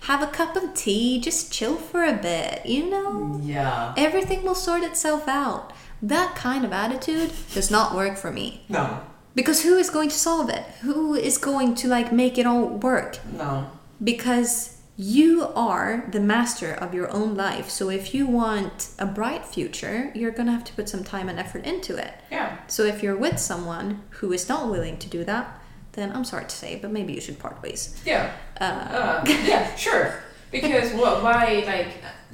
[0.02, 3.40] have a cup of tea, just chill for a bit, you know?
[3.44, 3.94] Yeah.
[3.98, 5.74] Everything will sort itself out.
[6.02, 8.64] That kind of attitude does not work for me.
[8.70, 9.00] No.
[9.36, 10.64] Because who is going to solve it?
[10.82, 13.20] Who is going to like make it all work?
[13.38, 13.70] No.
[14.04, 17.70] Because you are the master of your own life.
[17.70, 21.28] So if you want a bright future, you're going to have to put some time
[21.28, 22.14] and effort into it.
[22.32, 22.58] Yeah.
[22.68, 25.60] So if you're with someone who is not willing to do that,
[25.94, 28.02] then I'm sorry to say, but maybe you should part ways.
[28.06, 28.32] Yeah.
[28.60, 30.14] Uh, Uh, yeah, sure.
[30.52, 31.22] Because what?
[31.24, 31.64] Why?
[31.66, 31.88] Like,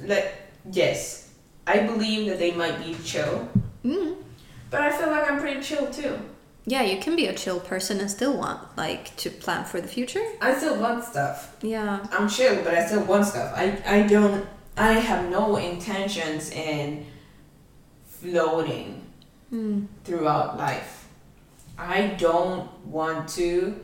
[0.06, 0.34] like,
[0.70, 1.30] yes,
[1.66, 3.48] I believe that they might be chill,
[3.84, 4.16] mm,
[4.70, 6.18] but I feel like I'm pretty chill too.
[6.66, 9.88] Yeah, you can be a chill person and still want like to plan for the
[9.88, 10.24] future.
[10.40, 11.56] I still want stuff.
[11.62, 12.06] Yeah.
[12.12, 13.52] I'm chill, but I still want stuff.
[13.56, 14.46] I I don't.
[14.76, 17.06] I have no intentions in
[18.06, 18.98] floating
[19.52, 19.86] Mm.
[20.04, 21.06] throughout life.
[21.76, 23.80] I don't want to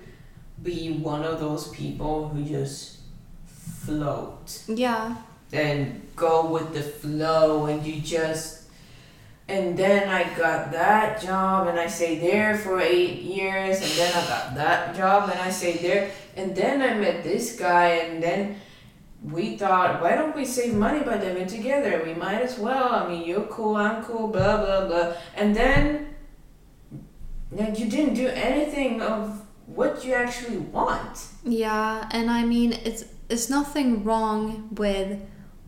[0.63, 2.99] be one of those people who just
[3.47, 4.63] float.
[4.67, 5.17] Yeah.
[5.53, 8.58] and go with the flow and you just
[9.49, 14.13] and then I got that job and I stayed there for eight years and then
[14.13, 16.11] I got that job and I stayed there.
[16.37, 18.61] And then I met this guy and then
[19.23, 22.03] we thought why don't we save money by living together?
[22.05, 22.93] We might as well.
[22.93, 25.15] I mean you're cool I'm cool blah blah blah.
[25.35, 26.15] And then
[27.51, 31.25] now you didn't do anything of what you actually want.
[31.43, 35.19] Yeah, and I mean it's it's nothing wrong with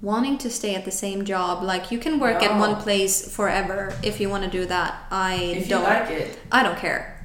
[0.03, 1.63] wanting to stay at the same job.
[1.63, 4.95] Like you can work at one place forever if you want to do that.
[5.11, 7.23] I if you don't like it I don't care.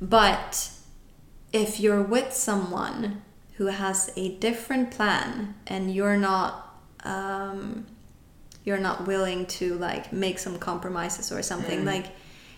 [0.00, 0.70] But
[1.52, 3.22] if you're with someone
[3.56, 7.86] who has a different plan and you're not um,
[8.64, 11.86] you're not willing to like make some compromises or something Mm.
[11.86, 12.06] like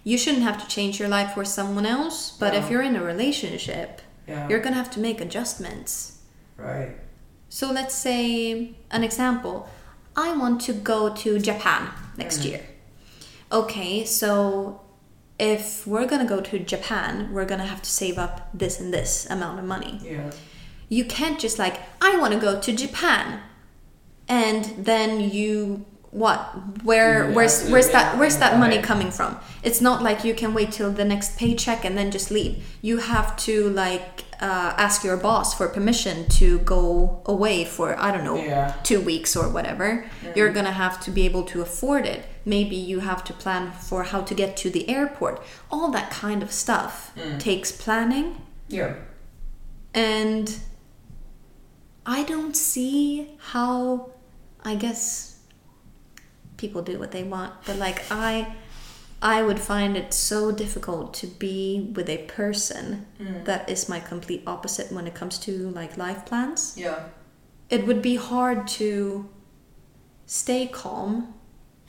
[0.04, 3.02] you shouldn't have to change your life for someone else but if you're in a
[3.02, 6.20] relationship yeah you're gonna have to make adjustments
[6.56, 6.92] right
[7.58, 9.56] so let's say an example.
[10.26, 11.82] I want to go to japan
[12.22, 12.44] next Mhm.
[12.48, 12.62] year.
[13.60, 14.30] Okay so
[15.52, 19.26] if we're gonna go to japan we're gonna have to save up this and this
[19.34, 19.94] amount of money.
[20.12, 20.30] Yeah.
[20.96, 21.76] You can't just like
[22.08, 23.24] i want to go to japan
[24.44, 25.84] and then you
[26.24, 26.40] what
[26.90, 29.30] where Yeah, where's where's that where's that money coming from?
[29.68, 32.54] It's not like you can wait till the next paycheck and then just leave.
[32.88, 33.54] You have to
[33.84, 38.74] like uh, ask your boss for permission to go away for i don't know Yeah.
[38.82, 43.00] two weeks or whatever you're gonna have to be able to afford it maybe you
[43.00, 47.12] have to plan for how to get to the airport all that kind of stuff
[47.16, 47.38] Mm.
[47.38, 48.26] takes planning
[48.68, 48.94] Yeah.
[49.94, 50.46] and
[52.04, 54.10] I don't see how
[54.64, 55.38] I guess
[56.56, 58.54] people do what they want, but like I
[59.22, 63.44] I would find it so difficult to be with a person mm.
[63.44, 66.74] that is my complete opposite when it comes to like life plans.
[66.76, 67.04] Yeah.
[67.70, 69.28] It would be hard to
[70.26, 71.34] stay calm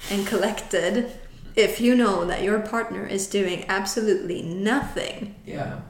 [0.09, 1.11] and collected
[1.55, 5.81] if you know that your partner is doing absolutely nothing Yeah.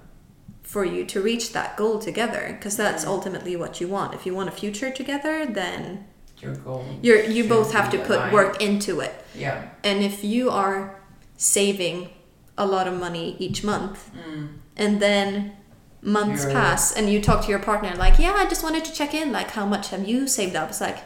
[0.63, 3.09] for you to reach that goal together because that's mm.
[3.09, 6.05] ultimately what you want if you want a future together then
[6.41, 6.85] Your goal.
[7.01, 8.33] you're you both have to put aligned.
[8.33, 9.69] work into it Yeah.
[9.83, 10.96] and if you are
[11.37, 12.09] saving
[12.57, 14.47] a lot of money each month Mm.
[14.75, 15.53] and then
[16.01, 18.93] months You're- pass and you talk to your partner like yeah i just wanted to
[18.93, 20.99] check in like how much have you saved up it's like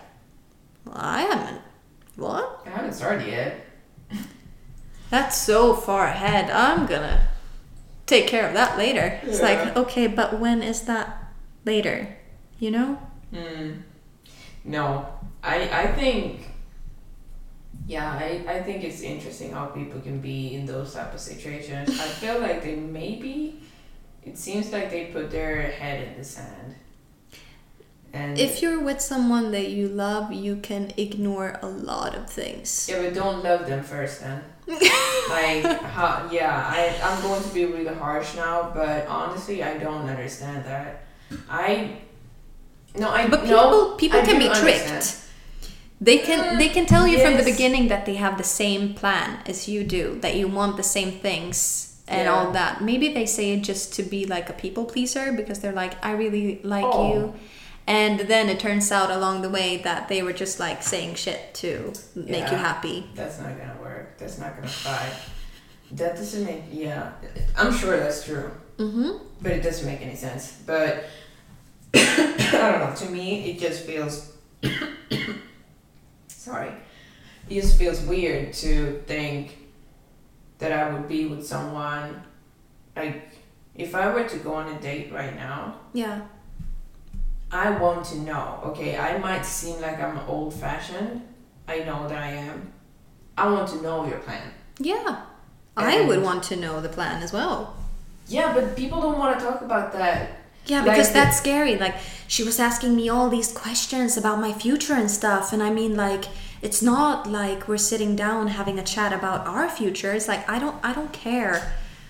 [0.85, 1.61] well, i haven't
[2.15, 3.65] what I haven't started yet.
[5.09, 7.27] that's so far ahead i'm gonna
[8.05, 9.45] take care of that later it's Yeah.
[9.49, 11.33] like okay but when is that
[11.65, 12.15] later
[12.59, 12.97] you know
[13.33, 13.81] Mm.
[14.65, 15.05] No,
[15.41, 16.50] I I think.
[17.87, 21.89] Yeah, I, I think it's interesting how people can be in those type of situations.
[21.89, 23.61] I feel like they maybe,
[24.23, 26.75] it seems like they put their head in the sand.
[28.13, 32.89] And if you're with someone that you love you can ignore a lot of things
[32.91, 34.43] yeah, but don't love them first then.
[34.67, 40.09] like how yeah, I I'm going to be really harsh now, but honestly, I don't
[40.09, 41.03] understand that.
[41.49, 41.97] I
[42.95, 45.30] no, I but people no, people I can be tricked understand.
[46.01, 49.39] They can they can tell you from the beginning that they have the same plan
[49.45, 52.33] as you do that you want the same things and Yeah.
[52.33, 55.79] all that maybe they say it just to be like a people pleaser because they're
[55.83, 57.07] like i really like Oh.
[57.13, 57.33] you
[57.87, 61.53] and then it turns out along the way that they were just like saying shit
[61.61, 64.17] to make you happy That's not gonna work.
[64.19, 65.05] That's not gonna fly.
[65.99, 67.11] That doesn't make yeah.
[67.57, 70.43] I'm sure that's true, mm-hmm but it doesn't make any sense.
[70.65, 71.05] But
[71.95, 72.93] I don't know.
[72.95, 74.31] To me, it just feels.
[76.41, 76.71] Sorry.
[77.49, 79.57] it just feels weird to think
[80.57, 82.23] that I would be with someone
[82.95, 83.29] like
[83.75, 86.21] if I were to go on a date right now, Yeah.
[87.51, 88.59] I want to know.
[88.67, 91.21] Okay, I might seem like I'm old fashioned.
[91.67, 92.71] I know that I am.
[93.37, 94.51] I want to know your plan.
[94.79, 95.23] Yeah.
[95.75, 97.75] I would want to know the plan as well.
[98.27, 100.40] Yeah, but people don't want to talk about that.
[100.71, 101.75] Yeah, because the- that's scary.
[101.85, 101.95] Like
[102.27, 105.93] she was asking me all these questions about my future and stuff, and I mean,
[106.07, 106.25] like
[106.61, 110.11] it's not like we're sitting down having a chat about our future.
[110.17, 111.55] It's like I don't, I don't care.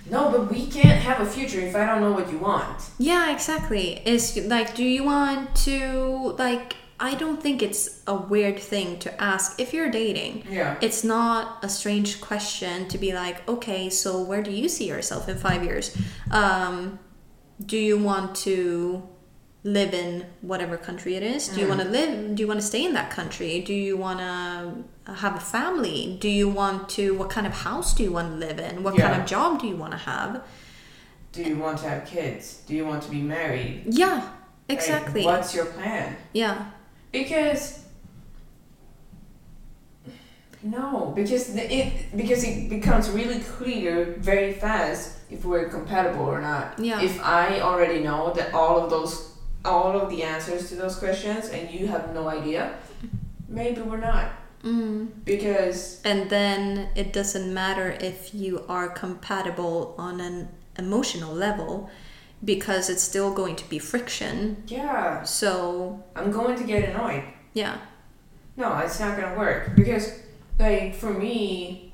[0.09, 2.77] No, but we can't have a future if I don't know what you want.
[2.97, 4.01] Yeah, exactly.
[4.03, 6.75] It's like, do you want to like?
[6.99, 10.43] I don't think it's a weird thing to ask if you're dating.
[10.57, 10.75] Yeah.
[10.81, 15.27] It's not a strange question to be like, okay, so where do you see yourself
[15.27, 15.85] in five years?
[16.29, 16.99] Um,
[17.65, 19.07] do you want to
[19.63, 21.47] live in whatever country it is?
[21.49, 21.69] Do you mm.
[21.69, 22.35] want to live?
[22.35, 23.61] Do you want to stay in that country?
[23.61, 26.17] Do you want to have a family?
[26.19, 27.15] Do you want to?
[27.15, 28.83] What kind of house do you want to live in?
[28.83, 30.43] What kind of job do you want to have?
[31.31, 32.61] Do you want to have kids?
[32.67, 33.83] Do you want to be married?
[33.85, 34.15] Yeah,
[34.67, 35.23] Like, exactly.
[35.23, 36.17] what's your plan?
[36.33, 36.71] Yeah.
[37.11, 37.85] Because
[40.63, 46.41] no, because the, it because it becomes really clear very fast if we're compatible or
[46.41, 46.77] not.
[46.77, 47.01] Yeah.
[47.01, 49.29] If I already know that all of those
[49.63, 52.73] all of the answers to those questions and you have no idea,
[53.47, 54.31] maybe we're not.
[54.63, 55.09] Mm.
[55.25, 61.89] Because And then it doesn't matter if you are compatible on an emotional level
[62.43, 64.63] because it's still going to be friction.
[64.67, 67.23] yeah, So, I'm going to get annoyed.
[67.53, 67.77] yeah.
[68.57, 70.19] No, it's not gonna work because,
[70.59, 71.93] like, for me,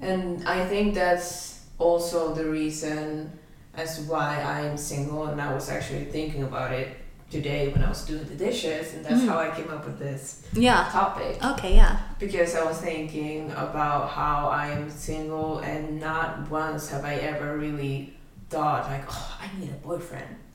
[0.00, 3.32] and I think that's also the reason
[3.74, 5.26] as to why I am single.
[5.26, 6.88] And I was actually thinking about it
[7.30, 9.28] today when I was doing the dishes, and that's Mm.
[9.28, 10.88] how I came up with this Yeah.
[10.90, 11.36] topic.
[11.44, 11.98] Okay, yeah.
[12.18, 17.58] Because I was thinking about how I am single, and not once have I ever
[17.58, 18.14] really
[18.48, 20.36] thought like, oh, I need a boyfriend.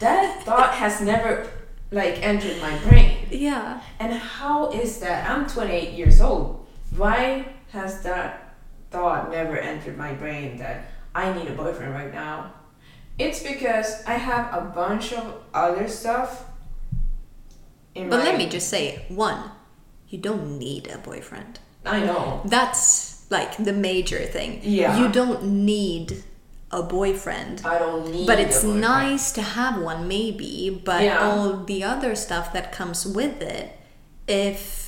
[0.00, 1.46] that thought has never
[1.90, 3.16] like entered my brain.
[3.30, 3.80] Yeah.
[3.98, 5.28] And how is that?
[5.28, 6.66] I'm 28 years old.
[6.96, 8.47] Why has that
[8.90, 12.52] thought never entered my brain that I need a boyfriend right now?
[13.18, 16.44] It's because I have a bunch of other stuff.
[17.94, 19.50] In But let me just say one,
[20.08, 21.58] you don't need a boyfriend.
[21.84, 22.42] I know.
[22.44, 24.60] That's like the major thing.
[24.62, 24.98] Yeah.
[24.98, 26.22] You don't need
[26.70, 27.62] a boyfriend.
[27.64, 28.26] I don't need.
[28.26, 30.80] But it's nice to have one, maybe.
[30.84, 31.18] But Yeah.
[31.24, 33.78] all the other stuff that comes with it,
[34.26, 34.87] if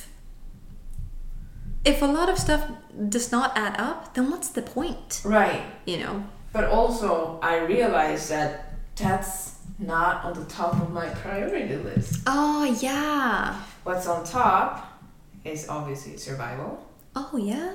[1.85, 2.63] if a lot of stuff
[3.09, 5.21] does not add up, then what's the point?
[5.23, 5.63] Right.
[5.85, 6.23] You know?
[6.53, 12.21] But also, I realize that that's not on the top of my priority list.
[12.27, 13.55] Oh yeah.
[13.83, 15.01] What's on top
[15.43, 16.85] is obviously survival.
[17.15, 17.73] Oh yeah.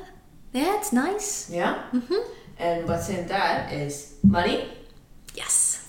[0.53, 1.51] That's nice.
[1.51, 1.83] Yeah.
[1.93, 2.23] Mhm.
[2.59, 4.69] And what's in that is money,
[5.35, 5.89] Yes.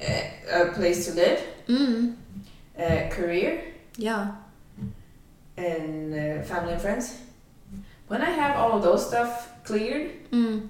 [0.00, 2.14] a, a place to live, Mm.
[2.78, 3.62] a career,
[3.96, 4.32] Yeah.
[5.56, 7.18] and uh, family and friends.
[8.10, 9.32] When I have all of those stuff
[9.62, 10.66] cleared, Mm.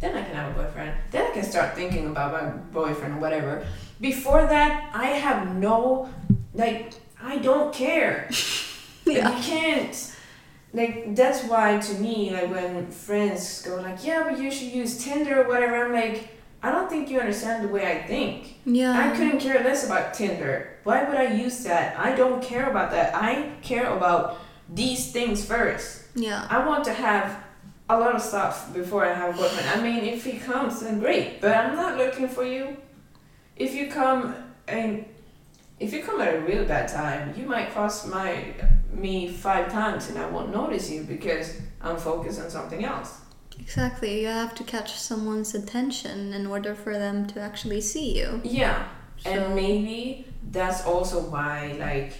[0.00, 0.92] then I can have a boyfriend.
[1.12, 2.46] Then I can start thinking about my
[2.78, 3.64] boyfriend or whatever.
[4.00, 6.08] Before that, I have no,
[6.52, 8.28] like, I don't care.
[9.06, 9.28] Yeah.
[9.36, 9.96] You can't.
[10.72, 15.02] Like, that's why to me, like, when friends go, like, yeah, but you should use
[15.04, 16.28] Tinder or whatever, I'm like,
[16.62, 18.58] I don't think you understand the way I think.
[18.66, 18.92] Yeah.
[19.04, 20.54] I couldn't care less about Tinder.
[20.84, 21.98] Why would I use that?
[21.98, 23.14] I don't care about that.
[23.14, 24.38] I care about
[24.72, 25.99] these things first.
[26.14, 26.46] Yeah.
[26.50, 27.44] I want to have
[27.88, 29.68] a lot of stuff before I have a boyfriend.
[29.68, 31.40] I mean, if he comes, then great.
[31.40, 32.76] But I'm not looking for you.
[33.56, 34.34] If you come
[34.68, 35.04] and
[35.78, 38.54] if you come at a real bad time, you might cross my
[38.92, 43.18] me five times and I won't notice you because I'm focused on something else.
[43.58, 44.20] Exactly.
[44.22, 48.40] You have to catch someone's attention in order for them to actually see you.
[48.44, 48.88] Yeah.
[49.18, 52.12] So- And maybe that's also why like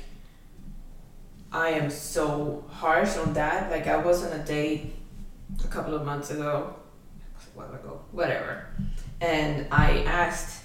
[1.53, 3.71] I am so harsh on that.
[3.71, 4.95] Like I was on a date
[5.65, 6.75] a couple of months ago,
[7.37, 8.67] a while ago, whatever,
[9.21, 10.65] and I asked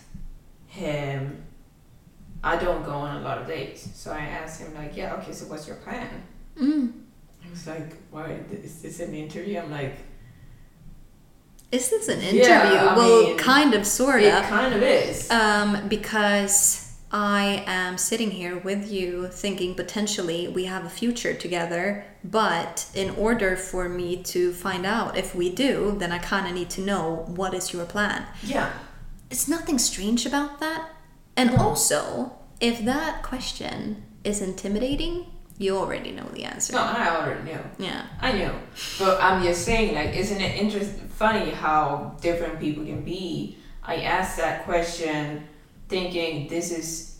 [0.67, 1.43] him.
[2.43, 5.33] I don't go on a lot of dates, so I asked him like, "Yeah, okay,
[5.33, 6.23] so what's your plan?"
[6.55, 6.91] Mm.
[7.41, 9.97] He was like, "Why is this an interview?" I'm like,
[11.71, 12.41] Is this an interview?
[12.41, 14.27] Yeah, well, mean, kind of, sort of.
[14.27, 16.84] "It kind of is." Um, because
[17.17, 23.11] I am sitting here with you thinking potentially we have a future together, but in
[23.11, 26.81] order for me to find out if we do, then I kind of need to
[26.81, 28.25] know what is your plan.
[28.43, 28.69] yeah,
[29.31, 30.89] It's nothing strange about that.
[31.37, 31.57] And No.
[31.69, 36.73] also, if that question is intimidating, You already know the answer.
[36.73, 37.59] No, I already knew.
[37.79, 38.01] Yeah.
[38.19, 38.53] I know,
[38.99, 43.57] but I'm just saying, like, isn't it interesting, funny how different people can be?
[43.81, 45.47] I asked that question,
[45.87, 47.19] thinking this is,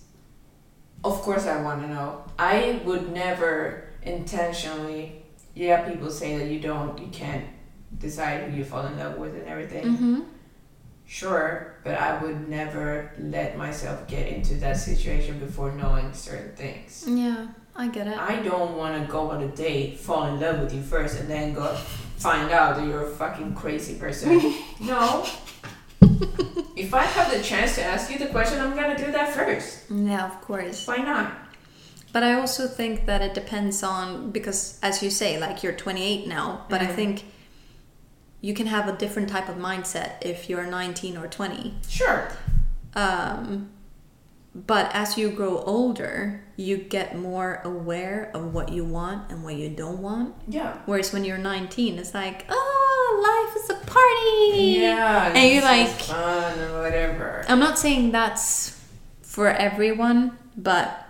[1.04, 2.24] of course, I want to know.
[2.38, 5.24] I would never intentionally.
[5.54, 7.46] Yeah, people say that you don't, you can't
[7.98, 9.86] decide who you fall in love with and everything.
[9.86, 10.22] Mm-hmm.
[11.08, 17.06] Sure, but I would never let myself get into that situation before knowing certain things.
[17.08, 18.18] Yeah, I get it.
[18.18, 21.30] I don't want to go on a date, fall in love with you first, and
[21.30, 21.76] then go
[22.18, 24.56] find out that you're a fucking crazy person.
[24.82, 25.28] no.
[26.86, 29.84] If I have the chance to ask you the question, I'm gonna do that first.
[29.90, 30.88] Yeah, of course.
[30.88, 31.32] Why not?
[32.14, 36.28] But I also think that it depends on because, as you say, like you're 28
[36.28, 36.96] now, but I Mhm.
[36.96, 37.26] think
[38.42, 41.74] you can have a different type of mindset if you're 19 or 20.
[41.90, 42.30] Sure.
[42.96, 43.70] Um,
[44.54, 49.56] but as you grow older, you get more aware of what you want and what
[49.56, 50.34] you don't want.
[50.48, 50.78] Yeah.
[50.86, 52.75] Whereas when you're 19, it's like, oh,
[53.22, 54.80] life is a party.
[54.82, 55.34] Yeah.
[55.36, 57.46] And you're like, fun or whatever.
[57.48, 58.80] I'm not saying that's
[59.22, 61.08] for everyone, but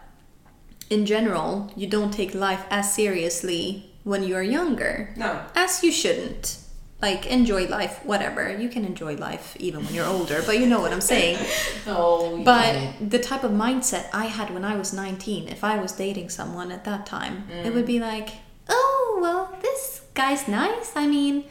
[0.89, 5.41] in general, you don't take life as seriously when you're younger, No.
[5.55, 6.57] as you shouldn't.
[7.01, 8.55] Like, enjoy life, whatever.
[8.55, 11.37] You can enjoy life even when you're older, but you know what I'm saying.
[11.85, 12.41] No.
[12.43, 13.09] But can't.
[13.11, 16.71] the type of mindset I had when I was 19, if I was dating someone
[16.71, 18.29] at that time, it would be like,
[18.69, 20.93] oh, well, this guy's nice.
[20.95, 21.43] I mean,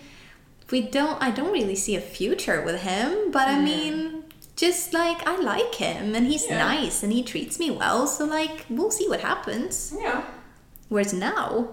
[0.71, 4.25] we don't, I don't really see a future with him, but I mean,
[4.57, 6.59] just like I like him and he's Yeah.
[6.59, 9.95] nice and he treats me well, so like, we'll see what happens.
[9.99, 10.23] Yeah.
[10.89, 11.69] Whereas now,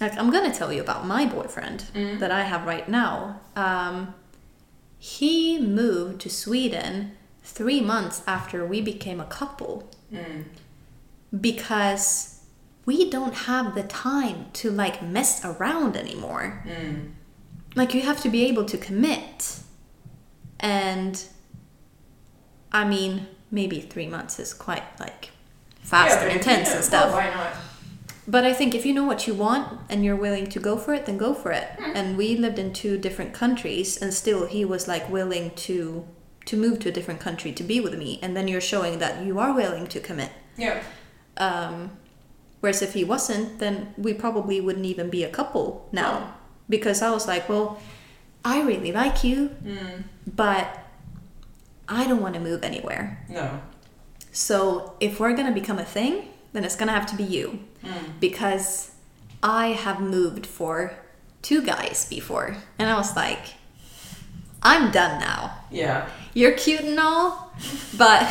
[0.00, 1.80] like I'm gonna tell you about my boyfriend
[2.20, 3.40] that I have right now.
[3.56, 4.14] Um,
[4.98, 10.44] he moved to Sweden three months after we became a couple Mm.
[11.40, 12.40] because
[12.84, 16.62] we don't have the time to like mess around anymore.
[16.66, 17.10] Mm.
[17.74, 19.60] Like you have to be able to commit,
[20.60, 21.22] and
[22.70, 25.30] I mean maybe three months is quite like
[25.80, 27.12] fast Yeah, and intense and stuff.
[27.12, 27.52] well, why not?
[28.26, 30.94] But I think if you know what you want and you're willing to go for
[30.94, 31.68] it, then go for it.
[31.78, 31.92] Mm.
[31.96, 36.06] And we lived in two different countries, and still he was like willing to
[36.44, 38.18] to move to a different country to be with me.
[38.22, 40.30] And then you're showing that you are willing to commit.
[40.56, 40.82] Yeah.
[41.36, 41.92] Um,
[42.60, 46.34] whereas if he wasn't, then we probably wouldn't even be a couple now.
[46.68, 47.80] Because I was like, well,
[48.44, 50.04] I really like you, Mm.
[50.34, 50.78] but
[51.88, 53.24] I don't want to move anywhere.
[53.28, 53.60] No.
[54.32, 57.58] So if we're gonna become a thing, then it's gonna have to be you.
[57.84, 58.20] Mm.
[58.20, 58.92] Because
[59.42, 60.94] I have moved for
[61.42, 62.56] two guys before.
[62.78, 63.54] And I was like,
[64.62, 65.58] I'm done now.
[65.70, 66.08] Yeah.
[66.34, 67.52] You're cute and all,
[67.98, 68.30] but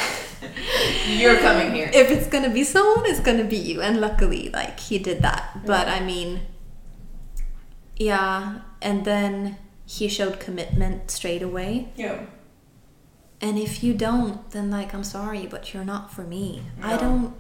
[1.08, 1.92] You're coming here.
[1.94, 3.82] if it's gonna be someone, it's gonna be you.
[3.82, 5.66] And luckily, like, he did that.
[5.66, 6.42] But I mean,
[8.02, 8.62] yeah.
[8.82, 11.90] And then he showed commitment straight away.
[11.96, 12.26] Yeah.
[13.40, 16.64] And if you don't, then like I'm sorry, but you're not for me.
[16.82, 17.34] I don't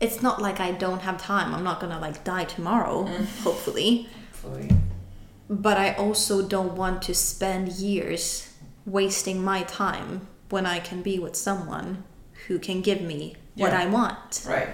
[0.00, 1.54] it's not like I don't have time.
[1.54, 3.42] I'm not gonna like die tomorrow, mm.
[3.42, 4.08] hopefully.
[4.32, 4.70] Fully.
[5.48, 8.52] But I also don't want to spend years
[8.86, 12.04] wasting my time when I can be with someone
[12.46, 14.44] who can give me what I want.
[14.48, 14.68] Right.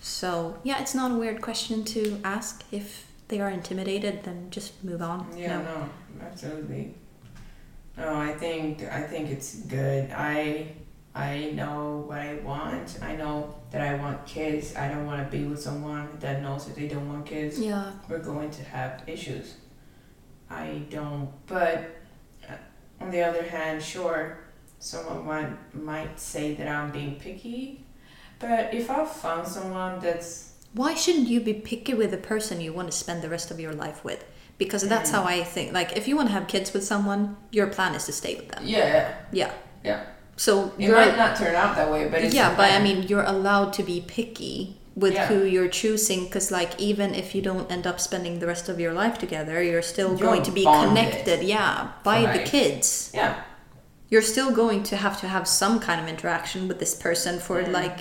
[0.00, 2.64] So yeah, it's not a weird question to ask.
[2.70, 5.26] If they are intimidated, then just move on.
[5.36, 5.62] Yeah, No.
[5.64, 5.88] no,
[6.26, 6.94] absolutely.
[7.96, 10.10] No, I think I think it's good.
[10.12, 10.68] I
[11.14, 12.98] I know what I want.
[13.02, 14.76] I know that I want kids.
[14.76, 17.58] I don't want to be with someone that knows that they don't want kids.
[17.58, 17.90] Yeah.
[18.08, 19.56] We're going to have issues.
[20.48, 21.28] I don't.
[21.46, 21.90] But
[22.48, 22.54] uh,
[23.00, 24.38] on the other hand, sure,
[24.78, 27.84] someone might might say that I'm being picky.
[28.38, 32.72] But if I found someone that's Why shouldn't you be picky with the person you
[32.72, 34.24] want to spend the rest of your life with?
[34.58, 35.26] Because that's how mm.
[35.26, 35.72] I think.
[35.72, 38.48] Like, if you want to have kids with someone, your plan is to stay with
[38.48, 38.64] them.
[38.66, 39.14] yeah Yeah.
[39.32, 39.52] yeah.
[39.84, 40.04] yeah.
[40.36, 43.24] So It might not turn out that way, but it's yeah, but I mean, you're
[43.24, 45.26] allowed to be picky with Yeah.
[45.26, 48.78] who you're choosing because, like, even if you don't end up spending the rest of
[48.78, 51.42] your life together, you're still You're going to be connected.
[51.42, 53.10] Yeah, by the kids.
[53.14, 53.42] yeah.
[54.10, 57.62] You're still going to have to have some kind of interaction with this person for
[57.62, 57.70] mm.
[57.72, 57.98] like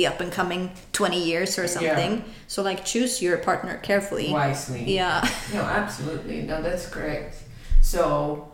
[0.00, 2.24] the up and coming 20 years or something.
[2.46, 4.30] So, like, choose your partner carefully.
[4.32, 4.84] wisely.
[4.94, 5.20] Yeah.
[5.54, 6.42] No, absolutely.
[6.42, 7.36] No, that's correct.
[7.82, 8.50] So,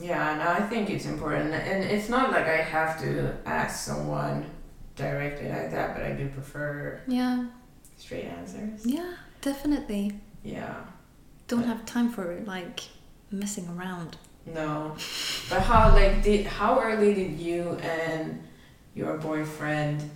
[0.00, 4.44] yeah, and I think it's important, and it's not like I have to ask someone
[4.96, 7.46] directly like that, but I do prefer Yeah.
[7.98, 8.86] straight answers.
[8.86, 10.12] Yeah, definitely.
[10.44, 10.74] Yeah.
[11.48, 12.80] Don't have time for like
[13.30, 14.16] messing around.
[14.46, 14.96] No,
[15.50, 18.42] but how like did how early did you and
[18.94, 20.10] your boyfriend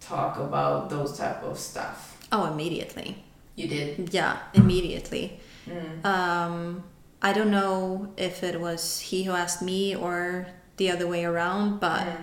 [0.00, 2.26] talk about those type of stuff?
[2.32, 3.24] Oh, immediately.
[3.56, 4.12] You did.
[4.14, 5.40] Yeah, immediately.
[5.68, 6.04] Mm.
[6.04, 6.84] Um,
[7.20, 10.46] I don't know if it was he who asked me or
[10.76, 12.16] the other way around, but Mm.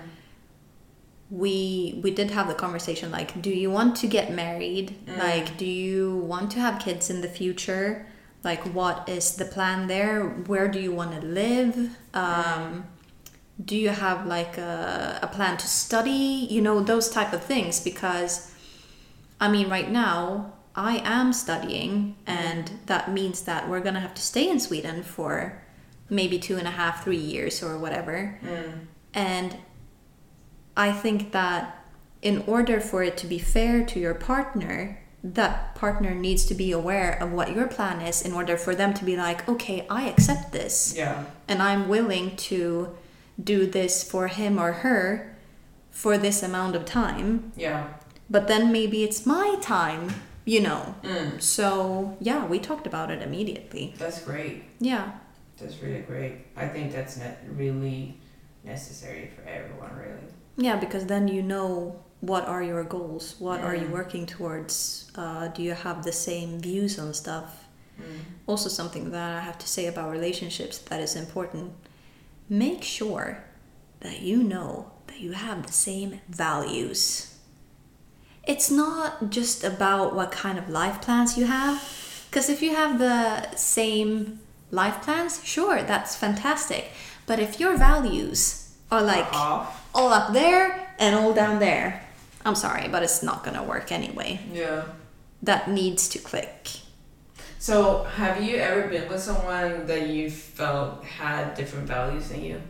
[1.30, 4.96] we we did have the conversation like, do you want to get married?
[5.08, 5.18] Mm.
[5.18, 8.06] Like, do you want to have kids in the future?
[8.44, 10.24] Like, what is the plan there?
[10.24, 11.98] Where do you want to live?
[12.14, 12.86] Um,
[13.64, 16.48] do you have like a, a plan to study?
[16.50, 18.52] You know, those type of things because
[19.40, 24.22] I mean, right now, I am studying, and that means that we're gonna have to
[24.22, 25.62] stay in Sweden for
[26.10, 28.40] maybe two and a half, three years, or whatever.
[28.44, 28.86] Mm.
[29.14, 29.58] And
[30.78, 31.86] I think that
[32.22, 36.72] in order for it to be fair to your partner, that partner needs to be
[36.72, 40.04] aware of what your plan is in order for them to be like, okay, I
[40.10, 41.26] accept this Yeah.
[41.48, 42.96] and I'm willing to
[43.44, 45.36] do this for him or her
[45.92, 47.88] for this amount of time Yeah.
[48.30, 50.10] but then maybe it's my time,
[50.46, 50.96] you know.
[51.04, 51.42] Mm.
[51.42, 53.94] So, yeah, we talked about it immediately.
[53.98, 54.64] That's great.
[54.80, 55.12] Yeah.
[55.58, 56.34] That's really great.
[56.58, 58.18] I think that's ne- really
[58.64, 60.28] necessary for everyone, really.
[60.58, 63.36] Yeah, because then you know what are your goals?
[63.40, 63.92] What are you Mm.
[63.92, 65.12] working towards?
[65.16, 67.66] Uh, do you have the same views on stuff?
[68.00, 68.04] Mm.
[68.48, 71.72] Also, something that I have to say about relationships that is important.
[72.50, 73.44] Make sure
[74.02, 77.36] that you know that you have the same values.
[78.44, 81.82] It's not just about what kind of life plans you have.
[82.30, 84.40] Because if you have the same
[84.70, 86.92] life plans, sure, that's fantastic.
[87.26, 89.90] But if your values are like Off.
[89.96, 92.04] all up there and all down there,
[92.46, 94.40] I'm sorry, but it's not gonna work anyway.
[94.54, 94.84] Yeah.
[95.42, 96.70] That needs to click.
[97.66, 102.62] So, have you ever been with someone that you felt had different values than you?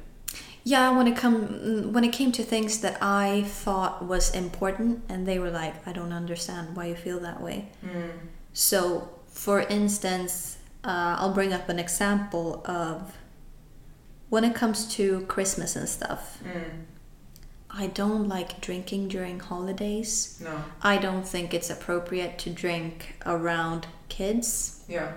[0.64, 5.28] Yeah, when it come when it came to things that I thought was important, and
[5.28, 8.12] they were like, "I don't understand why you feel that way." Mm.
[8.54, 13.18] So, for instance, uh, I'll bring up an example of
[14.30, 16.40] when it comes to Christmas and stuff.
[16.42, 16.86] Mm.
[17.70, 20.40] I don't like drinking during holidays.
[20.42, 20.56] No.
[20.82, 24.84] I don't think it's appropriate to drink around kids.
[24.88, 25.14] Yeah.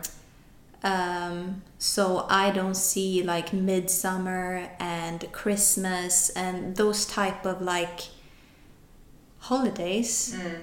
[0.83, 8.01] Um, so I don't see like midsummer and Christmas and those type of like
[9.41, 10.37] holidays.
[10.39, 10.61] Mm.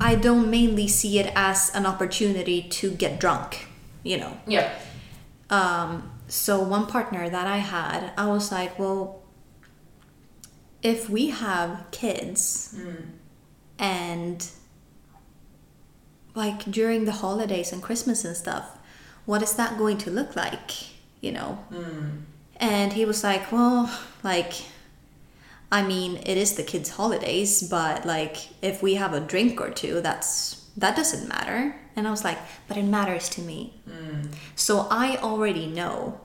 [0.00, 3.66] I don't mainly see it as an opportunity to get drunk,
[4.02, 4.36] you know.
[4.46, 4.72] Yeah.
[5.50, 9.22] Um, so one partner that I had, I was like, well,
[10.82, 13.06] if we have kids Mm.
[13.78, 14.46] and
[16.38, 18.78] like during the holidays and Christmas and stuff,
[19.26, 20.70] what is that going to look like?
[21.20, 21.58] You know?
[21.70, 22.22] Mm.
[22.56, 23.90] And he was like, well,
[24.22, 24.52] like,
[25.70, 29.70] I mean, it is the kids' holidays, but like, if we have a drink or
[29.70, 31.74] two, that's that doesn't matter.
[31.96, 33.74] And I was like, but it matters to me.
[33.88, 34.32] Mm.
[34.54, 36.20] So I already know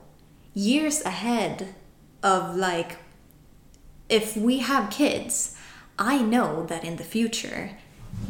[0.54, 1.74] years ahead
[2.22, 2.98] of like,
[4.08, 5.56] if we have kids,
[5.98, 7.72] I know that in the future,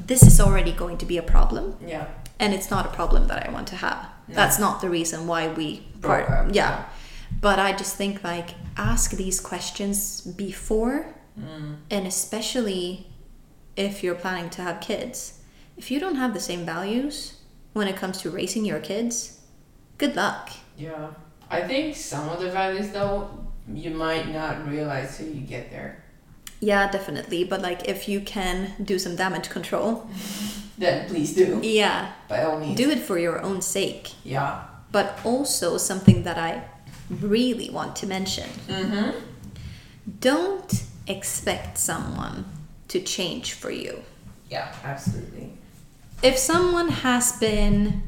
[0.06, 2.06] this is already going to be a problem Yeah.
[2.38, 4.06] and it's not a problem that I want to have.
[4.28, 6.28] That's not the reason why we part.
[6.30, 6.84] up, Yeah.
[7.40, 11.06] But I just think like ask these questions before
[11.38, 11.76] Mm.
[11.90, 13.08] and especially
[13.76, 15.40] if you're planning to have kids.
[15.76, 17.40] If you don't have the same values
[17.72, 19.40] when it comes to raising your kids,
[19.98, 20.50] good luck.
[20.76, 21.08] Yeah.
[21.50, 23.30] I think some of the values, though,
[23.72, 26.03] you might not realize till you get there.
[26.60, 27.44] Yeah, definitely.
[27.44, 30.08] But like if you can do some damage control,
[30.78, 31.60] Then please do.
[31.62, 32.76] yeah, By all means.
[32.76, 34.12] do it for your own sake.
[34.24, 34.62] Yeah.
[34.90, 36.62] But also something that I
[37.10, 38.48] really want to mention.
[38.68, 39.10] Mm-hmm.
[40.20, 42.44] Don't expect someone
[42.88, 44.02] to change for you.
[44.50, 45.52] Yeah, absolutely.
[46.22, 48.02] If someone has been,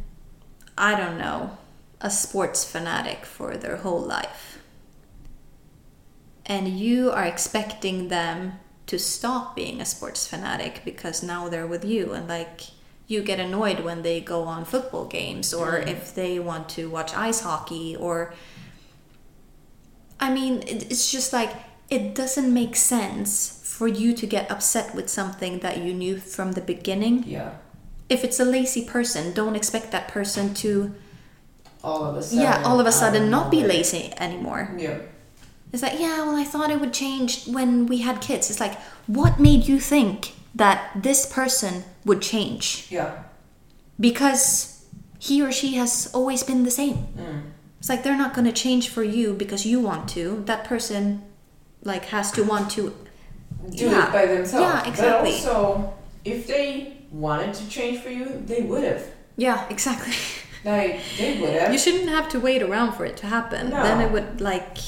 [0.78, 1.56] I don't know,
[2.00, 4.55] a sports fanatic for their whole life,
[6.46, 8.52] and you are expecting them
[8.86, 12.60] to stop being a sports fanatic because now they're with you and like
[13.08, 15.88] you get annoyed when they go on football games or mm-hmm.
[15.88, 18.32] if they want to watch ice hockey or
[20.20, 21.52] I mean it's just like
[21.90, 26.52] it doesn't make sense for you to get upset with something that you knew from
[26.52, 27.50] the beginning Yeah.
[28.08, 30.94] if it's a lazy person don't expect that person to
[31.84, 32.42] All of a sudden.
[32.42, 34.98] yeah all of a sudden not be lazy anymore Yeah.
[35.76, 38.48] It's like, yeah, well, I thought it would change when we had kids.
[38.48, 42.86] It's like, what made you think that this person would change?
[42.88, 43.24] Yeah.
[44.00, 44.86] Because
[45.18, 47.08] he or she has always been the same.
[47.18, 47.42] Mm.
[47.78, 50.42] It's like they're not going to change for you because you want to.
[50.46, 51.22] That person,
[51.84, 52.96] like, has to want to.
[53.68, 54.08] Do Yeah.
[54.08, 54.62] it by themselves.
[54.62, 55.32] Yeah, exactly.
[55.32, 55.92] But also,
[56.24, 59.04] if they wanted to change for you, they would have.
[59.36, 60.14] Yeah, exactly.
[60.64, 61.72] Like they would have.
[61.72, 63.70] You shouldn't have to wait around for it to happen.
[63.70, 63.82] No.
[63.82, 64.78] Then it would like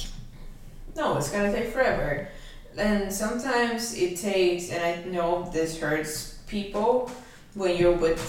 [0.98, 2.28] No, it's gonna take forever.
[2.76, 7.10] And sometimes it takes, and I know this hurts people
[7.54, 8.20] when you're with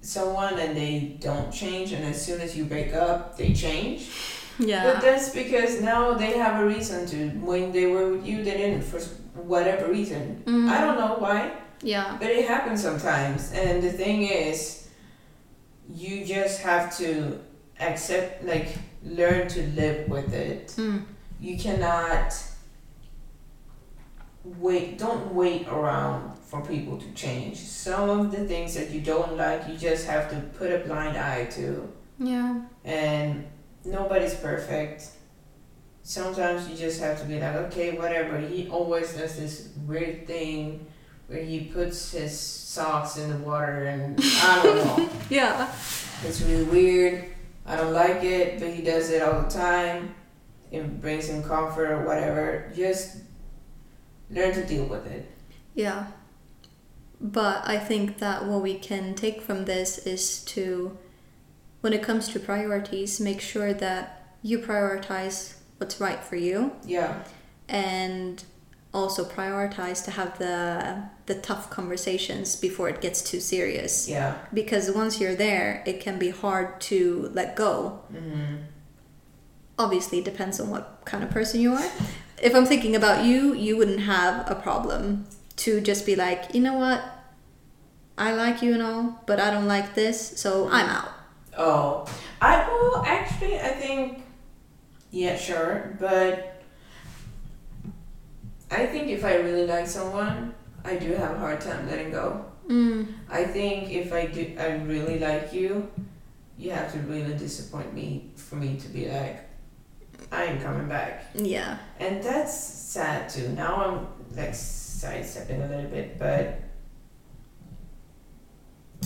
[0.00, 4.08] someone and they don't change, and as soon as you break up, they change.
[4.58, 4.84] Yeah.
[4.84, 7.28] But that's because now they have a reason to.
[7.50, 9.00] When they were with you, they didn't for
[9.54, 10.42] whatever reason.
[10.46, 10.70] Mhm.
[10.70, 11.50] I don't know why,
[11.82, 12.16] Yeah.
[12.20, 13.52] but it happens sometimes.
[13.52, 14.88] And the thing is,
[15.88, 17.38] you just have to
[17.80, 18.68] accept, like,
[19.04, 21.02] learn to live with it Mm.
[21.46, 22.34] You cannot
[24.44, 29.36] wait don't wait around for people to change some of the things that you don't
[29.36, 31.66] like you just have to put a blind eye to
[32.18, 32.60] Yeah.
[32.84, 33.44] and
[33.84, 35.08] nobody's perfect
[36.02, 40.86] sometimes you just have to be like okay whatever he always does this weird thing
[41.26, 45.72] where he puts his socks in the water and i don't know Yeah.
[46.24, 47.24] it's really weird.
[47.68, 50.14] I don't like it, but he does it all the time.
[50.70, 52.70] It brings him comfort or whatever.
[52.74, 53.18] Just
[54.30, 55.30] learn to deal with it.
[55.74, 56.06] Yeah.
[57.20, 60.96] But I think that what we can take from this is to,
[61.80, 67.22] when it comes to priorities, make sure that you prioritize what's right for you Yeah.
[67.68, 68.42] and
[68.94, 74.36] also prioritize to have the the tough conversations before it gets too serious Yeah.
[74.54, 78.54] because once you're there it can be hard to let go Mm-hmm.
[79.78, 81.90] Obviously it depends on what kind of person you are.
[82.42, 85.26] If I'm thinking about you, you wouldn't have a problem
[85.56, 87.02] to just be like, you know what,
[88.18, 91.08] I like you and all, but I don't like this, so I'm out.
[91.56, 92.06] Oh,
[92.40, 93.58] I will actually.
[93.58, 94.22] I think.
[95.10, 96.62] Yeah, sure, but
[98.70, 100.54] I think if I really like someone,
[100.84, 102.44] I do have a hard time letting go.
[102.68, 103.14] Mm.
[103.30, 105.88] I think if I do, I really like you,
[106.58, 109.45] you have to really disappoint me for me to be like,
[110.32, 111.24] I ain't coming back.
[111.34, 111.78] Yeah.
[112.00, 113.48] And that's sad too.
[113.50, 114.06] Now I'm
[114.36, 116.60] like sidestepping a little bit, but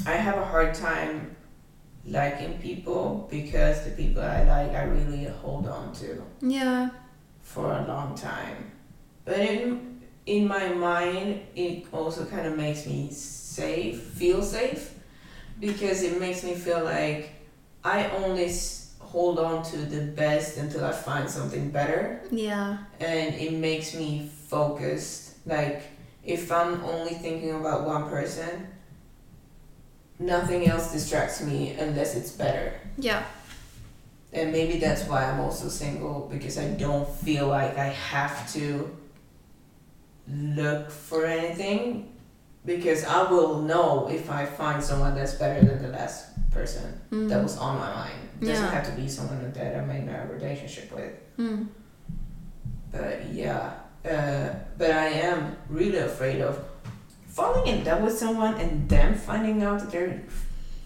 [0.06, 1.36] I have a hard time
[2.06, 6.90] liking people because the people I like I really hold on to Yeah.
[7.42, 8.70] for a long time.
[9.24, 14.94] But in in my mind, it also kind of makes me safe, feel safe,
[15.58, 17.30] because it makes me feel like
[17.82, 22.78] I only s- hold on to the best until I find something better Yeah.
[23.00, 25.34] and it makes me focused.
[25.46, 25.82] Like
[26.24, 28.68] if I'm only thinking about one person,
[30.18, 32.74] nothing else distracts me unless it's better.
[32.98, 33.24] Yeah.
[34.32, 38.96] And maybe that's why I'm also single because I don't feel like I have to
[40.28, 42.12] look for anything
[42.64, 47.28] because I will know if I find someone that's better than the last person Mm.
[47.30, 48.20] that was on my mind.
[48.40, 48.70] It doesn't Yeah.
[48.70, 51.12] have to be someone that I'm in a relationship with.
[51.38, 51.66] Mm.
[52.90, 53.72] But yeah,
[54.04, 54.48] uh,
[54.78, 56.58] but I am really afraid of
[57.28, 60.22] falling in love with someone and then finding out that they're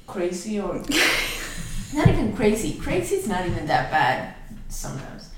[0.07, 0.75] crazy or
[1.95, 2.75] not even crazy.
[2.79, 4.35] Crazy is not even that bad
[4.69, 5.31] sometimes,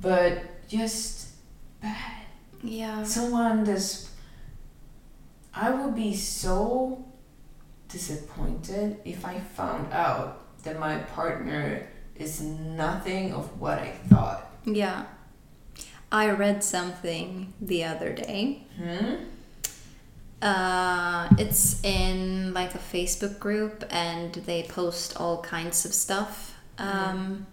[0.00, 1.28] but just
[1.82, 2.22] bad.
[2.62, 3.04] Yeah.
[3.04, 4.08] Someone that's.
[5.54, 7.04] I would be so
[7.88, 14.50] disappointed if I found out that my partner is nothing of what I thought.
[14.64, 15.06] Yeah.
[16.12, 18.64] I read something the other day.
[18.76, 19.14] Hmm?
[20.42, 26.54] Uh, it's in like a Facebook group and they post all kinds of stuff.
[26.78, 27.46] Um,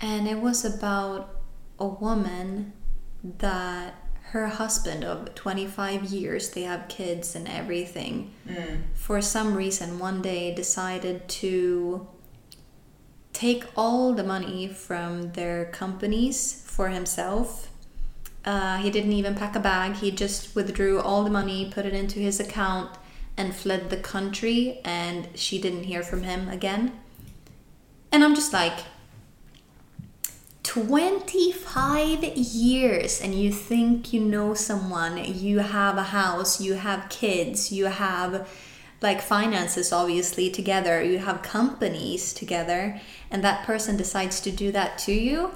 [0.00, 1.36] and it was about
[1.78, 2.72] a woman
[3.38, 3.94] that
[4.36, 8.82] her husband of 25 years, they have kids and everything, Mm.
[8.94, 12.06] for some reason one day decided to
[13.32, 17.68] take all the money from their companies for himself.
[18.44, 19.96] Uh, he didn't even pack a bag.
[19.96, 22.90] He just withdrew all the money, put it into his account,
[23.36, 24.80] and fled the country.
[24.84, 26.92] And she didn't hear from him again.
[28.12, 28.78] And I'm just like,
[30.66, 37.70] 25 years, and you think you know someone, you have a house, you have kids,
[37.70, 38.48] you have
[39.00, 44.98] like finances obviously together, you have companies together, and that person decides to do that
[44.98, 45.52] to you.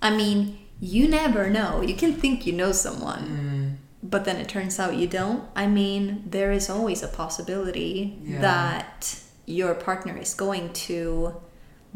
[0.00, 1.82] I mean, you never know.
[1.82, 3.76] You can think you know someone, mm.
[4.02, 5.44] but then it turns out you don't.
[5.54, 8.40] I mean, there is always a possibility Yeah.
[8.40, 11.34] that your partner is going to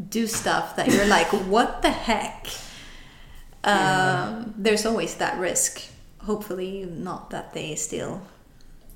[0.09, 2.47] do stuff that you're like, what the heck?
[3.65, 4.23] Yeah.
[4.43, 5.81] Um, there's always that risk.
[6.19, 8.21] Hopefully, not that they steal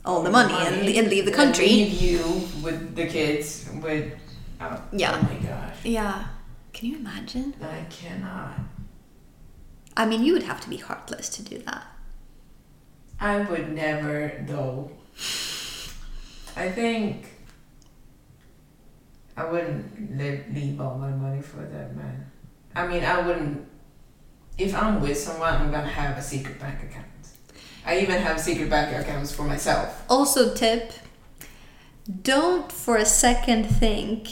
[0.06, 1.66] all the money, and, and leave the and country.
[1.68, 2.20] leave you
[2.64, 4.14] with the kids with.
[4.62, 5.18] Oh, Yeah.
[5.20, 5.76] Oh my gosh.
[5.84, 6.26] Yeah.
[6.74, 7.54] Can you imagine?
[7.62, 8.54] I cannot.
[9.96, 11.86] I mean, you would have to be heartless to do that.
[13.20, 14.92] I would never though.
[16.56, 17.33] I think
[19.36, 22.32] I wouldn't live, leave all my money for that man.
[22.76, 23.68] I mean, I wouldn't.
[24.58, 27.06] If I'm with someone, I'm gonna have a secret bank account.
[27.86, 30.04] I even have secret bank accounts for myself.
[30.10, 30.94] Also, tip
[32.22, 34.28] don't for a second think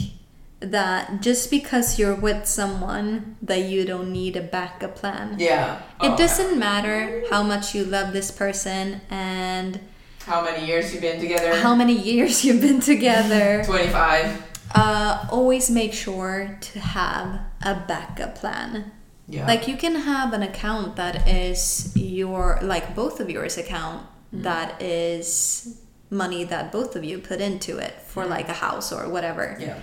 [0.59, 5.35] that just because you're with someone that you don't need a backup plan.
[5.39, 5.77] Yeah.
[6.01, 9.79] It Oh, doesn't matter how much you love this person and
[10.27, 11.55] How many years you've been together?
[11.55, 13.63] how many years you've been together.
[13.65, 14.43] Twenty-five.
[14.73, 18.91] Uh, always make sure to have a backup plan.
[19.27, 19.47] Yeah.
[19.47, 24.81] Like you can have an account that is your like both of yours account that
[24.81, 29.57] is money that both of you put into it for like a house or whatever.
[29.59, 29.81] Yeah.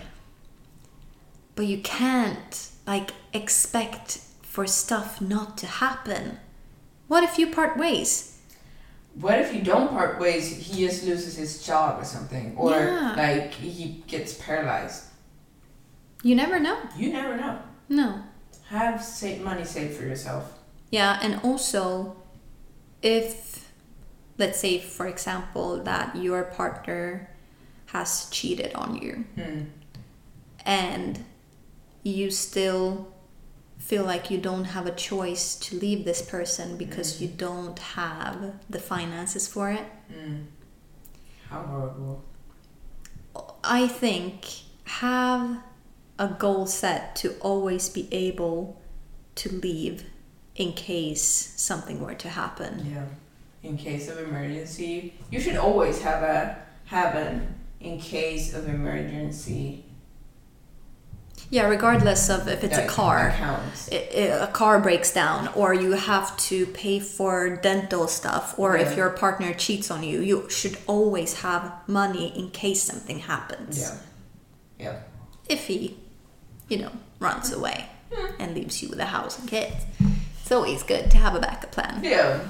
[1.55, 6.39] But you can't like expect for stuff not to happen.
[7.09, 8.38] What if you part ways?
[9.21, 10.49] What if you don't part ways?
[10.57, 13.15] He just loses his job or something, or Yeah.
[13.17, 15.05] like he gets paralyzed.
[16.23, 16.79] You never know.
[16.97, 17.59] You never know.
[17.89, 18.23] No.
[18.69, 20.53] Have sa- money saved for yourself.
[20.91, 22.17] Yeah, and also
[23.03, 23.67] if
[24.39, 27.29] let's say for example that your partner
[27.87, 29.63] has cheated on you Hmm.
[30.65, 31.25] and
[32.05, 33.09] you still
[33.79, 38.55] feel like you don't have a choice to leave this person because you don't have
[38.69, 39.85] the finances for it.
[40.13, 40.47] Mm.
[41.49, 42.25] How horrible.
[43.65, 44.47] I think
[44.85, 45.61] have
[46.19, 48.81] a goal set to always be able
[49.37, 50.05] to leave
[50.57, 51.23] in case
[51.57, 52.93] something were to happen.
[52.93, 53.05] Yeah.
[53.63, 59.85] In case of emergency, you should always have a have an in case of emergency.
[61.51, 63.29] Yeah, regardless of if it's a car.
[63.31, 63.63] Account.
[63.91, 68.77] i- i- a car breaks down or you have to pay for dental stuff or
[68.77, 73.79] if your partner cheats on you you should always have money in case something happens
[73.81, 73.95] Yeah.
[74.85, 74.97] Yeah.
[75.49, 75.97] if he
[76.69, 77.87] you know runs away
[78.39, 79.81] and leaves you with a house and kids
[80.43, 82.41] it's always good to have a backup plan Yeah.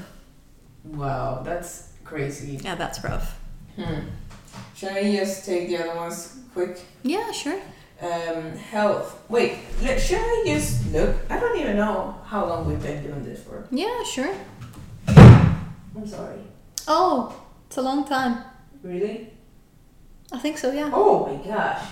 [0.84, 2.58] Wow, that's crazy.
[2.64, 3.38] yeah that's rough
[3.76, 4.00] Hmm.
[4.74, 6.80] Should I just take the other ones quick?
[7.04, 7.60] yeah sure
[8.00, 9.20] Um, health.
[9.28, 11.16] Wait, let, should I just look?
[11.28, 13.66] I don't even know how long we've been doing this for.
[13.72, 14.32] yeah sure
[15.08, 16.38] I'm sorry.
[16.86, 17.34] oh
[17.66, 18.44] it's a long time
[18.84, 19.30] Really?
[20.30, 21.82] i think so yeah Oh my gosh.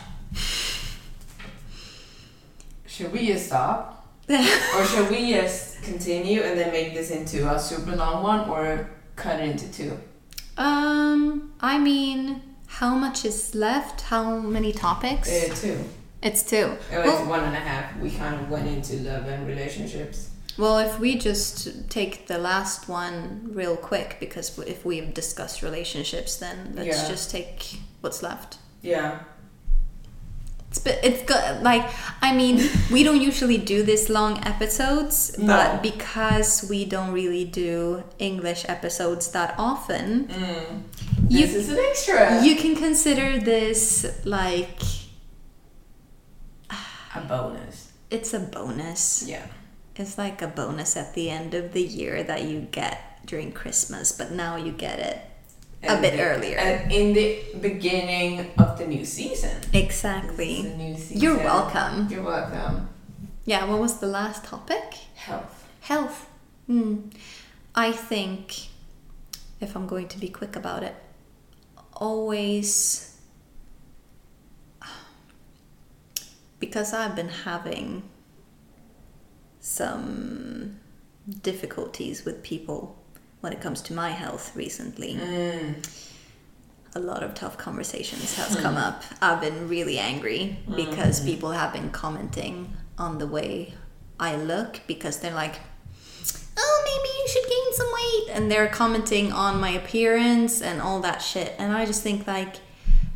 [2.86, 4.06] Should we just stop?
[4.28, 8.88] or should we just continue and then make this into a super long one or
[9.16, 9.98] cut it into two?
[10.56, 15.84] um i mean how much is left how many topics Uh, two.
[16.22, 17.96] it's two It was Well- one and a half.
[18.00, 20.28] We kind of went into love and relationships.
[20.58, 26.36] Well, if we just take the last one real quick, because if we've discussed relationships,
[26.36, 27.08] then let's Yeah.
[27.08, 28.56] just take what's left.
[28.82, 29.18] Yeah.
[30.76, 31.62] It's but it's good.
[31.62, 31.88] Like
[32.20, 32.60] I mean,
[32.92, 35.46] we don't usually do this long episodes, No.
[35.46, 40.82] but because we don't really do English episodes that often, Mm.
[41.28, 42.44] You- This is an extra.
[42.44, 44.80] you can consider this like
[47.14, 47.92] a bonus.
[48.10, 49.24] it's a bonus.
[49.26, 49.46] Yeah.
[49.96, 54.12] It's like a bonus at the end of the year that you get during Christmas,
[54.12, 55.18] but now you get it
[55.82, 56.58] a bit the- earlier.
[56.58, 59.60] And in the beginning of the new season.
[59.72, 60.62] Exactly.
[60.62, 61.20] New season.
[61.20, 62.08] You're welcome.
[62.10, 62.88] You're welcome.
[63.44, 64.94] Yeah, what was the last topic?
[65.14, 65.68] Health.
[65.80, 66.28] Health.
[66.66, 67.08] Hmm.
[67.74, 68.68] I think,
[69.60, 70.96] if I'm going to be quick about it,
[71.92, 73.16] always.
[76.58, 78.02] Because I've been having
[79.60, 80.78] some
[81.42, 82.95] difficulties with people
[83.46, 85.14] when it comes to my health recently.
[85.14, 85.74] Mm.
[86.96, 89.04] a lot of tough conversations has come up.
[89.22, 93.74] I've been really angry because people have been commenting on the way
[94.18, 95.56] I look because they're like,
[96.56, 100.98] "Oh, maybe you should gain some weight," and they're commenting on my appearance and all
[101.02, 101.54] that shit.
[101.56, 102.54] And I just think like,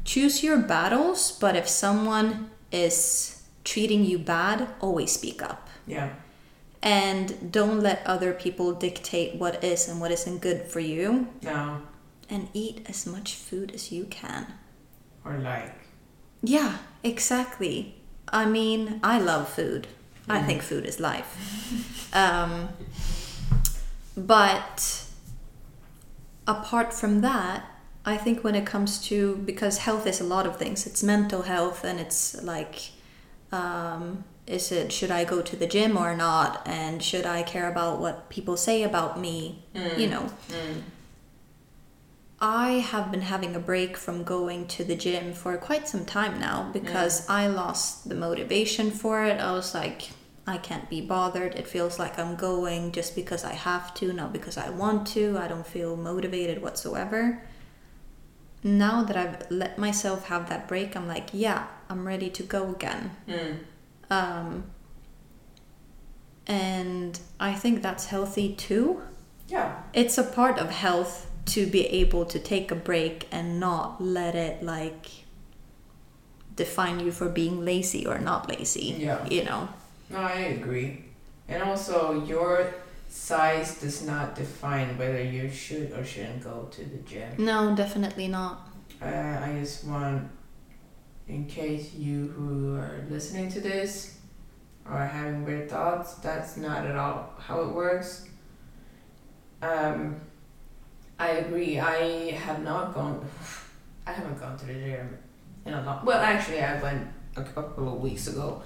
[0.04, 1.20] choose your battles.
[1.32, 6.10] But if someone is treating you bad, always speak up Yeah.
[6.82, 11.82] And don't let other people dictate what is and what isn't good for you No.
[12.28, 14.46] and eat as much food as you can.
[15.24, 15.74] Or like.
[16.42, 17.96] Yeah, exactly.
[18.32, 19.88] I mean, I love food.
[20.28, 22.14] I think food is life.
[22.14, 22.68] Um,
[24.16, 25.04] but
[26.46, 27.64] apart from that,
[28.04, 30.86] I think when it comes to because health is a lot of things.
[30.86, 32.92] It's mental health and it's like
[33.52, 37.70] um, is it should I go to the gym or not and should I care
[37.70, 39.64] about what people say about me?
[39.74, 39.98] Mm.
[39.98, 40.30] You know.
[40.48, 40.82] Mm.
[42.42, 46.40] I have been having a break from going to the gym for quite some time
[46.40, 47.30] now because mm.
[47.30, 49.38] I lost the motivation for it.
[49.38, 50.10] I was like,
[50.46, 51.54] I can't be bothered.
[51.54, 55.38] It feels like I'm going just because I have to, not because I want to.
[55.38, 57.42] I don't feel motivated whatsoever.
[58.64, 62.70] Now that I've let myself have that break, I'm like, yeah, I'm ready to go
[62.70, 63.10] again.
[64.10, 64.64] Um,
[66.46, 69.02] and I think that's healthy too
[69.48, 69.82] Yeah.
[69.92, 74.34] it's a part of health to be able to take a break and not let
[74.34, 75.06] it like
[76.56, 78.96] define you for being lazy or not lazy.
[78.98, 79.24] Yeah.
[79.26, 79.68] You know.
[80.10, 81.04] No, I agree.
[81.48, 82.74] And also, your
[83.08, 87.30] size does not define whether you should or shouldn't go to the gym.
[87.38, 88.68] No, definitely not.
[89.02, 90.28] Uh, I just want,
[91.30, 94.18] in case you who are listening to this
[94.84, 98.26] are having weird thoughts, that's not at all how it works.
[99.62, 100.20] Um,
[101.18, 101.78] I agree.
[101.78, 103.24] I have not gone.
[104.06, 105.18] I haven't gone to the gym
[105.66, 106.04] in a long.
[106.04, 108.62] Well, actually, I went a couple of weeks ago,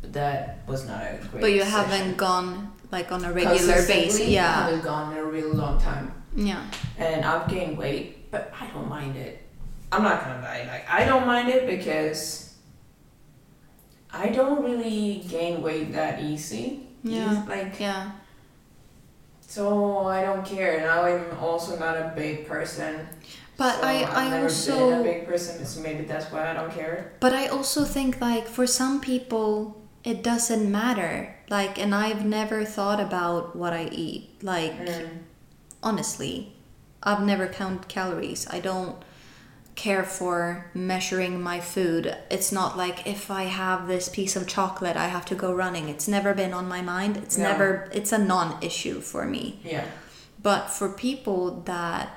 [0.00, 1.40] but that was not a great.
[1.40, 1.72] But you session.
[1.72, 4.20] haven't gone like on a regular basis.
[4.28, 6.62] Yeah, I haven't gone in a real long time Yeah.
[6.98, 9.42] and I've gained weight, but I don't mind it.
[9.90, 12.54] I'm not gonna lie, like I don't mind it because
[14.12, 16.86] I don't really gain weight that easy.
[17.02, 17.44] Yeah.
[17.48, 18.10] Like Yeah.
[19.40, 20.80] so I don't care.
[20.80, 23.08] Now I'm also not a big person.
[23.56, 26.50] But so I- I've I never been also- a big person, so maybe that's why
[26.50, 27.12] I don't care.
[27.20, 31.34] But I also think like for some people it doesn't matter.
[31.50, 34.42] Like and I've never thought about what I eat.
[34.42, 35.08] Like mm.
[35.82, 36.52] honestly,
[37.02, 38.46] I've never counted calories.
[38.50, 38.96] I don't
[39.78, 42.14] care for measuring my food.
[42.30, 45.88] It's not like if I have this piece of chocolate, I have to go running.
[45.88, 47.16] It's never been on my mind.
[47.16, 47.44] It's No.
[47.44, 49.60] never it's a non-issue for me.
[49.64, 49.86] Yeah.
[50.42, 52.10] But for people that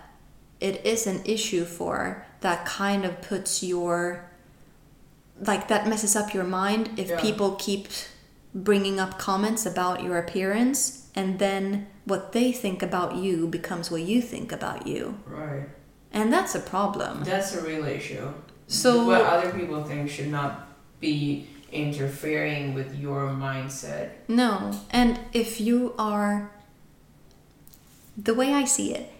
[0.59, 4.25] it is an issue for, that kind of puts your
[5.39, 7.21] like that messes up your mind if Yeah.
[7.21, 7.87] people keep
[8.53, 14.01] bringing up comments about your appearance and then what they think about you becomes what
[14.01, 15.17] you think about you.
[15.25, 15.67] Right.
[16.13, 17.23] And that's a problem.
[17.23, 18.33] That's a real issue.
[18.67, 20.67] So- what other people think should not
[20.99, 24.09] be interfering with your mindset.
[24.27, 24.71] No.
[24.91, 26.51] And if you are
[28.17, 29.11] the way I see it,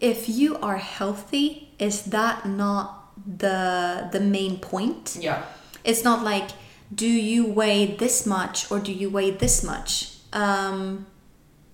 [0.00, 5.16] if you are healthy, is that not the the main point?
[5.18, 5.42] Yeah.
[5.84, 6.50] It's not like
[6.94, 10.18] do you weigh this much or do you weigh this much?
[10.32, 11.06] Um,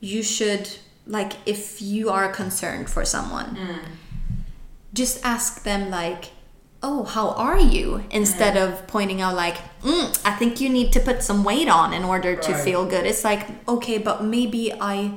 [0.01, 0.71] you should
[1.07, 3.59] like if you are concerned for someone,
[4.95, 6.31] just ask them like,
[6.83, 11.01] "Oh, how are you?" Instead of pointing out like, mm, "I think you need to
[11.01, 12.65] put some weight on in order to Right.
[12.65, 15.13] feel good." It's like, okay, but maybe I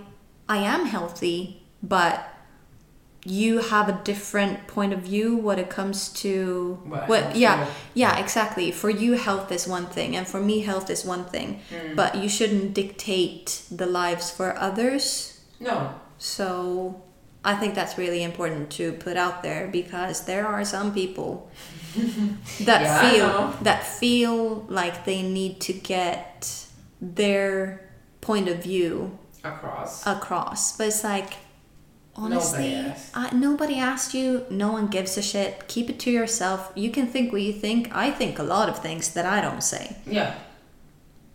[0.49, 2.29] I am healthy, but
[3.25, 7.65] you have a different point of view when it comes to What what health yeah
[7.93, 11.61] yeah exactly for you health is one thing and for me health is one thing
[11.71, 11.95] Hmm.
[11.95, 15.93] but you shouldn't dictate the lives for others No.
[16.17, 17.01] so
[17.45, 21.49] i think that's really important to put out there because there are some people
[22.61, 26.65] that Yeah, feel that feel like they need to get
[27.01, 27.89] their
[28.21, 30.07] point of view Across.
[30.07, 30.77] across.
[30.77, 31.33] But it's like,
[32.15, 33.11] honestly, Nobody asked.
[33.17, 34.45] I, nobody asked you.
[34.49, 35.67] No one gives a shit.
[35.67, 36.71] Keep it to yourself.
[36.75, 37.93] You can think what you think.
[37.93, 39.97] I think a lot of things that I don't say.
[40.07, 40.33] yeah.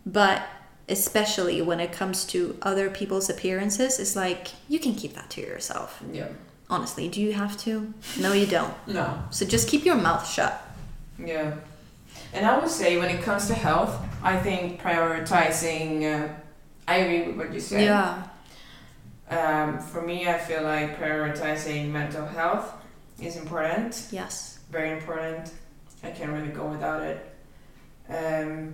[0.05, 0.41] But
[0.89, 5.41] especially when it comes to other people's appearances, it's like, you can keep that to
[5.41, 6.01] yourself.
[6.11, 6.27] Yeah.
[6.69, 7.93] Honestly, do you have to?
[8.19, 8.73] No, you don't.
[8.87, 9.23] No.
[9.31, 10.61] So just keep your mouth shut.
[11.17, 11.55] Yeah.
[12.33, 16.03] And I would say when it comes to health, I think prioritizing.
[16.03, 16.33] Uh,
[16.87, 17.83] I agree with what you said.
[17.83, 18.23] Yeah.
[19.29, 22.73] Um, for me, I feel like prioritizing mental health
[23.21, 24.07] is important.
[24.11, 24.59] Yes.
[24.71, 25.51] Very important.
[26.03, 27.35] I can't really go without it.
[28.09, 28.73] Um,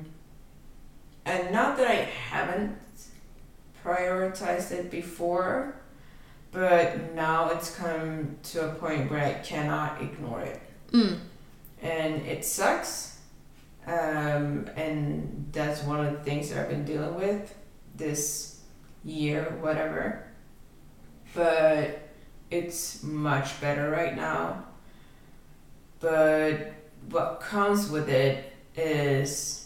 [1.26, 1.96] and not that I
[2.30, 2.78] haven't
[3.84, 5.76] prioritized it before,
[6.52, 10.62] but now it's come to a point where I cannot ignore it.
[10.92, 11.20] Mm.
[11.82, 13.20] and it sucks.
[13.86, 17.54] Um, and that's one of the things that I've been dealing with
[17.96, 18.62] this
[19.04, 20.26] year, whatever.
[21.34, 22.10] But
[22.50, 24.66] it's much better right now.
[26.00, 26.74] But
[27.10, 29.65] what comes with it is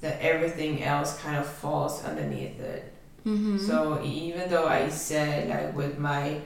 [0.00, 2.92] that everything else kind of falls underneath it.
[3.26, 3.58] Mm-hmm.
[3.58, 6.40] So even though I said like with my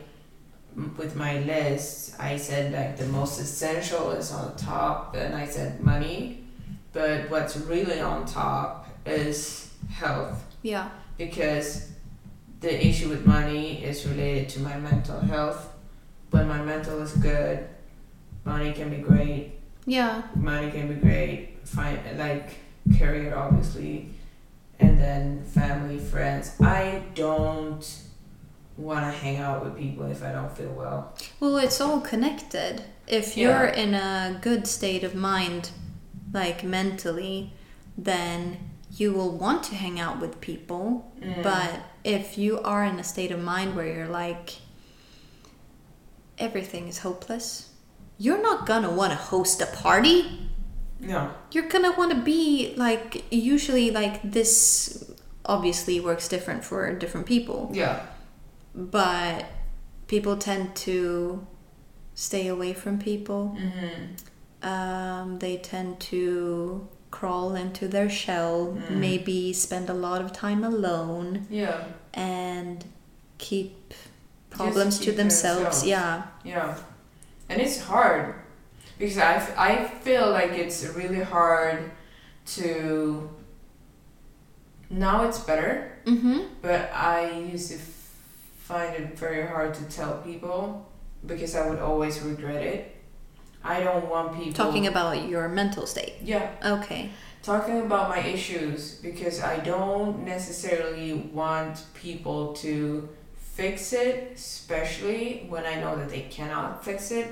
[0.96, 5.80] with my list, I said like the most essential is on top, and I said
[5.80, 6.44] money.
[6.92, 10.88] But what's really on top is health Yeah.
[11.18, 11.90] because
[12.60, 15.68] the issue with money is related to my mental health.
[16.30, 17.68] When my mental is good,
[18.44, 19.52] money can be great.
[19.86, 20.22] Yeah.
[20.36, 21.58] Money can be great.
[21.64, 22.50] Fine, like
[22.98, 24.10] career, obviously,
[24.78, 26.52] and then family, friends.
[26.60, 27.84] I don't
[28.76, 31.14] want to hang out with people if I don't feel well.
[31.40, 32.82] Well, it's all connected.
[33.06, 35.70] If you're in a good state of mind,
[36.32, 37.52] like mentally,
[37.96, 41.12] then you will want to hang out with people.
[41.20, 41.42] Mm.
[41.42, 44.58] But if you are in a state of mind where you're like,
[46.38, 47.70] everything is hopeless,
[48.18, 50.50] you're not gonna want to host a party.
[51.06, 51.30] No.
[51.52, 55.10] You're gonna want to be like, usually, like, this
[55.46, 58.00] obviously works different for different people Yeah.
[58.74, 59.44] but
[60.06, 61.46] people tend to
[62.14, 63.56] stay away from people.
[63.58, 64.66] Mm-hmm.
[64.68, 68.90] Um, they tend to crawl into their shell, Mm.
[68.96, 71.84] maybe spend a lot of time alone, Yeah.
[72.14, 72.84] and
[73.38, 73.92] keep
[74.50, 75.82] problems keep to to themselves.
[75.82, 75.86] themselves.
[75.86, 76.22] Yeah.
[76.44, 76.74] Yeah,
[77.48, 78.34] and it's hard
[79.04, 81.90] because I, I feel like it's really hard
[82.56, 83.28] to.
[84.90, 86.40] Now it's better, Mm-hmm.
[86.62, 88.10] but I used to f-
[88.58, 90.86] find it very hard to tell people
[91.26, 92.94] because I would always regret it.
[93.62, 96.14] I don't want people Talking about your mental state.
[96.22, 97.08] yeah Okay.
[97.42, 105.64] talking about my issues because I don't necessarily want people to fix it, especially when
[105.64, 107.26] I know that they cannot fix it.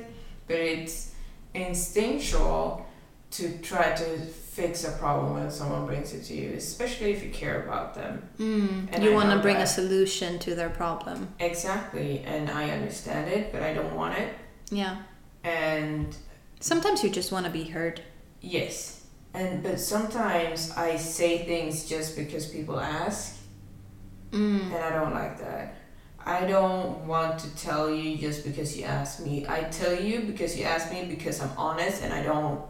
[0.49, 1.12] But it's
[1.55, 2.87] instinctual
[3.33, 7.31] to try to fix a problem when someone brings it to you, especially if you
[7.31, 8.23] care about them.
[8.39, 8.89] Mm.
[8.93, 11.29] And you want to bring a solution to their problem.
[11.41, 14.35] Exactly, and I understand it, but I don't want it.
[14.71, 14.99] Yeah.
[15.45, 16.15] And
[16.61, 18.01] Sometimes you just want to be heard.
[18.41, 19.05] yes,
[19.35, 23.39] and but sometimes I say things just because people ask.
[24.31, 24.67] Mm.
[24.67, 25.75] And I don't like that.
[26.25, 29.47] I don't want to tell you just because you ask me.
[29.49, 32.61] I tell you because you ask me because I'm honest and I don't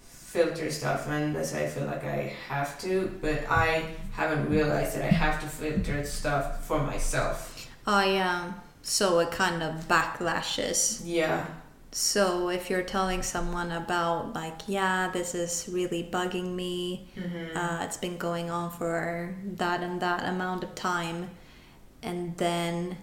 [0.00, 3.16] filter stuff unless I feel like I have to.
[3.20, 7.68] But I haven't realized that I have to filter stuff for myself.
[7.86, 8.54] I um.
[8.82, 11.02] So it kind of backlashes.
[11.04, 11.46] Yeah.
[11.92, 17.56] So if you're telling someone about like, yeah, this is really bugging me, Mm-hmm.
[17.56, 21.30] uh, it's been going on for that and that amount of time,
[22.02, 22.96] and then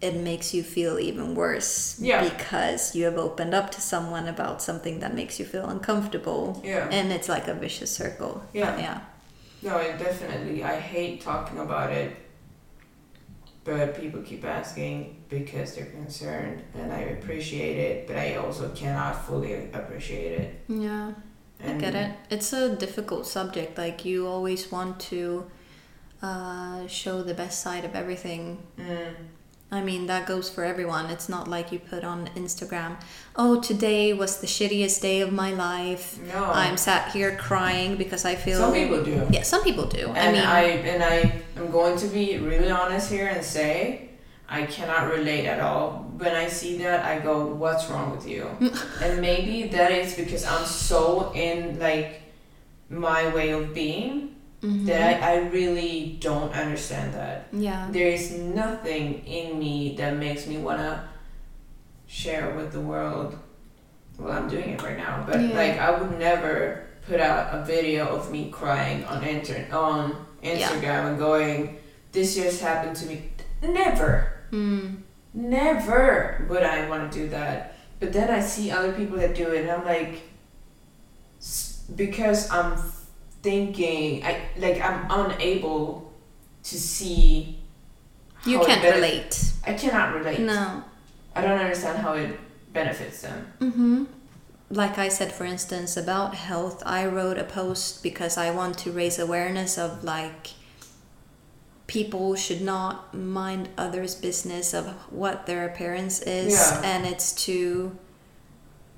[0.00, 2.22] it makes you feel even worse Yeah.
[2.22, 6.88] because you have opened up to someone about something that makes you feel uncomfortable, Yeah.
[6.90, 8.42] and it's like a vicious circle.
[8.52, 8.78] Yeah.
[8.78, 9.00] yeah,
[9.62, 10.62] No, it definitely.
[10.62, 12.14] I hate talking about it,
[13.64, 18.06] but people keep asking because they're concerned, and I appreciate it.
[18.06, 20.60] But I also cannot fully appreciate it.
[20.68, 21.12] yeah.
[21.66, 22.12] I get it.
[22.30, 23.76] It's a difficult subject.
[23.76, 25.50] Like you always want to
[26.22, 28.58] uh, show the best side of everything.
[28.78, 29.14] Mm,
[29.70, 31.06] I mean, that goes for everyone.
[31.10, 32.96] It's not like you put on Instagram,
[33.36, 36.18] oh, today was the shittiest day of my life.
[36.32, 38.58] no, I'm sat here crying because I feel.
[38.58, 39.26] some people do.
[39.30, 40.08] Yeah, some people do.
[40.10, 44.08] I mean, I and I am going to be really honest here and say
[44.48, 46.10] I cannot relate at all.
[46.16, 48.48] When I see that, I go, "What's wrong with you?"
[49.02, 52.22] and maybe that is because I'm so in like
[52.88, 54.86] my way of being mhm.
[54.86, 57.46] that I, I really don't understand that.
[57.52, 57.88] yeah.
[57.90, 61.08] There is nothing in me that makes me wanna
[62.06, 63.38] share with the world.
[64.18, 65.54] Well, I'm doing it right now, but Yeah.
[65.56, 71.02] like I would never put out a video of me crying on inter on Instagram
[71.10, 71.78] and going,
[72.12, 73.30] "This just happened to me."
[73.62, 75.02] Never, Mm.
[75.34, 77.74] never would I want to do that.
[78.00, 80.20] But then I see other people that do it, and I'm like,
[81.94, 82.76] because I'm
[83.42, 86.12] thinking, I like I'm unable
[86.64, 87.58] to see.
[88.44, 89.52] You can't relate.
[89.66, 90.40] I cannot relate.
[90.40, 90.84] No.
[91.34, 92.38] I don't understand how it
[92.72, 93.52] benefits them.
[93.60, 94.04] Mm-hmm.
[94.70, 98.92] Like I said, for instance, about health, I wrote a post because I want to
[98.92, 100.50] raise awareness of like
[101.86, 106.82] people should not mind others' business of what their appearance is, Yeah.
[106.84, 107.96] and it's to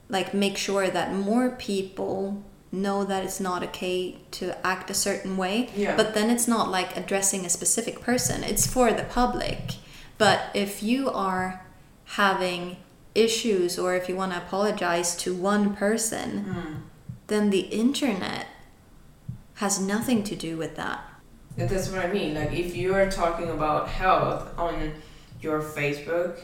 [0.08, 2.42] like make sure that more people
[2.72, 5.97] know that it's not okay to act a certain way Yeah.
[5.97, 9.74] but then it's not like addressing a specific person it's for the public
[10.18, 11.64] but if you are
[12.05, 12.76] having
[13.14, 16.74] issues or if you want to apologize to one person Hmm.
[17.26, 18.47] then the internet
[19.55, 21.01] has nothing to do with that
[21.56, 22.34] that's what I mean.
[22.34, 24.92] Like if you are talking about health on
[25.42, 26.38] your Facebook,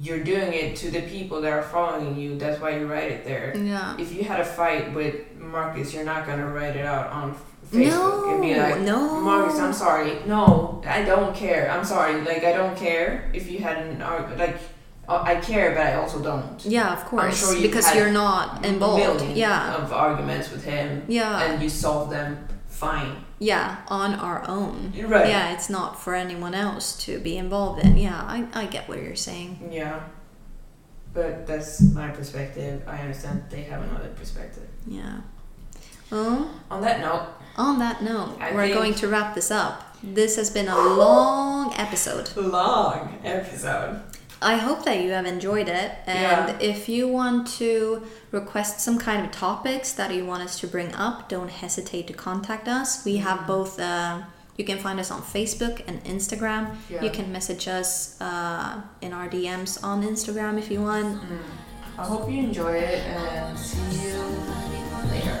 [0.00, 2.38] you're doing it to the people that are following you.
[2.38, 3.56] That's why you write it there.
[3.56, 3.96] Yeah.
[3.98, 7.34] If you had a fight with Marcus, you're not gonna write it out on
[7.72, 9.20] Facebook and be No, like, no.
[9.20, 10.18] Marcus, I'm sorry.
[10.26, 11.70] No, I don't care.
[11.70, 12.20] I'm sorry.
[12.22, 14.38] Like I don't care if you had an argument.
[14.38, 14.58] like
[15.08, 16.64] uh, I care, but I also don't.
[16.64, 17.38] Yeah, of course.
[17.38, 19.24] sure you've because you're not involved.
[19.36, 19.76] Yeah.
[19.76, 21.04] Of arguments with him.
[21.08, 21.42] Yeah.
[21.42, 23.24] And you solve them fine.
[23.38, 24.92] Yeah, on our own.
[24.96, 25.28] Right.
[25.28, 27.96] Yeah, it's not for anyone else to be involved in.
[27.98, 29.68] Yeah, I, I get what you're saying.
[29.70, 30.00] Yeah.
[31.12, 32.82] But that's my perspective.
[32.86, 34.68] I understand they have another perspective.
[34.86, 35.20] Yeah.
[36.10, 39.96] Well, On that note, on that note, I we're going to wrap this up.
[40.02, 42.34] This has been a long episode.
[42.36, 44.02] long episode.
[44.42, 45.92] I hope that you have enjoyed it.
[46.06, 46.56] And Yeah.
[46.60, 48.02] if you want to
[48.32, 52.12] request some kind of topics that you want us to bring up, don't hesitate to
[52.12, 53.04] contact us.
[53.04, 53.26] We Mm-hmm.
[53.28, 54.18] have both, uh,
[54.58, 56.76] you can find us on Facebook and Instagram.
[56.90, 57.02] Yeah.
[57.04, 61.18] You can message us uh, in our DMs on Instagram if you want.
[61.98, 64.20] I hope you enjoy it and see you
[65.10, 65.40] later.